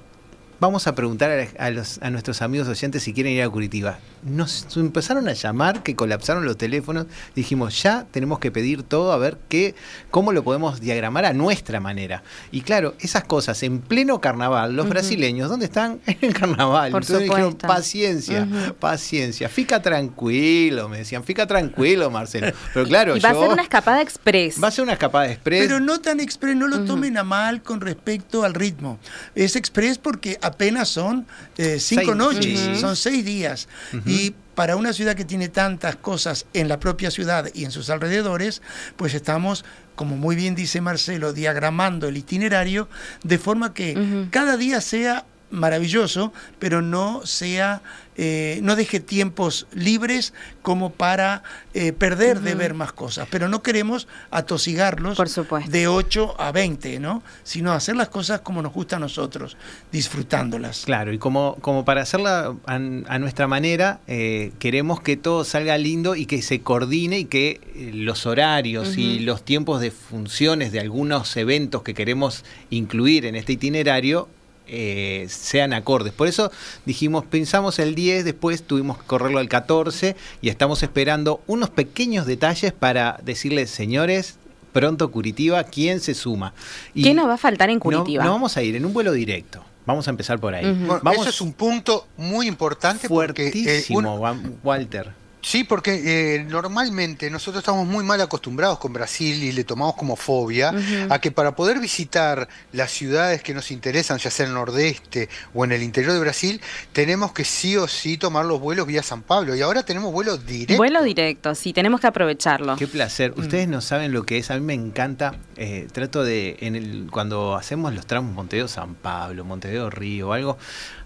vamos 0.59 0.87
a 0.87 0.95
preguntar 0.95 1.31
a, 1.31 1.65
a 1.65 1.69
los, 1.69 1.99
a 2.01 2.09
nuestros 2.09 2.41
amigos 2.41 2.67
oyentes 2.67 3.03
si 3.03 3.13
quieren 3.13 3.33
ir 3.33 3.43
a 3.43 3.49
Curitiba. 3.49 3.99
Nos 4.23 4.65
empezaron 4.75 5.27
a 5.27 5.33
llamar, 5.33 5.83
que 5.83 5.95
colapsaron 5.95 6.45
los 6.45 6.57
teléfonos, 6.57 7.05
dijimos, 7.35 7.81
ya 7.81 8.05
tenemos 8.11 8.39
que 8.39 8.51
pedir 8.51 8.83
todo 8.83 9.11
a 9.11 9.17
ver 9.17 9.37
qué, 9.49 9.75
cómo 10.09 10.31
lo 10.31 10.43
podemos 10.43 10.79
diagramar 10.79 11.25
a 11.25 11.33
nuestra 11.33 11.79
manera. 11.79 12.23
Y 12.51 12.61
claro, 12.61 12.95
esas 12.99 13.23
cosas 13.23 13.61
en 13.63 13.79
pleno 13.79 14.19
carnaval, 14.19 14.75
los 14.75 14.89
brasileños, 14.89 15.49
¿dónde 15.49 15.65
están? 15.65 15.99
En 16.07 16.17
el 16.21 16.33
carnaval. 16.33 16.91
Por 16.91 17.03
Entonces 17.03 17.25
dijeron, 17.25 17.51
supuesto. 17.51 17.67
paciencia, 17.67 18.47
paciencia, 18.79 19.49
fica 19.49 19.81
tranquilo, 19.81 20.89
me 20.89 20.99
decían, 20.99 21.23
fica 21.23 21.45
tranquilo, 21.45 22.09
Marcelo. 22.09 22.47
Pero 22.73 22.85
claro, 22.87 23.15
y 23.15 23.19
va 23.19 23.33
yo... 23.33 23.37
a 23.37 23.41
ser 23.41 23.51
una 23.51 23.61
escapada 23.61 24.01
express. 24.01 24.61
va 24.61 24.69
a 24.69 24.71
ser 24.71 24.83
una 24.83 24.93
escapada 24.93 25.29
express. 25.29 25.61
Pero 25.61 25.79
no 25.79 25.99
tan 25.99 26.19
express, 26.19 26.55
no 26.55 26.67
lo 26.67 26.85
tomen 26.85 27.17
a 27.17 27.23
mal 27.23 27.61
con 27.61 27.81
respecto 27.81 28.43
al 28.43 28.53
ritmo. 28.53 28.97
Es 29.35 29.55
express 29.55 29.97
porque 29.97 30.39
apenas 30.47 30.89
son 30.89 31.27
eh, 31.57 31.77
cinco 31.79 32.03
Seis, 32.05 32.17
noches, 32.17 32.79
son 32.79 32.95
seis 32.95 33.23
días. 33.23 33.67
Y 34.05 34.33
para 34.55 34.75
una 34.75 34.93
ciudad 34.93 35.15
que 35.15 35.25
tiene 35.25 35.49
tantas 35.49 35.95
cosas 35.95 36.45
en 36.53 36.67
la 36.67 36.79
propia 36.79 37.11
ciudad 37.11 37.49
y 37.53 37.63
en 37.65 37.71
sus 37.71 37.89
alrededores, 37.89 38.61
pues 38.95 39.13
estamos, 39.13 39.65
como 39.95 40.17
muy 40.17 40.35
bien 40.35 40.55
dice 40.55 40.81
Marcelo, 40.81 41.33
diagramando 41.33 42.07
el 42.07 42.17
itinerario 42.17 42.89
de 43.23 43.37
forma 43.37 43.73
que 43.73 44.27
cada 44.31 44.57
día 44.57 44.81
sea 44.81 45.25
maravilloso, 45.49 46.33
pero 46.59 46.81
no 46.81 47.25
sea, 47.25 47.81
eh, 48.17 48.59
no 48.63 48.75
deje 48.75 48.99
tiempos 48.99 49.67
libres 49.73 50.33
como 50.61 50.91
para 50.91 51.43
eh, 51.73 51.93
perder 51.93 52.41
de 52.41 52.55
ver 52.55 52.73
más 52.73 52.91
cosas. 52.91 53.27
Pero 53.29 53.47
no 53.47 53.61
queremos 53.61 54.07
atosigarlos 54.31 55.17
Por 55.17 55.29
supuesto. 55.29 55.69
de 55.71 55.87
8 55.87 56.35
a 56.39 56.51
20, 56.51 56.99
¿no? 56.99 57.21
Sino 57.43 57.71
hacer 57.71 57.95
las 57.95 58.09
cosas 58.09 58.41
como 58.41 58.61
nos 58.61 58.73
gusta 58.73 58.95
a 58.95 58.99
nosotros, 58.99 59.55
disfrutándolas. 59.91 60.83
Claro, 60.85 61.13
y 61.13 61.19
como, 61.19 61.57
como 61.61 61.85
para 61.85 62.01
hacerla 62.01 62.55
a, 62.65 62.73
a 62.75 63.19
nuestra 63.19 63.47
manera, 63.47 63.99
eh, 64.07 64.51
queremos 64.59 65.01
que 65.01 65.15
todo 65.15 65.43
salga 65.43 65.77
lindo 65.77 66.15
y 66.15 66.25
que 66.25 66.41
se 66.41 66.61
coordine 66.61 67.19
y 67.19 67.25
que 67.25 67.91
los 67.93 68.25
horarios 68.25 68.97
y 68.97 69.19
los 69.19 69.43
tiempos 69.43 69.79
de 69.79 69.91
funciones 69.91 70.71
de 70.71 70.79
algunos 70.79 71.37
eventos 71.37 71.83
que 71.83 71.93
queremos 71.93 72.43
incluir 72.69 73.25
en 73.25 73.35
este 73.35 73.53
itinerario 73.53 74.27
eh, 74.67 75.25
sean 75.29 75.73
acordes. 75.73 76.13
Por 76.13 76.27
eso 76.27 76.51
dijimos, 76.85 77.25
pensamos 77.25 77.79
el 77.79 77.95
10, 77.95 78.25
después 78.25 78.63
tuvimos 78.63 78.97
que 78.97 79.05
correrlo 79.05 79.39
al 79.39 79.49
14 79.49 80.15
y 80.41 80.49
estamos 80.49 80.83
esperando 80.83 81.41
unos 81.47 81.69
pequeños 81.69 82.25
detalles 82.25 82.73
para 82.73 83.19
decirles, 83.23 83.69
señores, 83.69 84.35
pronto 84.73 85.09
Curitiba, 85.11 85.63
¿quién 85.63 85.99
se 85.99 86.13
suma? 86.13 86.53
Y 86.93 87.03
¿Qué 87.03 87.13
nos 87.13 87.27
va 87.27 87.33
a 87.35 87.37
faltar 87.37 87.69
en 87.69 87.79
Curitiba? 87.79 88.23
No, 88.23 88.31
vamos 88.31 88.57
a 88.57 88.61
ir 88.63 88.75
en 88.75 88.85
un 88.85 88.93
vuelo 88.93 89.11
directo. 89.11 89.63
Vamos 89.85 90.05
a 90.07 90.11
empezar 90.11 90.37
por 90.39 90.53
ahí. 90.53 90.65
Ujú. 90.69 90.85
Bueno, 90.85 90.99
Vamos 91.01 91.21
eso 91.21 91.29
es 91.29 91.39
un 91.41 91.53
punto 91.53 92.05
muy 92.17 92.45
importante 92.47 93.07
porque 93.07 93.47
eh, 93.47 93.51
fuertísimo, 93.51 94.15
un- 94.15 94.19
Wa- 94.21 94.37
Walter. 94.63 95.11
Sí, 95.47 95.63
porque 95.63 96.35
eh, 96.35 96.43
normalmente 96.43 97.29
nosotros 97.29 97.61
estamos 97.61 97.87
muy 97.87 98.03
mal 98.03 98.19
acostumbrados 98.19 98.79
con 98.79 98.91
Brasil 98.91 99.41
y 99.41 99.53
le 99.53 99.63
tomamos 99.63 99.95
como 99.95 100.17
fobia 100.17 100.73
a 101.09 101.21
que 101.21 101.31
para 101.31 101.55
poder 101.55 101.79
visitar 101.79 102.49
las 102.73 102.91
ciudades 102.91 103.41
que 103.43 103.53
nos 103.53 103.71
interesan, 103.71 104.17
ya 104.17 104.29
sea 104.29 104.45
en 104.45 104.49
el 104.49 104.55
nordeste 104.55 105.29
o 105.53 105.63
en 105.63 105.71
el 105.71 105.83
interior 105.83 106.11
de 106.11 106.19
Brasil, 106.19 106.59
tenemos 106.91 107.31
que 107.31 107.45
sí 107.45 107.77
o 107.77 107.87
sí 107.87 108.17
tomar 108.17 108.43
los 108.43 108.59
vuelos 108.59 108.87
vía 108.87 109.01
San 109.01 109.21
Pablo. 109.21 109.55
Y 109.55 109.61
ahora 109.61 109.83
tenemos 109.83 110.11
vuelos 110.11 110.45
directos. 110.45 110.75
Vuelo 110.75 111.01
directo, 111.01 111.55
sí, 111.55 111.71
tenemos 111.71 112.01
que 112.01 112.07
aprovecharlo. 112.07 112.75
Qué 112.75 112.87
placer. 112.87 113.33
Ustedes 113.37 113.69
no 113.69 113.79
saben 113.79 114.11
lo 114.11 114.23
que 114.23 114.39
es. 114.39 114.51
A 114.51 114.55
mí 114.55 114.59
me 114.59 114.73
encanta. 114.73 115.33
eh, 115.55 115.87
trato 115.93 116.25
de, 116.25 116.57
en 116.59 116.75
el, 116.75 117.07
cuando 117.09 117.55
hacemos 117.55 117.93
los 117.93 118.05
tramos 118.05 118.33
Montevideo-San 118.33 118.95
Pablo, 118.95 119.45
Montevideo-Río 119.45 120.27
o 120.27 120.33
algo, 120.33 120.57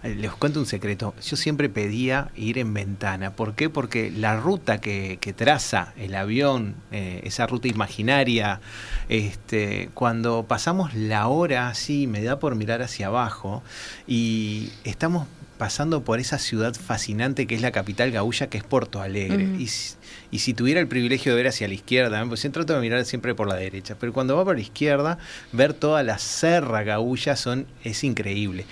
eh, 0.04 0.16
les 0.16 0.32
cuento 0.32 0.60
un 0.60 0.66
secreto. 0.66 1.14
Yo 1.24 1.38
siempre 1.38 1.70
pedía 1.70 2.32
ir 2.36 2.58
en 2.58 2.74
ventana. 2.74 3.36
¿Por 3.36 3.54
qué? 3.56 3.70
Porque 3.70 4.12
la 4.12 4.31
ruta 4.38 4.80
que, 4.82 5.18
que 5.22 5.34
traza 5.34 5.94
el 5.98 6.16
avión, 6.16 6.76
eh, 6.92 7.22
esa 7.24 7.48
ruta 7.48 7.68
imaginaria, 7.68 8.60
este, 9.10 9.90
cuando 9.94 10.46
pasamos 10.48 10.94
la 10.94 11.28
hora 11.28 11.68
así, 11.68 12.08
me 12.08 12.24
da 12.24 12.40
por 12.40 12.56
mirar 12.56 12.82
hacia 12.82 13.08
abajo 13.08 13.64
y 14.08 14.70
estamos 14.84 15.28
pasando 15.58 16.04
por 16.04 16.20
esa 16.20 16.40
ciudad 16.40 16.74
fascinante 16.74 17.46
que 17.46 17.54
es 17.54 17.62
la 17.62 17.72
capital 17.72 18.10
gaúcha, 18.10 18.48
que 18.48 18.58
es 18.58 18.64
Porto 18.64 19.00
Alegre. 19.00 19.48
Y, 19.60 19.68
si- 19.68 19.94
y 20.32 20.40
si 20.40 20.56
tuviera 20.56 20.80
el 20.80 20.88
privilegio 20.88 21.34
de 21.34 21.36
ver 21.38 21.48
hacia 21.50 21.68
la 21.68 21.76
izquierda, 21.76 22.26
pues 22.26 22.40
siempre 22.40 22.62
trato 22.64 22.74
de 22.74 22.82
mirar 22.82 23.06
siempre 23.06 23.36
por 23.36 23.48
la 23.48 23.56
derecha, 23.56 23.96
pero 24.00 24.12
cuando 24.12 24.36
va 24.36 24.44
por 24.44 24.56
la 24.56 24.62
izquierda, 24.62 25.20
ver 25.52 25.74
toda 25.76 26.02
la 26.02 26.18
serra 26.18 26.82
gaúcha 26.82 27.36
son, 27.36 27.68
es 27.84 28.04
increíble. 28.04 28.66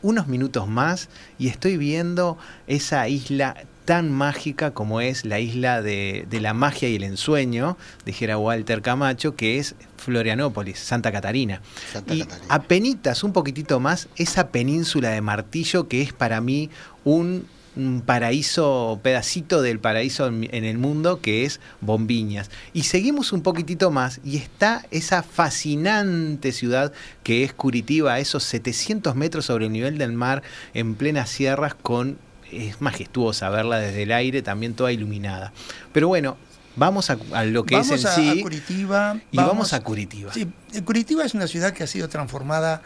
Unos 0.00 0.28
minutos 0.28 0.66
más 0.66 1.10
y 1.38 1.48
estoy 1.48 1.76
viendo 1.76 2.38
esa 2.66 3.06
isla 3.06 3.54
tan 3.84 4.12
mágica 4.12 4.72
como 4.72 5.00
es 5.00 5.24
la 5.24 5.40
isla 5.40 5.82
de, 5.82 6.26
de 6.30 6.40
la 6.40 6.54
magia 6.54 6.88
y 6.88 6.96
el 6.96 7.04
ensueño, 7.04 7.76
dijera 8.04 8.38
Walter 8.38 8.82
Camacho, 8.82 9.34
que 9.34 9.58
es 9.58 9.74
Florianópolis, 9.96 10.78
Santa 10.78 11.12
Catarina. 11.12 11.60
Santa 11.92 12.14
y 12.14 12.20
Catarina. 12.20 12.46
apenitas 12.48 13.24
un 13.24 13.32
poquitito 13.32 13.80
más 13.80 14.08
esa 14.16 14.48
península 14.48 15.10
de 15.10 15.20
Martillo 15.20 15.88
que 15.88 16.02
es 16.02 16.12
para 16.12 16.40
mí 16.40 16.70
un, 17.04 17.46
un 17.76 18.02
paraíso, 18.04 19.00
pedacito 19.02 19.62
del 19.62 19.78
paraíso 19.78 20.26
en, 20.26 20.48
en 20.52 20.64
el 20.64 20.78
mundo 20.78 21.20
que 21.20 21.44
es 21.44 21.60
Bombiñas. 21.80 22.50
Y 22.72 22.84
seguimos 22.84 23.32
un 23.32 23.42
poquitito 23.42 23.90
más 23.90 24.20
y 24.24 24.36
está 24.36 24.86
esa 24.90 25.22
fascinante 25.22 26.52
ciudad 26.52 26.92
que 27.22 27.44
es 27.44 27.52
Curitiba, 27.52 28.14
a 28.14 28.20
esos 28.20 28.44
700 28.44 29.14
metros 29.16 29.46
sobre 29.46 29.66
el 29.66 29.72
nivel 29.72 29.98
del 29.98 30.12
mar, 30.12 30.42
en 30.74 30.94
plenas 30.94 31.30
sierras 31.30 31.74
con... 31.74 32.18
Es 32.52 32.80
majestuosa 32.80 33.48
verla 33.50 33.78
desde 33.78 34.02
el 34.02 34.12
aire, 34.12 34.42
también 34.42 34.74
toda 34.74 34.92
iluminada. 34.92 35.52
Pero 35.92 36.08
bueno, 36.08 36.36
vamos 36.76 37.10
a, 37.10 37.18
a 37.32 37.44
lo 37.44 37.64
que 37.64 37.76
vamos 37.76 37.90
es 37.90 38.04
en 38.04 38.08
a, 38.08 38.14
sí. 38.14 38.40
a 38.40 38.42
Curitiba. 38.42 39.20
y 39.30 39.36
vamos 39.36 39.72
a 39.72 39.82
Curitiba. 39.82 40.32
Sí, 40.32 40.48
eh, 40.72 40.82
Curitiba 40.82 41.24
es 41.24 41.34
una 41.34 41.46
ciudad 41.46 41.72
que 41.72 41.84
ha 41.84 41.86
sido 41.86 42.08
transformada 42.08 42.82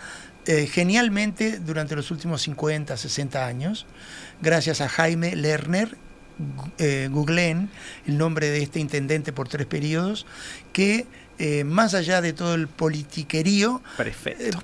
eh, 0.46 0.66
genialmente 0.66 1.58
durante 1.58 1.96
los 1.96 2.10
últimos 2.10 2.42
50, 2.42 2.98
60 2.98 3.46
años, 3.46 3.86
gracias 4.42 4.82
a 4.82 4.90
Jaime 4.90 5.34
Lerner, 5.36 5.96
eh, 6.76 7.08
Googleen, 7.10 7.70
el 8.06 8.18
nombre 8.18 8.50
de 8.50 8.62
este 8.62 8.78
intendente 8.78 9.32
por 9.32 9.48
tres 9.48 9.66
periodos, 9.66 10.26
que 10.74 11.06
eh, 11.38 11.64
más 11.64 11.94
allá 11.94 12.20
de 12.20 12.34
todo 12.34 12.54
el 12.54 12.68
politiquerío, 12.68 13.80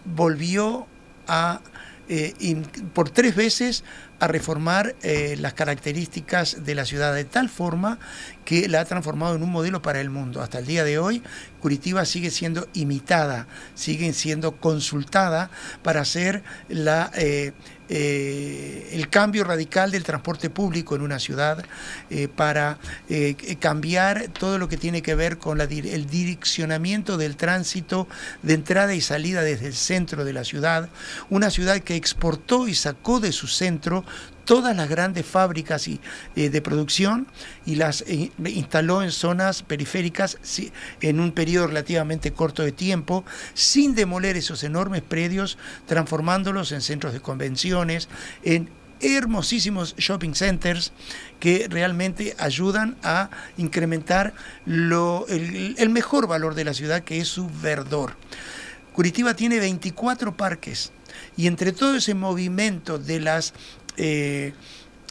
volvió 0.05 0.87
a, 1.27 1.63
por 2.93 3.09
tres 3.09 3.35
veces, 3.35 3.83
a 4.21 4.27
reformar 4.27 4.95
eh, 5.03 5.37
las 5.41 5.55
características 5.55 6.65
de 6.65 6.75
la 6.75 6.85
ciudad 6.85 7.15
de 7.15 7.25
tal 7.25 7.49
forma 7.49 7.99
que 8.45 8.69
la 8.69 8.81
ha 8.81 8.85
transformado 8.85 9.35
en 9.35 9.43
un 9.43 9.51
modelo 9.51 9.81
para 9.81 10.01
el 10.01 10.11
mundo. 10.11 10.43
Hasta 10.43 10.59
el 10.59 10.67
día 10.67 10.85
de 10.85 10.99
hoy, 10.99 11.23
Curitiba 11.61 12.05
sigue 12.05 12.31
siendo 12.31 12.69
imitada, 12.75 13.47
sigue 13.75 14.13
siendo 14.13 14.53
consultada 14.57 15.51
para 15.83 16.03
hacer 16.03 16.43
la, 16.69 17.11
eh, 17.15 17.53
eh, 17.89 18.91
el 18.93 19.09
cambio 19.09 19.45
radical 19.45 19.91
del 19.91 20.05
transporte 20.05 20.51
público 20.51 20.95
en 20.95 21.03
una 21.03 21.19
ciudad, 21.19 21.65
para 22.35 22.79
cambiar 23.61 24.29
todo 24.29 24.59
lo 24.59 24.69
que 24.69 24.77
tiene 24.77 25.01
que 25.03 25.15
ver 25.15 25.39
con 25.39 25.61
el 25.61 26.07
direccionamiento 26.07 27.17
del 27.17 27.37
tránsito 27.37 28.09
de 28.43 28.55
entrada 28.55 28.95
y 28.95 29.01
salida 29.01 29.43
desde 29.43 29.67
el 29.67 29.75
centro 29.75 30.25
de 30.25 30.33
la 30.33 30.45
ciudad, 30.45 30.89
una 31.31 31.51
ciudad 31.51 31.79
que 31.81 31.97
exportó 31.97 32.69
y 32.69 32.75
sacó 32.75 33.21
de 33.21 33.33
su 33.33 33.47
centro 33.47 34.05
todas 34.45 34.77
las 34.77 34.89
grandes 34.89 35.27
fábricas 35.27 35.87
y, 35.87 36.01
eh, 36.37 36.51
de 36.51 36.63
producción 36.63 37.27
y 37.67 37.77
las 37.77 38.03
eh, 38.03 38.33
instaló 38.45 39.03
en 39.03 39.13
zonas 39.13 39.63
periféricas 39.63 40.39
en 41.01 41.21
un 41.21 41.33
periodo 41.33 41.69
relativamente 41.69 42.33
corto 42.33 42.63
de 42.63 42.73
tiempo, 42.73 43.25
sin 43.55 43.95
demoler 43.95 44.37
esos 44.37 44.65
enormes 44.65 45.03
predios, 45.03 45.59
transformándolos 45.87 46.73
en 46.73 46.81
centros 46.81 47.13
de 47.13 47.21
convenciones, 47.21 48.09
en 48.43 48.71
hermosísimos 49.01 49.95
shopping 49.97 50.35
centers 50.35 50.93
que 51.39 51.67
realmente 51.71 52.35
ayudan 52.39 52.97
a 53.03 53.31
incrementar 53.57 54.35
el 54.67 55.89
mejor 55.91 56.27
valor 56.27 56.55
de 56.55 56.65
la 56.65 56.75
ciudad, 56.75 57.03
que 57.03 57.21
es 57.21 57.29
su 57.29 57.49
verdor. 57.63 58.17
Curitiba 58.93 59.35
tiene 59.35 59.61
24 59.61 60.37
parques 60.37 60.93
y 61.37 61.47
entre 61.47 61.73
todo 61.73 61.97
ese 61.97 62.15
movimiento 62.15 62.99
de 62.99 63.21
las 63.21 63.55
eh, 63.97 64.53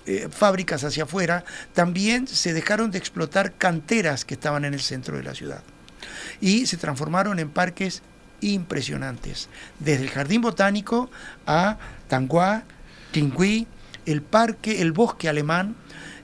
eh, 0.06 0.28
fábricas 0.32 0.84
hacia 0.84 1.04
afuera, 1.04 1.44
también 1.74 2.28
se 2.28 2.54
dejaron 2.54 2.92
de 2.92 2.98
explotar 2.98 3.54
canteras 3.54 4.26
que 4.26 4.34
estaban 4.34 4.66
en 4.66 4.74
el 4.74 4.80
centro 4.80 5.18
de 5.18 5.24
la 5.24 5.36
ciudad. 5.36 5.64
Y 6.42 6.66
se 6.66 6.78
transformaron 6.78 7.40
en 7.40 7.50
parques 7.50 8.02
impresionantes, 8.42 9.50
desde 9.80 10.04
el 10.04 10.10
jardín 10.10 10.42
botánico 10.42 11.12
a 11.46 11.78
Tanguá, 12.08 12.64
Tingüí, 13.12 13.68
el 14.06 14.22
parque, 14.22 14.82
el 14.82 14.94
bosque 14.94 15.28
alemán, 15.30 15.76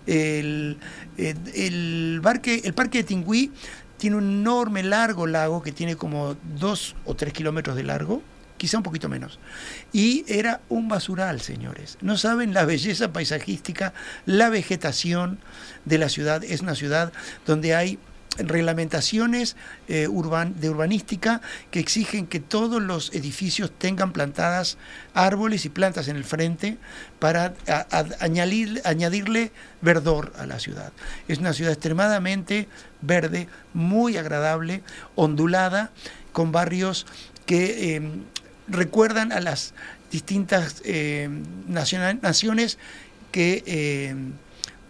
el, 0.08 0.78
el, 1.18 1.38
el 1.54 2.20
parque, 2.24 2.62
el 2.64 2.74
parque 2.74 3.00
de 3.00 3.04
Tingüí 3.04 3.52
tiene 3.98 4.16
un 4.18 4.40
enorme 4.42 4.84
largo 4.84 5.28
lago 5.28 5.62
que 5.62 5.72
tiene 5.72 5.96
como 5.96 6.36
dos 6.58 6.96
o 7.06 7.16
tres 7.16 7.34
kilómetros 7.34 7.76
de 7.76 7.84
largo, 7.84 8.22
quizá 8.66 8.78
un 8.78 8.84
poquito 8.84 9.08
menos. 9.10 9.38
Y 9.94 10.26
era 10.28 10.62
un 10.70 10.88
basural, 10.88 11.40
señores. 11.40 12.00
No 12.02 12.18
saben 12.18 12.52
la 12.52 12.66
belleza 12.66 13.14
paisajística, 13.14 13.94
la 14.26 14.50
vegetación 14.50 15.38
de 15.86 16.00
la 16.00 16.10
ciudad. 16.10 16.44
Es 16.44 16.62
una 16.62 16.74
ciudad 16.74 17.14
donde 17.46 17.76
hay 17.76 18.00
reglamentaciones 18.38 19.56
eh, 19.88 20.08
urban, 20.08 20.60
de 20.60 20.70
urbanística 20.72 21.42
que 21.70 21.80
exigen 21.80 22.26
que 22.26 22.40
todos 22.40 22.82
los 22.82 23.14
edificios 23.14 23.72
tengan 23.78 24.12
plantadas 24.14 24.78
árboles 25.14 25.64
y 25.66 25.70
plantas 25.70 26.08
en 26.08 26.16
el 26.16 26.24
frente 26.24 26.80
para 27.20 27.54
añadir- 28.20 28.82
añadirle 28.84 29.52
verdor 29.82 30.34
a 30.40 30.48
la 30.48 30.60
ciudad. 30.60 30.92
Es 31.28 31.38
una 31.38 31.54
ciudad 31.54 31.72
extremadamente 31.74 32.68
verde, 33.02 33.48
muy 33.76 34.18
agradable, 34.18 34.82
ondulada, 35.14 35.92
con 36.34 36.52
barrios 36.52 37.06
que 37.46 37.96
eh, 37.96 38.02
recuerdan 38.68 39.32
a 39.32 39.40
las 39.40 39.74
distintas 40.12 40.82
eh, 40.86 41.30
naciones 41.68 42.78
que 43.32 43.64
eh, 43.66 44.16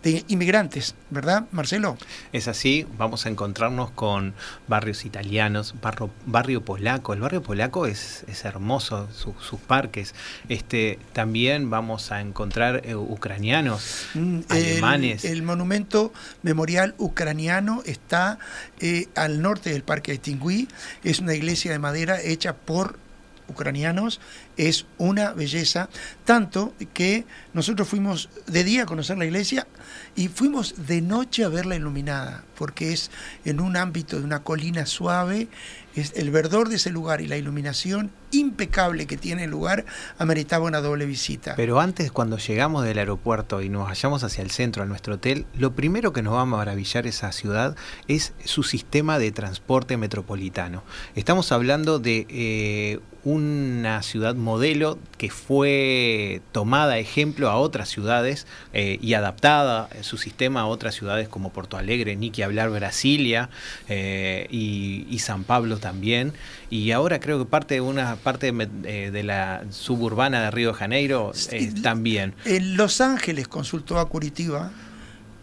de 0.03 0.23
inmigrantes, 0.28 0.93
¿verdad, 1.09 1.45
Marcelo? 1.51 1.97
Es 2.32 2.47
así, 2.47 2.86
vamos 2.95 3.26
a 3.26 3.30
encontrarnos 3.30 3.89
con 3.89 4.36
barrios 4.67 5.03
italianos, 5.03 5.73
barro- 5.82 6.11
barrio 6.28 6.63
polaco. 6.63 7.13
El 7.15 7.21
barrio 7.21 7.41
polaco 7.41 7.88
es, 7.88 8.23
es 8.28 8.45
hermoso, 8.45 9.09
su- 9.11 9.34
sus 9.41 9.59
parques. 9.59 10.13
Este, 10.47 10.99
también 11.13 11.71
vamos 11.71 12.11
a 12.11 12.21
encontrar 12.21 12.82
eh, 12.86 12.93
ucranianos, 12.95 14.05
Mm, 14.13 14.41
el- 14.51 14.73
alemanes. 14.73 15.26
El, 15.26 15.41
monumento 15.41 16.13
memorial 16.43 16.93
ucraniano 16.99 17.82
está 17.88 18.38
eh, 18.80 19.07
al 19.15 19.41
norte 19.41 19.71
del 19.71 19.82
Parque 19.82 20.11
de 20.11 20.17
Tingüí. 20.19 20.67
Es 21.03 21.17
una 21.17 21.34
iglesia 21.34 21.71
de 21.71 21.80
madera 21.80 22.21
hecha 22.21 22.53
por 22.53 22.99
ucranianos. 23.48 24.20
Es 24.58 24.86
una 24.98 25.34
belleza, 25.34 25.89
tanto 26.24 26.74
que 26.93 27.26
nosotros 27.54 27.88
fuimos 27.88 28.30
de 28.48 28.64
día 28.64 28.84
a 28.84 28.86
conocer 28.86 29.18
la 29.18 29.26
iglesia 29.26 29.68
y 30.16 30.28
fuimos 30.28 30.88
de 30.88 31.02
noche 31.02 31.43
a 31.43 31.50
verla 31.50 31.76
iluminada, 31.76 32.43
porque 32.58 32.93
es 32.93 33.12
en 33.43 33.60
un 33.60 33.78
ámbito 33.78 34.18
de 34.18 34.26
una 34.26 34.43
colina 34.43 34.86
suave, 34.86 35.48
el 35.96 36.32
verdor 36.32 36.70
de 36.70 36.76
ese 36.76 36.89
lugar 36.89 37.22
y 37.22 37.28
la 37.28 37.38
iluminación 37.38 38.12
impecable 38.32 39.08
que 39.08 39.18
tiene 39.18 39.46
el 39.46 39.52
lugar 39.52 39.86
ameritaba 40.18 40.66
una 40.66 40.82
doble 40.82 41.06
visita. 41.06 41.54
Pero 41.56 41.80
antes, 41.80 42.12
cuando 42.12 42.38
llegamos 42.38 42.84
del 42.84 42.98
aeropuerto 43.00 43.62
y 43.62 43.70
nos 43.70 43.88
vayamos 43.88 44.24
hacia 44.24 44.43
el 44.43 44.52
centro, 44.52 44.84
a 44.84 44.86
nuestro 44.86 45.16
hotel, 45.16 45.46
lo 45.58 45.74
primero 45.74 46.14
que 46.14 46.22
nos 46.22 46.34
va 46.34 46.41
a 46.41 46.46
maravillar 46.46 47.08
esa 47.08 47.32
ciudad 47.32 47.76
es 48.08 48.34
su 48.43 48.64
sistema 48.64 49.20
de 49.20 49.32
transporte 49.32 49.98
metropolitano. 49.98 50.84
Estamos 51.16 51.52
hablando 51.52 52.00
de 52.00 52.26
eh, 52.30 53.00
una 53.24 54.04
ciudad 54.04 54.36
modelo 54.36 55.00
que 55.18 55.30
fue 55.30 56.41
tomada 56.52 57.00
ejemplo 57.00 57.50
a 57.50 57.56
otras 57.56 57.89
ciudades 57.89 58.46
eh, 58.74 59.00
y 59.02 59.14
adaptada 59.14 59.89
eh, 59.93 60.04
su 60.04 60.18
sistema 60.18 60.62
a 60.62 60.66
otras 60.68 60.96
ciudades 60.96 61.28
como 61.28 61.52
Porto 61.52 61.78
Alegre, 61.78 62.16
ni 62.16 62.32
que 62.32 62.43
hablar 62.43 62.70
Brasilia 62.70 63.50
y, 63.88 65.08
y 65.10 65.20
San 65.20 65.43
Pablo 65.43 65.78
también. 65.86 66.34
Y 66.72 66.90
ahora 66.90 67.20
creo 67.20 67.38
que 67.38 67.46
parte 67.46 67.76
de 67.76 67.82
una 67.82 68.16
parte 68.16 68.52
de, 68.52 68.68
eh, 68.86 69.12
de 69.12 69.22
la 69.24 69.66
suburbana 69.70 70.42
de 70.42 70.50
Río 70.50 70.70
de 70.70 70.74
Janeiro 70.74 71.32
eh, 71.52 71.70
Sí, 71.70 71.82
también. 71.84 72.34
En 72.44 72.76
Los 72.76 73.02
Ángeles 73.02 73.48
consultó 73.48 74.00
a 74.00 74.10
Curitiba 74.10 74.72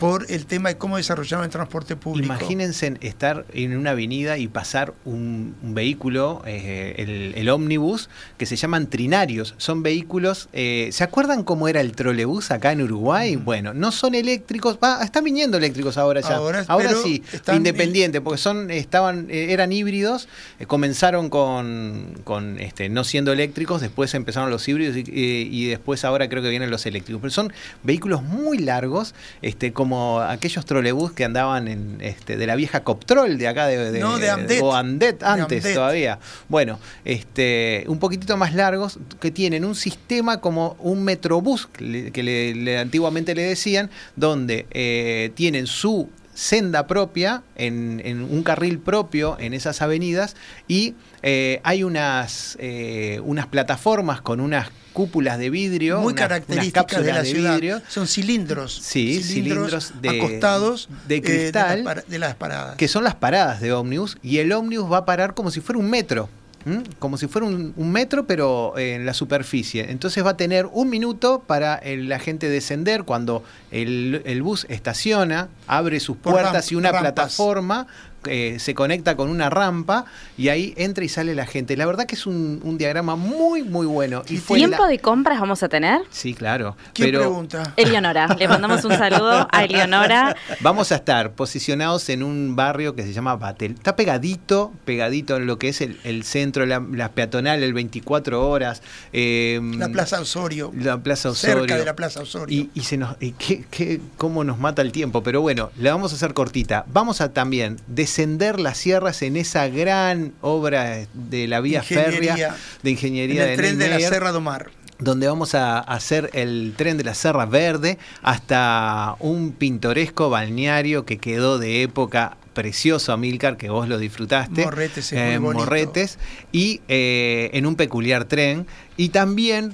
por 0.03 0.27
el 0.29 0.47
tema 0.47 0.69
de 0.69 0.77
cómo 0.79 0.97
desarrollaban 0.97 1.45
el 1.45 1.51
transporte 1.53 1.95
público. 1.95 2.27
Imagínense 2.27 2.89
en 2.89 2.99
estar 3.03 3.47
en 3.55 3.77
una 3.77 3.93
avenida 3.93 4.37
y 4.37 4.49
pasar 4.49 4.95
un, 5.05 5.55
un 5.63 5.75
vehículo, 5.75 6.43
eh, 6.45 6.97
el, 6.99 7.35
el 7.37 7.49
ómnibus, 7.49 8.11
que 8.37 8.45
se 8.45 8.57
llaman 8.57 8.91
trinarios. 8.91 9.55
Son 9.59 9.85
vehículos, 9.85 10.49
eh, 10.53 10.89
¿se 10.91 11.05
acuerdan 11.05 11.45
cómo 11.45 11.69
era 11.69 11.81
el 11.81 11.93
trolebús 11.93 12.51
acá 12.51 12.73
en 12.73 12.83
Uruguay? 12.83 13.37
Bueno, 13.37 13.75
no 13.75 13.93
son 13.93 14.17
eléctricos, 14.17 14.77
va, 14.83 15.05
están 15.05 15.23
viniendo 15.23 15.57
eléctricos 15.57 15.97
ahora 15.97 16.21
ya. 16.21 16.35
Ahora, 16.67 16.95
sí, 17.01 17.23
independiente, 17.55 18.21
porque 18.21 18.39
son, 18.39 18.73
estaban, 18.73 19.29
eh, 19.31 19.53
eran 19.53 19.71
híbridos, 19.71 20.27
eh, 20.59 20.67
comenzaron 20.67 21.31
con, 21.31 22.19
con 22.25 22.59
este, 22.59 22.89
no 22.89 23.05
siendo 23.05 23.31
eléctricos, 23.33 23.81
después 23.81 24.13
empezaron 24.15 24.51
los 24.51 24.67
híbridos 24.67 24.97
y, 24.97 25.05
y 25.07 25.67
después 25.69 26.05
ahora 26.05 26.29
creo 26.29 26.43
que 26.43 26.49
vienen 26.51 26.71
los 26.71 26.87
eléctricos. 26.87 27.21
Pero 27.21 27.31
son 27.31 27.53
vehículos 27.85 28.25
muy 28.25 28.59
largos, 28.59 29.15
este, 29.43 29.73
como 29.73 29.92
como 29.93 30.21
aquellos 30.23 30.65
trolebús 30.65 31.13
que 31.13 31.23
andaban 31.23 31.69
en 31.69 31.99
este, 32.01 32.39
de 32.39 32.47
la 32.47 32.57
vieja 32.57 32.83
Coptrol 32.83 33.37
de 33.37 33.47
acá 33.47 33.67
de, 33.67 33.93
de- 33.93 34.01
No, 34.01 34.19
de 34.19 34.31
Amdet. 34.31 34.63
o 34.63 34.75
Amdet 34.75 35.19
De 35.21 35.27
antes 35.27 35.59
Amdet. 35.63 35.75
todavía. 35.75 36.19
Bueno, 36.49 36.79
este, 37.05 37.85
un 37.89 37.99
poquitito 37.99 38.39
más 38.39 38.55
largos 38.55 38.99
que 39.21 39.31
tienen 39.31 39.67
un 39.67 39.75
sistema 39.75 40.41
como 40.41 40.77
un 40.79 41.05
metrobús 41.05 41.67
que, 41.67 41.85
le- 41.85 42.11
que 42.11 42.23
le- 42.23 42.55
le- 42.55 42.79
antiguamente 42.79 43.35
le 43.35 43.43
decían, 43.43 43.91
donde 44.17 44.65
eh, 44.71 45.31
tienen 45.35 45.67
su 45.67 46.09
senda 46.35 46.87
propia, 46.87 47.43
en, 47.57 48.01
en 48.05 48.23
un 48.23 48.43
carril 48.43 48.79
propio 48.79 49.37
en 49.39 49.55
esas 49.55 49.83
avenidas 49.83 50.35
y 50.69 50.95
eh, 51.23 51.61
hay 51.63 51.85
unas, 51.85 52.57
eh, 52.61 53.21
unas 53.25 53.47
plataformas 53.47 54.21
con 54.23 54.41
unas 54.41 54.69
cúpulas 54.93 55.39
de 55.39 55.49
vidrio, 55.51 56.01
Muy 56.01 56.13
unas- 56.13 56.21
unas 56.27 56.29
características 56.29 57.05
de 57.05 57.13
la 57.13 57.25
ciudad. 57.25 57.55
vidrio, 57.55 57.83
Son 57.89 58.07
cilindros. 58.07 58.75
Sí, 58.83 59.23
cilindros 59.23 59.93
de- 60.03 60.09
acostados 60.21 60.89
de 61.09 61.17
eh, 61.17 61.23
cristal. 61.23 61.85
las 61.85 62.09
de 62.09 62.19
las 62.19 62.35
paradas. 62.35 62.77
que 62.77 62.89
son 62.89 63.05
las 63.05 63.15
paradas 63.15 63.61
de 63.61 63.73
ómnibus 63.73 64.19
y 64.23 64.39
el 64.39 64.53
ómnibus 64.53 64.91
va 64.93 64.99
a 64.99 65.05
parar 65.07 65.35
como 65.35 65.51
si 65.51 65.61
fuera 65.61 65.79
un 65.79 65.89
metro. 65.89 66.29
¿M? 66.67 66.83
Como 66.99 67.17
si 67.19 67.27
fuera 67.27 67.47
un, 67.47 67.73
un 67.77 67.93
metro, 67.93 68.27
pero 68.27 68.77
en 68.79 69.05
la 69.07 69.15
superficie. 69.15 69.91
Entonces 69.91 70.25
va 70.25 70.31
a 70.31 70.37
tener 70.37 70.67
un 70.73 70.89
minuto 70.91 71.43
para 71.47 71.75
el- 71.77 72.09
la 72.09 72.19
gente 72.19 72.49
descender 72.49 73.05
cuando 73.05 73.43
el, 73.71 74.23
el 74.25 74.43
bus 74.43 74.67
estaciona, 74.69 75.49
abre 75.67 76.01
sus 76.01 76.17
Por 76.17 76.33
puertas 76.35 76.71
y 76.73 76.75
una 76.75 76.93
rampas. 76.93 77.13
plataforma 77.13 77.87
eh, 78.27 78.57
se 78.59 78.75
conecta 78.75 79.17
con 79.17 79.29
una 79.29 79.51
rampa 79.51 80.05
y 80.39 80.49
ahí 80.49 80.75
entra 80.77 81.05
y 81.05 81.09
sale 81.09 81.35
la 81.35 81.47
gente. 81.47 81.77
La 81.77 81.87
verdad 81.87 82.07
que 82.07 82.15
es 82.15 82.27
un, 82.27 82.61
un 82.63 82.79
diagrama 82.79 83.17
muy, 83.17 83.63
muy 83.63 83.87
bueno. 83.87 84.23
Y 84.29 84.37
fue 84.39 84.59
¿Tiempo 84.59 84.83
la- 84.85 84.89
de 84.89 84.99
compras 84.99 85.41
vamos 85.41 85.63
a 85.63 85.69
tener? 85.69 86.01
Sí, 86.11 86.35
claro. 86.35 86.77
¿Quién 86.93 87.09
pero 87.09 87.21
pregunta? 87.21 87.73
Eleonora, 87.77 88.35
le 88.39 88.49
mandamos 88.49 88.85
un 88.85 88.93
saludo 88.93 89.49
a 89.51 89.65
Eleonora. 89.65 90.37
Vamos 90.61 90.93
a 90.93 90.97
estar 90.97 91.33
posicionados 91.33 92.09
en 92.09 92.23
un 92.23 92.55
barrio 92.57 92.95
que 92.95 93.03
se 93.03 93.13
llama 93.13 93.37
Batel. 93.37 93.73
Está 93.73 93.97
pegadito, 93.97 94.73
pegadito 94.85 95.37
en 95.37 95.47
lo 95.47 95.59
que 95.59 95.69
es 95.69 95.81
el, 95.81 95.99
el 96.05 96.25
centro, 96.25 96.67
la, 96.67 96.81
la 96.93 97.11
peatonal, 97.11 97.63
el 97.63 97.73
24 97.73 98.49
horas. 98.49 98.83
eh, 99.13 99.61
La 99.77 99.89
Plaza 99.89 100.21
Osorio. 100.21 100.73
La 100.77 100.99
Plaza 101.03 101.31
Osorio. 101.31 101.59
Cerca 101.61 101.77
de 101.77 101.85
la 101.85 101.97
Plaza 101.97 102.21
Osorio. 102.23 102.55
Y, 102.57 102.71
y 102.79 102.83
se 102.85 102.97
nos, 102.97 103.17
y 103.21 103.33
qué, 103.33 103.65
qué- 103.71 104.01
cómo 104.17 104.45
nos 104.45 104.59
mata 104.59 104.83
el 104.83 104.93
tiempo, 104.93 105.23
pero 105.23 105.41
bueno, 105.41 105.71
la 105.79 105.93
vamos 105.93 106.13
a 106.13 106.17
hacer 106.17 106.35
cortita. 106.35 106.85
Vamos 106.93 107.21
a 107.21 107.33
también 107.33 107.79
descender 108.13 108.61
las 108.61 108.77
sierras 108.77 109.23
en 109.23 109.37
esa 109.39 109.69
gran 109.69 110.35
obra 110.43 111.07
de 111.15 111.49
la 111.49 111.61
vía 111.61 111.79
Ingeniería. 111.79 112.35
férrea 112.35 112.57
de 112.83 112.91
en 112.91 112.95
ingeniería 112.97 113.45
el 113.45 113.51
de 113.51 113.57
tren 113.57 113.79
de 113.79 113.89
la 113.89 114.01
Serra 114.01 114.33
do 114.33 114.41
Mar. 114.43 114.71
donde 114.99 115.27
vamos 115.27 115.55
a 115.55 115.79
hacer 115.79 116.29
el 116.35 116.75
tren 116.77 116.99
de 116.99 117.05
la 117.05 117.15
Serra 117.15 117.47
Verde 117.47 117.97
hasta 118.23 119.17
un 119.19 119.53
pintoresco 119.53 120.29
balneario 120.29 121.07
que 121.07 121.17
quedó 121.17 121.59
de 121.59 121.83
época 121.83 122.37
precioso, 122.53 123.15
Amílcar, 123.15 123.57
que 123.57 123.71
vos 123.71 123.89
lo 123.89 123.97
disfrutaste. 123.97 124.65
Morretes 124.67 125.11
es 125.11 125.19
Eh, 125.19 125.39
muy. 125.41 125.55
Morretes, 125.55 126.19
y 126.53 126.83
eh, 126.89 127.49
en 127.55 127.65
un 127.65 127.77
peculiar 127.77 128.27
tren. 128.27 128.67
Y 128.99 129.09
también 129.09 129.73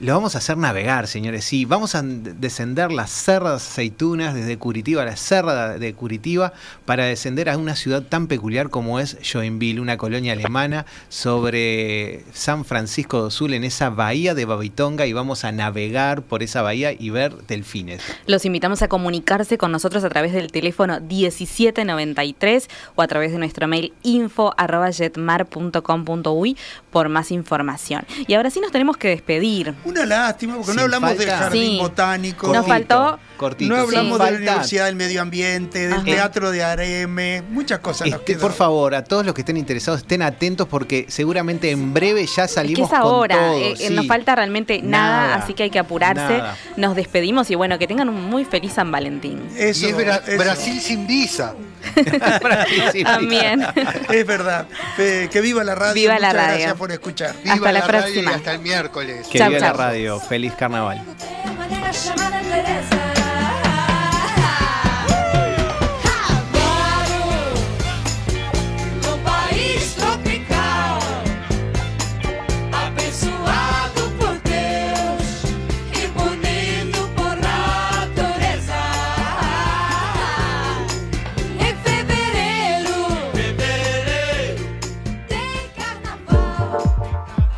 lo 0.00 0.14
vamos 0.14 0.34
a 0.34 0.38
hacer 0.38 0.56
navegar, 0.56 1.06
señores. 1.06 1.44
Sí, 1.44 1.66
vamos 1.66 1.94
a 1.94 2.02
descender 2.02 2.90
las 2.90 3.10
Serras 3.10 3.68
Aceitunas 3.68 4.34
desde 4.34 4.56
Curitiba, 4.56 5.04
la 5.04 5.16
Serra 5.16 5.78
de 5.78 5.92
Curitiba, 5.92 6.54
para 6.86 7.04
descender 7.04 7.50
a 7.50 7.58
una 7.58 7.76
ciudad 7.76 8.02
tan 8.02 8.26
peculiar 8.26 8.70
como 8.70 8.98
es 8.98 9.18
Joinville, 9.22 9.78
una 9.78 9.98
colonia 9.98 10.32
alemana 10.32 10.86
sobre 11.10 12.24
San 12.32 12.64
Francisco 12.64 13.26
de 13.26 13.30
Sul, 13.30 13.52
en 13.52 13.62
esa 13.62 13.90
bahía 13.90 14.34
de 14.34 14.46
Babitonga, 14.46 15.06
y 15.06 15.12
vamos 15.12 15.44
a 15.44 15.52
navegar 15.52 16.22
por 16.22 16.42
esa 16.42 16.62
bahía 16.62 16.92
y 16.92 17.10
ver 17.10 17.36
delfines. 17.46 18.02
Los 18.26 18.46
invitamos 18.46 18.80
a 18.80 18.88
comunicarse 18.88 19.58
con 19.58 19.70
nosotros 19.70 20.02
a 20.04 20.08
través 20.08 20.32
del 20.32 20.50
teléfono 20.50 20.98
1793 20.98 22.70
o 22.94 23.02
a 23.02 23.06
través 23.06 23.32
de 23.32 23.38
nuestro 23.38 23.68
mail 23.68 23.92
info 24.02 24.54
arroba 24.56 24.90
jetmar.com.uy 24.90 26.56
por 26.90 27.08
más 27.08 27.30
información. 27.30 28.04
Y 28.26 28.34
ahora 28.34 28.50
sí 28.50 28.60
nos 28.60 28.72
tenemos 28.72 28.96
que 28.96 29.08
despedir. 29.08 29.74
Una 29.84 30.04
lástima, 30.04 30.56
porque 30.56 30.74
no 30.74 30.82
hablamos 30.82 31.10
del 31.10 31.18
falta. 31.28 31.38
jardín 31.44 31.62
Sí. 31.72 31.78
botánico. 31.78 32.52
Nos 32.52 32.66
faltó- 32.66 33.18
cortito. 33.40 33.74
No 33.74 33.80
hablamos 33.80 34.18
de 34.18 34.30
la 34.32 34.36
Universidad 34.36 34.84
del 34.84 34.96
Medio 34.96 35.22
Ambiente, 35.22 35.80
del 35.88 35.94
Ajá. 35.94 36.04
Teatro 36.04 36.50
de 36.50 36.62
Areme, 36.62 37.42
muchas 37.50 37.78
cosas 37.80 38.06
nos 38.08 38.20
Este, 38.20 38.32
quedan. 38.34 38.40
por 38.42 38.52
favor, 38.52 38.94
a 38.94 39.02
todos 39.02 39.24
los 39.24 39.34
que 39.34 39.40
estén 39.40 39.56
interesados, 39.56 40.00
estén 40.02 40.20
atentos 40.22 40.68
porque 40.68 41.06
seguramente 41.08 41.70
en 41.70 41.94
breve 41.94 42.26
ya 42.26 42.44
Es 42.44 42.50
que 42.50 42.54
salimos 42.54 42.90
es 42.92 42.96
ahora, 42.96 43.36
con 43.36 43.44
todo. 43.44 43.58
eh, 43.60 43.72
eh, 43.72 43.88
sí. 43.88 43.94
nos 43.94 44.06
falta 44.06 44.34
realmente 44.36 44.80
nada, 44.82 45.26
Nada, 45.28 45.34
así 45.36 45.54
que 45.54 45.62
hay 45.64 45.70
que 45.70 45.78
apurarse. 45.78 46.20
nada. 46.38 46.56
Nos 46.76 46.94
despedimos 46.94 47.50
y 47.50 47.54
bueno, 47.54 47.78
que 47.78 47.86
tengan 47.86 48.08
un 48.10 48.22
muy 48.28 48.44
feliz 48.44 48.74
San 48.74 48.92
Valentín. 48.92 49.40
Eso, 49.56 49.86
y 49.86 49.90
es 49.90 49.96
Bra- 49.96 50.22
eso. 50.26 50.38
Brasil 50.38 50.80
sin 50.80 51.06
visa. 51.06 51.54
Brasil, 52.42 53.04
También. 53.04 53.66
Es 54.10 54.26
verdad. 54.26 54.66
Eh, 54.98 55.28
que 55.32 55.40
viva 55.40 55.64
la 55.64 55.74
radio. 55.74 55.94
Viva 55.94 56.18
la 56.18 56.32
radio. 56.32 56.50
gracias 56.56 56.74
por 56.74 56.92
escuchar. 56.92 57.34
Viva 57.42 57.54
Hasta 57.54 57.72
la 57.72 57.80
radio 57.80 58.08
y 58.08 58.12
próxima. 58.12 58.34
hasta 58.34 58.52
el 58.52 58.58
miércoles. 58.60 59.26
Que 59.28 59.38
Chau, 59.38 59.48
viva 59.48 59.60
la 59.60 59.72
radio. 59.72 60.20
Feliz 60.20 60.52
carnaval. 60.58 61.02